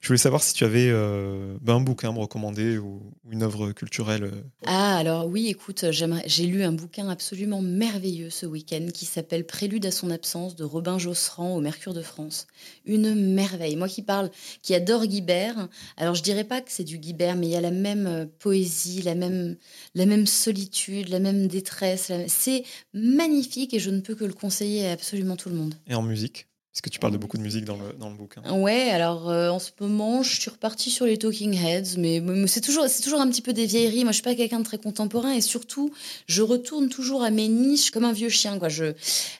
Je 0.00 0.08
voulais 0.08 0.18
savoir 0.18 0.42
si 0.42 0.54
tu 0.54 0.64
avais 0.64 0.88
euh, 0.88 1.56
ben, 1.60 1.76
un 1.76 1.80
bouquin 1.80 2.10
à 2.10 2.12
me 2.12 2.18
recommander 2.18 2.78
ou, 2.78 3.02
une 3.30 3.42
œuvre 3.42 3.72
culturelle. 3.72 4.24
Euh. 4.24 4.42
Ah, 4.66 4.96
alors 4.96 5.26
oui, 5.26 5.48
écoute, 5.48 5.84
j'ai 5.90 6.46
lu 6.46 6.62
un 6.62 6.72
bouquin 6.72 7.08
absolument 7.08 7.62
merveilleux 7.62 8.30
ce 8.30 8.46
week-end 8.46 8.86
qui 8.92 9.04
s'appelle 9.04 9.46
Prélude 9.46 9.86
à 9.86 9.90
son 9.90 10.10
absence 10.10 10.56
de 10.56 10.64
Robin 10.64 10.98
Josserand 10.98 11.56
au 11.56 11.60
Mercure 11.60 11.94
de 11.94 12.02
France. 12.02 12.46
Une 12.84 13.14
merveille. 13.14 13.76
Moi 13.76 13.88
qui 13.88 14.02
parle, 14.02 14.30
qui 14.62 14.74
adore 14.74 15.06
Guibert, 15.06 15.68
alors 15.96 16.14
je 16.14 16.22
dirais 16.22 16.44
pas 16.44 16.60
que 16.60 16.70
c'est 16.70 16.84
du 16.84 16.98
Guibert, 16.98 17.36
mais 17.36 17.46
il 17.46 17.52
y 17.52 17.56
a 17.56 17.60
la 17.60 17.70
même 17.70 18.06
euh, 18.06 18.26
poésie, 18.38 19.02
la 19.02 19.14
même, 19.14 19.56
la 19.94 20.06
même 20.06 20.26
solitude, 20.26 21.08
la 21.08 21.20
même 21.20 21.48
détresse. 21.48 22.12
C'est 22.28 22.64
magnifique 22.94 23.74
et 23.74 23.78
je 23.78 23.90
ne 23.90 24.00
peux 24.00 24.14
que 24.14 24.24
le 24.24 24.32
conseiller 24.32 24.86
à 24.86 24.92
absolument 24.92 25.36
tout 25.36 25.48
le 25.48 25.56
monde. 25.56 25.74
Et 25.86 25.94
en 25.94 26.02
musique? 26.02 26.46
Est-ce 26.76 26.82
que 26.82 26.90
tu 26.90 26.98
parles 26.98 27.14
de 27.14 27.18
beaucoup 27.18 27.38
de 27.38 27.42
musique 27.42 27.64
dans 27.64 27.78
le, 27.78 27.94
dans 27.98 28.10
le 28.10 28.16
bouquin 28.16 28.42
Ouais, 28.52 28.90
alors 28.90 29.30
euh, 29.30 29.48
en 29.48 29.58
ce 29.58 29.70
moment, 29.80 30.22
je 30.22 30.38
suis 30.38 30.50
repartie 30.50 30.90
sur 30.90 31.06
les 31.06 31.16
Talking 31.16 31.54
Heads, 31.54 31.96
mais, 31.96 32.22
c'est 32.48 32.60
toujours, 32.60 32.84
c'est 32.86 33.02
toujours 33.02 33.22
un 33.22 33.30
petit 33.30 33.40
peu 33.40 33.54
des 33.54 33.64
vieilleries. 33.64 34.04
Moi, 34.04 34.12
je 34.12 34.16
suis 34.16 34.22
pas 34.22 34.34
quelqu'un 34.34 34.58
de 34.58 34.64
très 34.64 34.76
contemporain 34.76 35.32
et 35.32 35.40
surtout, 35.40 35.90
je 36.26 36.42
retourne 36.42 36.90
toujours 36.90 37.22
à 37.22 37.30
mes 37.30 37.48
niches 37.48 37.90
comme 37.90 38.04
un 38.04 38.12
vieux 38.12 38.28
chien. 38.28 38.58
Quoi. 38.58 38.68
Je, 38.68 38.92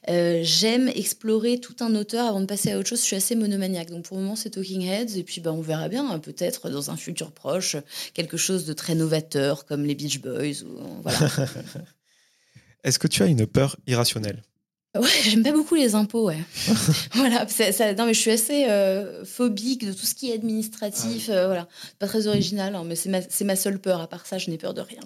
euh, 0.08 0.40
j'aime 0.44 0.88
explorer 0.88 1.60
tout 1.60 1.76
un 1.80 1.94
auteur 1.94 2.26
avant 2.26 2.40
de 2.40 2.46
passer 2.46 2.72
à 2.72 2.78
autre 2.78 2.88
chose. 2.88 3.00
Je 3.00 3.04
suis 3.04 3.16
assez 3.16 3.34
monomaniaque. 3.34 3.90
Donc 3.90 4.06
pour 4.06 4.16
le 4.16 4.22
moment, 4.22 4.36
c'est 4.36 4.48
Talking 4.48 4.86
Heads 4.86 5.18
et 5.18 5.22
puis 5.22 5.42
bah, 5.42 5.52
on 5.52 5.60
verra 5.60 5.90
bien, 5.90 6.10
hein, 6.10 6.18
peut-être 6.18 6.70
dans 6.70 6.90
un 6.90 6.96
futur 6.96 7.32
proche, 7.32 7.76
quelque 8.14 8.38
chose 8.38 8.64
de 8.64 8.72
très 8.72 8.94
novateur 8.94 9.66
comme 9.66 9.84
les 9.84 9.94
Beach 9.94 10.22
Boys. 10.22 10.62
Ou, 10.64 11.02
voilà. 11.02 11.18
Est-ce 12.82 12.98
que 12.98 13.08
tu 13.08 13.22
as 13.22 13.26
une 13.26 13.46
peur 13.46 13.76
irrationnelle? 13.86 14.42
Ouais, 14.94 15.08
j'aime 15.24 15.42
pas 15.42 15.52
beaucoup 15.52 15.74
les 15.74 15.94
impôts, 15.94 16.26
ouais. 16.26 16.38
voilà, 17.12 17.46
ça, 17.48 17.92
non 17.94 18.06
mais 18.06 18.14
je 18.14 18.20
suis 18.20 18.30
assez 18.30 18.64
euh, 18.68 19.24
phobique 19.24 19.86
de 19.86 19.92
tout 19.92 20.06
ce 20.06 20.14
qui 20.14 20.30
est 20.30 20.34
administratif, 20.34 21.28
euh, 21.28 21.46
voilà. 21.46 21.68
Pas 21.98 22.06
très 22.06 22.26
original, 22.26 22.74
hein, 22.74 22.84
mais 22.84 22.96
c'est 22.96 23.10
ma, 23.10 23.20
ma, 23.44 23.56
seule 23.56 23.78
peur. 23.78 24.00
À 24.00 24.08
part 24.08 24.26
ça, 24.26 24.38
je 24.38 24.48
n'ai 24.50 24.58
peur 24.58 24.74
de 24.74 24.80
rien. 24.80 25.02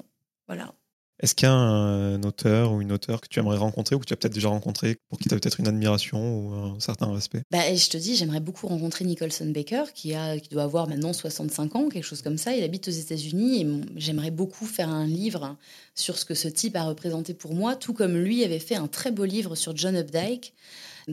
Voilà. 0.47 0.75
Est-ce 1.21 1.35
qu'il 1.35 1.47
y 1.47 1.51
a 1.51 1.55
un 1.55 2.23
auteur 2.23 2.73
ou 2.73 2.81
une 2.81 2.93
auteure 2.93 3.21
que 3.21 3.29
tu 3.29 3.39
aimerais 3.39 3.59
rencontrer 3.59 3.95
ou 3.95 3.99
que 3.99 4.07
tu 4.07 4.15
as 4.15 4.17
peut-être 4.17 4.33
déjà 4.33 4.49
rencontré 4.49 4.97
pour 5.09 5.19
qui 5.19 5.29
tu 5.29 5.35
as 5.35 5.39
peut-être 5.39 5.61
une 5.61 5.69
admiration 5.69 6.39
ou 6.39 6.55
un 6.55 6.81
certain 6.81 7.13
respect? 7.13 7.43
Bah, 7.51 7.75
Je 7.75 7.89
te 7.89 7.99
dis, 7.99 8.17
j'aimerais 8.17 8.41
beaucoup 8.41 8.67
rencontrer 8.67 9.05
Nicholson 9.05 9.51
Baker 9.51 9.85
qui, 9.95 10.15
a, 10.15 10.39
qui 10.39 10.49
doit 10.49 10.63
avoir 10.63 10.89
maintenant 10.89 11.13
65 11.13 11.77
ans, 11.77 11.89
quelque 11.91 12.05
chose 12.05 12.23
comme 12.23 12.39
ça. 12.39 12.55
Il 12.57 12.65
habite 12.65 12.89
aux 12.89 12.93
États-Unis 12.93 13.61
et 13.61 13.67
j'aimerais 13.97 14.31
beaucoup 14.31 14.65
faire 14.65 14.89
un 14.89 15.07
livre 15.07 15.57
sur 15.95 16.17
ce 16.17 16.25
que 16.25 16.35
ce 16.35 16.49
type 16.49 16.75
a 16.77 16.85
représenté 16.85 17.35
pour 17.35 17.55
moi, 17.55 17.77
tout 17.77 17.93
comme 17.93 18.17
lui 18.17 18.43
avait 18.43 18.59
fait 18.59 18.77
un 18.77 18.89
très 18.89 19.11
beau 19.11 19.27
livre 19.27 19.55
sur 19.55 19.77
John 19.77 19.97
Updike. 19.97 20.55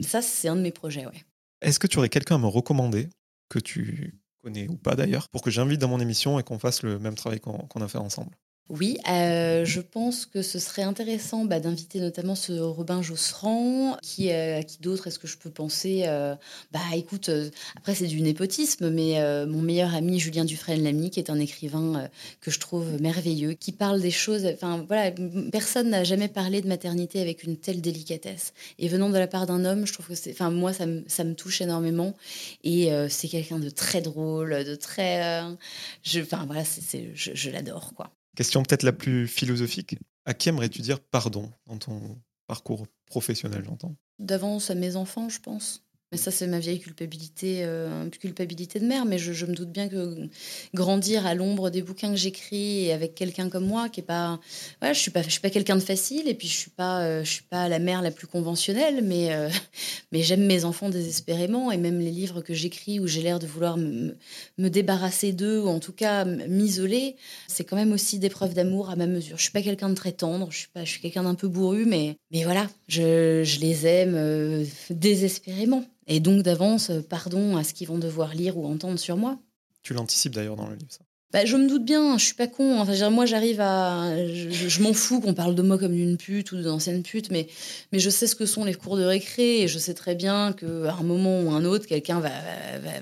Ça, 0.00 0.22
c'est 0.22 0.48
un 0.48 0.56
de 0.56 0.62
mes 0.62 0.72
projets, 0.72 1.06
ouais. 1.06 1.24
Est-ce 1.60 1.78
que 1.78 1.86
tu 1.86 1.98
aurais 1.98 2.08
quelqu'un 2.08 2.36
à 2.36 2.38
me 2.38 2.46
recommander 2.46 3.08
que 3.48 3.58
tu 3.58 4.18
connais 4.42 4.68
ou 4.68 4.76
pas 4.76 4.94
d'ailleurs, 4.94 5.28
pour 5.28 5.42
que 5.42 5.50
j'invite 5.50 5.80
dans 5.80 5.88
mon 5.88 6.00
émission 6.00 6.38
et 6.38 6.42
qu'on 6.44 6.58
fasse 6.58 6.82
le 6.82 6.98
même 6.98 7.14
travail 7.14 7.40
qu'on 7.40 7.80
a 7.80 7.88
fait 7.88 7.98
ensemble? 7.98 8.30
Oui, 8.70 8.98
euh, 9.08 9.64
je 9.64 9.80
pense 9.80 10.26
que 10.26 10.42
ce 10.42 10.58
serait 10.58 10.82
intéressant 10.82 11.46
bah, 11.46 11.58
d'inviter 11.58 12.00
notamment 12.00 12.34
ce 12.34 12.52
Robin 12.52 13.00
Josserand. 13.00 13.96
Qui, 14.02 14.30
euh, 14.30 14.60
qui 14.60 14.78
d'autre 14.80 15.06
est-ce 15.06 15.18
que 15.18 15.26
je 15.26 15.38
peux 15.38 15.50
penser 15.50 16.02
euh, 16.06 16.34
Bah 16.70 16.80
écoute, 16.94 17.30
après 17.76 17.94
c'est 17.94 18.06
du 18.06 18.20
népotisme, 18.20 18.90
mais 18.90 19.46
mon 19.46 19.62
meilleur 19.62 19.94
ami 19.94 20.20
Julien 20.20 20.44
Dufresne-Lamy, 20.44 21.10
qui 21.10 21.18
est 21.20 21.30
un 21.30 21.38
écrivain 21.38 22.08
que 22.40 22.50
je 22.50 22.58
trouve 22.60 23.00
merveilleux, 23.00 23.54
qui 23.54 23.72
parle 23.72 24.02
des 24.02 24.10
choses. 24.10 24.44
Enfin 24.46 24.84
voilà, 24.86 25.12
personne 25.50 25.90
n'a 25.90 26.04
jamais 26.04 26.28
parlé 26.28 26.60
de 26.60 26.68
maternité 26.68 27.20
avec 27.22 27.44
une 27.44 27.56
telle 27.56 27.80
délicatesse. 27.80 28.52
Et 28.78 28.88
venant 28.88 29.08
de 29.08 29.18
la 29.18 29.26
part 29.26 29.46
d'un 29.46 29.64
homme, 29.64 29.86
je 29.86 29.92
trouve 29.94 30.08
que 30.08 30.14
c'est. 30.14 30.32
Enfin 30.32 30.50
moi, 30.50 30.72
ça 30.74 30.84
me, 30.86 31.04
ça 31.08 31.24
me 31.24 31.34
touche 31.34 31.62
énormément. 31.62 32.14
Et 32.64 32.90
c'est 33.08 33.28
quelqu'un 33.28 33.58
de 33.58 33.70
très 33.70 34.02
drôle, 34.02 34.64
de 34.64 34.74
très. 34.74 35.42
je, 36.02 36.20
enfin 36.20 36.44
voilà, 36.46 36.64
c'est, 36.64 37.10
je, 37.14 37.30
je 37.34 37.50
l'adore 37.50 37.94
quoi. 37.94 38.12
Question 38.38 38.62
peut-être 38.62 38.84
la 38.84 38.92
plus 38.92 39.26
philosophique. 39.26 39.98
À 40.24 40.32
qui 40.32 40.48
aimerais-tu 40.48 40.80
dire 40.80 41.00
pardon 41.00 41.50
dans 41.66 41.76
ton 41.76 42.20
parcours 42.46 42.86
professionnel, 43.06 43.64
j'entends? 43.64 43.96
D'avance 44.20 44.70
à 44.70 44.76
mes 44.76 44.94
enfants, 44.94 45.28
je 45.28 45.40
pense. 45.40 45.84
Mais 46.10 46.16
ça, 46.16 46.30
c'est 46.30 46.46
ma 46.46 46.58
vieille 46.58 46.80
culpabilité, 46.80 47.64
euh, 47.64 48.08
culpabilité 48.08 48.80
de 48.80 48.86
mère. 48.86 49.04
Mais 49.04 49.18
je, 49.18 49.44
me 49.44 49.52
doute 49.52 49.70
bien 49.70 49.88
que 49.88 50.16
grandir 50.72 51.26
à 51.26 51.34
l'ombre 51.34 51.68
des 51.68 51.82
bouquins 51.82 52.08
que 52.08 52.16
j'écris 52.16 52.86
et 52.86 52.92
avec 52.94 53.14
quelqu'un 53.14 53.50
comme 53.50 53.66
moi, 53.66 53.90
qui 53.90 54.00
est 54.00 54.04
pas, 54.04 54.40
voilà, 54.80 54.94
je 54.94 55.00
suis 55.00 55.10
pas, 55.10 55.20
je 55.20 55.28
suis 55.28 55.40
pas 55.40 55.50
quelqu'un 55.50 55.76
de 55.76 55.82
facile. 55.82 56.26
Et 56.26 56.32
puis 56.32 56.48
je 56.48 56.56
suis 56.56 56.70
pas, 56.70 57.02
euh, 57.02 57.24
je 57.24 57.30
suis 57.30 57.42
pas 57.42 57.68
la 57.68 57.78
mère 57.78 58.00
la 58.00 58.10
plus 58.10 58.26
conventionnelle. 58.26 59.04
Mais, 59.04 59.34
euh, 59.34 59.50
mais 60.12 60.22
j'aime 60.22 60.46
mes 60.46 60.64
enfants 60.64 60.88
désespérément. 60.88 61.70
Et 61.72 61.76
même 61.76 61.98
les 61.98 62.10
livres 62.10 62.40
que 62.40 62.54
j'écris 62.54 63.00
où 63.00 63.06
j'ai 63.06 63.20
l'air 63.20 63.38
de 63.38 63.46
vouloir 63.46 63.76
me, 63.76 64.16
me 64.56 64.68
débarrasser 64.70 65.32
d'eux 65.32 65.60
ou 65.60 65.68
en 65.68 65.78
tout 65.78 65.92
cas 65.92 66.24
m'isoler, 66.24 67.16
c'est 67.48 67.64
quand 67.64 67.76
même 67.76 67.92
aussi 67.92 68.18
des 68.18 68.30
preuves 68.30 68.54
d'amour 68.54 68.88
à 68.88 68.96
ma 68.96 69.06
mesure. 69.06 69.36
Je 69.36 69.42
suis 69.42 69.52
pas 69.52 69.62
quelqu'un 69.62 69.90
de 69.90 69.94
très 69.94 70.12
tendre. 70.12 70.50
Je 70.50 70.56
suis 70.60 70.68
pas, 70.68 70.86
je 70.86 70.90
suis 70.90 71.02
quelqu'un 71.02 71.24
d'un 71.24 71.34
peu 71.34 71.48
bourru. 71.48 71.84
Mais, 71.84 72.16
mais 72.32 72.44
voilà, 72.44 72.66
je, 72.88 73.42
je 73.44 73.60
les 73.60 73.86
aime 73.86 74.64
désespérément. 74.88 75.84
Et 76.08 76.20
donc 76.20 76.42
d'avance, 76.42 76.90
euh, 76.90 77.02
pardon 77.02 77.56
à 77.56 77.62
ce 77.62 77.74
qu'ils 77.74 77.86
vont 77.86 77.98
devoir 77.98 78.34
lire 78.34 78.56
ou 78.58 78.66
entendre 78.66 78.98
sur 78.98 79.16
moi. 79.16 79.38
Tu 79.82 79.94
l'anticipes 79.94 80.34
d'ailleurs 80.34 80.56
dans 80.56 80.66
le 80.66 80.74
livre, 80.74 80.90
ça. 80.90 81.04
Bah, 81.30 81.44
je 81.44 81.58
me 81.58 81.68
doute 81.68 81.84
bien, 81.84 82.16
je 82.16 82.24
suis 82.24 82.34
pas 82.34 82.46
con. 82.46 82.80
Enfin, 82.80 83.10
moi, 83.10 83.26
j'arrive 83.26 83.60
à. 83.60 84.16
Je, 84.26 84.82
m'en 84.82 84.94
fous 84.94 85.20
qu'on 85.20 85.34
parle 85.34 85.54
de 85.54 85.60
moi 85.60 85.76
comme 85.76 85.92
d'une 85.92 86.16
pute 86.16 86.52
ou 86.52 86.62
d'ancienne 86.62 87.02
pute, 87.02 87.30
mais, 87.30 87.48
mais 87.92 87.98
je 87.98 88.08
sais 88.08 88.26
ce 88.26 88.34
que 88.34 88.46
sont 88.46 88.64
les 88.64 88.72
cours 88.72 88.96
de 88.96 89.04
récré 89.04 89.60
et 89.60 89.68
je 89.68 89.78
sais 89.78 89.92
très 89.92 90.14
bien 90.14 90.54
qu'à 90.54 90.94
un 90.94 91.02
moment 91.02 91.42
ou 91.42 91.50
un 91.50 91.66
autre, 91.66 91.86
quelqu'un 91.86 92.18
va, 92.20 92.30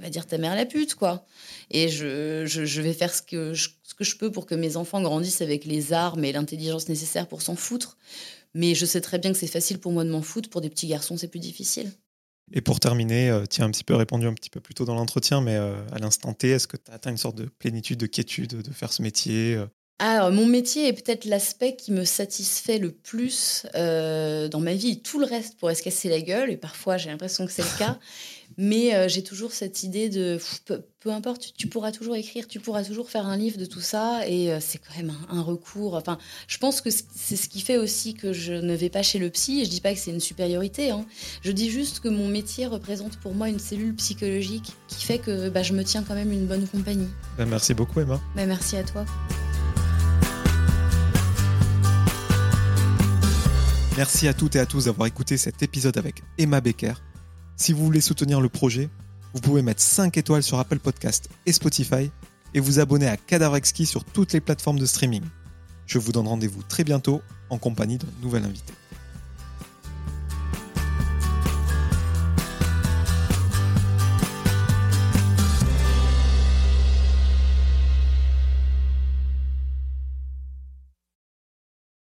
va, 0.01 0.11
dire 0.11 0.27
ta 0.27 0.39
mère 0.39 0.57
la 0.57 0.67
pute, 0.67 0.97
quoi. 0.97 1.25
Et 1.71 1.89
je, 1.89 2.45
je, 2.47 2.83
vais 2.83 2.93
faire 2.93 3.15
ce 3.15 3.23
que, 3.23 3.55
je, 3.55 3.69
ce 3.85 3.95
que 3.95 4.03
je 4.03 4.17
peux 4.17 4.33
pour 4.33 4.47
que 4.47 4.57
mes 4.57 4.77
enfants 4.77 5.01
grandissent 5.01 5.41
avec 5.43 5.65
les 5.65 5.93
armes 5.93 6.25
et 6.25 6.33
l'intelligence 6.33 6.89
nécessaires 6.89 7.29
pour 7.29 7.43
s'en 7.43 7.55
foutre. 7.55 7.97
Mais 8.55 8.75
je 8.75 8.87
sais 8.87 9.01
très 9.01 9.21
bien 9.21 9.31
que 9.31 9.39
c'est 9.39 9.47
facile 9.47 9.79
pour 9.79 9.93
moi 9.93 10.03
de 10.03 10.11
m'en 10.11 10.23
foutre. 10.23 10.51
Pour 10.51 10.63
des 10.63 10.71
petits 10.71 10.89
garçons, 10.89 11.17
c'est 11.17 11.29
plus 11.29 11.39
difficile. 11.39 11.93
Et 12.53 12.61
pour 12.61 12.79
terminer, 12.81 13.31
euh, 13.31 13.45
tu 13.49 13.61
as 13.63 13.65
un 13.65 13.71
petit 13.71 13.85
peu 13.85 13.95
répondu 13.95 14.27
un 14.27 14.35
petit 14.35 14.51
peu 14.51 14.61
plus 14.61 14.75
tôt 14.75 14.85
dans 14.85 14.95
l'entretien, 14.95 15.41
mais 15.41 15.57
euh, 15.57 15.75
à 15.93 15.99
l'instant 15.99 16.33
T, 16.33 16.51
est-ce 16.51 16.69
que 16.69 16.77
tu 16.77 16.91
as 16.91 16.95
atteint 16.95 17.11
une 17.11 17.17
sorte 17.17 17.37
de 17.37 17.47
plénitude, 17.47 17.99
de 17.99 18.07
quiétude 18.07 18.63
de 18.63 18.73
faire 18.73 18.93
ce 18.93 19.03
métier 19.03 19.55
euh 19.57 19.67
alors, 19.99 20.31
mon 20.31 20.45
métier 20.45 20.89
est 20.89 20.93
peut-être 20.93 21.25
l'aspect 21.25 21.75
qui 21.75 21.91
me 21.91 22.05
satisfait 22.05 22.77
le 22.77 22.93
plus 22.93 23.65
dans 23.73 24.61
ma 24.61 24.75
vie. 24.75 25.01
Tout 25.01 25.19
le 25.19 25.25
reste 25.25 25.59
pourrait 25.59 25.75
se 25.75 25.83
casser 25.83 26.11
la 26.11 26.21
gueule, 26.21 26.51
et 26.51 26.59
parfois 26.59 26.99
j'ai 26.99 27.09
l'impression 27.09 27.47
que 27.47 27.51
c'est 27.51 27.63
le 27.63 27.79
cas. 27.79 27.99
Mais 28.59 28.95
euh, 28.95 29.09
j'ai 29.09 29.23
toujours 29.23 29.53
cette 29.53 29.83
idée 29.83 30.09
de 30.09 30.39
peu, 31.01 31.11
importe, 31.11 31.53
tu, 31.57 31.67
pourras 31.67 31.93
toujours 31.93 32.17
écrire, 32.17 32.49
tu 32.49 32.59
pourras 32.59 32.85
toujours 32.85 33.11
faire 33.11 33.27
un 33.27 33.37
livre 33.37 33.59
de 33.59 33.67
tout 33.67 33.81
ça. 33.81 34.27
Et 34.27 34.53
euh, 34.53 34.59
c'est 34.61 34.79
quand 34.79 34.97
même 34.97 35.13
un, 35.29 35.43
recours. 35.43 35.95
Enfin, 35.95 36.19
je 36.49 36.59
pense 36.59 36.81
que 36.81 36.91
c'est 36.91 37.37
ce 37.37 37.49
qui 37.49 37.61
fait 37.61 37.77
aussi 37.77 38.15
que 38.15 38.33
je 38.33 38.55
ne 38.55 38.75
vais 38.75 38.89
pas 38.89 39.03
chez 39.03 39.19
le 39.19 39.29
psy. 39.31 39.61
Et 39.61 39.65
je 39.65 39.71
dis 39.71 39.81
pas 39.81 39.93
que 39.93 39.99
c'est 39.99 40.11
une 40.11 40.21
supériorité. 40.21 40.91
Hein. 40.91 41.05
Je 41.43 41.53
dis 41.53 41.71
juste 41.71 42.01
que 42.01 42.09
mon 42.09 42.29
métier 42.29 42.67
représente 42.67 43.19
pour 43.19 43.35
moi 43.35 43.49
une 43.49 43.59
cellule 43.59 43.95
psychologique 43.97 44.73
qui 44.89 45.05
fait 45.05 45.19
que 45.19 45.49
bah, 45.51 45.63
je 45.63 45.75
me 45.75 45.85
tiens 45.85 46.03
quand 46.03 46.15
même 46.15 46.33
une 46.33 46.47
bonne 46.47 46.67
compagnie. 46.67 47.09
Ben, 47.37 47.47
merci 47.47 47.75
beaucoup, 47.75 48.01
Emma. 48.01 48.21
Ben, 48.35 48.47
merci 48.47 48.77
à 48.77 48.85
toi. 48.85 49.05
Merci 53.97 54.29
à 54.29 54.35
toutes 54.35 54.57
et 54.57 54.59
à 54.59 54.67
tous 54.67 54.85
d'avoir 54.87 55.09
écouté 55.09 55.39
cet 55.39 55.63
épisode 55.63 55.97
avec 55.97 56.23
Emma 56.37 56.61
Becker. 56.61 56.95
Si 57.57 57.73
vous 57.73 57.85
voulez 57.85 58.03
soutenir 58.03 58.43
le 58.43 58.51
projet, 58.51 58.91
vous 59.33 59.41
pouvez 59.41 59.63
mettre 59.63 59.81
5 59.81 60.19
étoiles 60.19 60.43
sur 60.43 60.59
Apple 60.59 60.79
Podcast 60.79 61.31
et 61.47 61.53
Spotify 61.53 62.11
et 62.53 62.61
vous 62.61 62.81
abonner 62.81 63.09
à 63.09 63.17
Cadavre 63.17 63.57
Exquis 63.57 63.87
sur 63.87 64.05
toutes 64.05 64.35
les 64.35 64.41
plateformes 64.41 64.79
de 64.79 64.85
streaming. 64.85 65.23
Je 65.87 65.99
vous 65.99 66.13
donne 66.13 66.29
rendez-vous 66.29 66.63
très 66.63 66.85
bientôt 66.85 67.23
en 67.49 67.57
compagnie 67.57 67.97
d'un 67.97 68.09
nouvel 68.21 68.45
invité. 68.45 68.75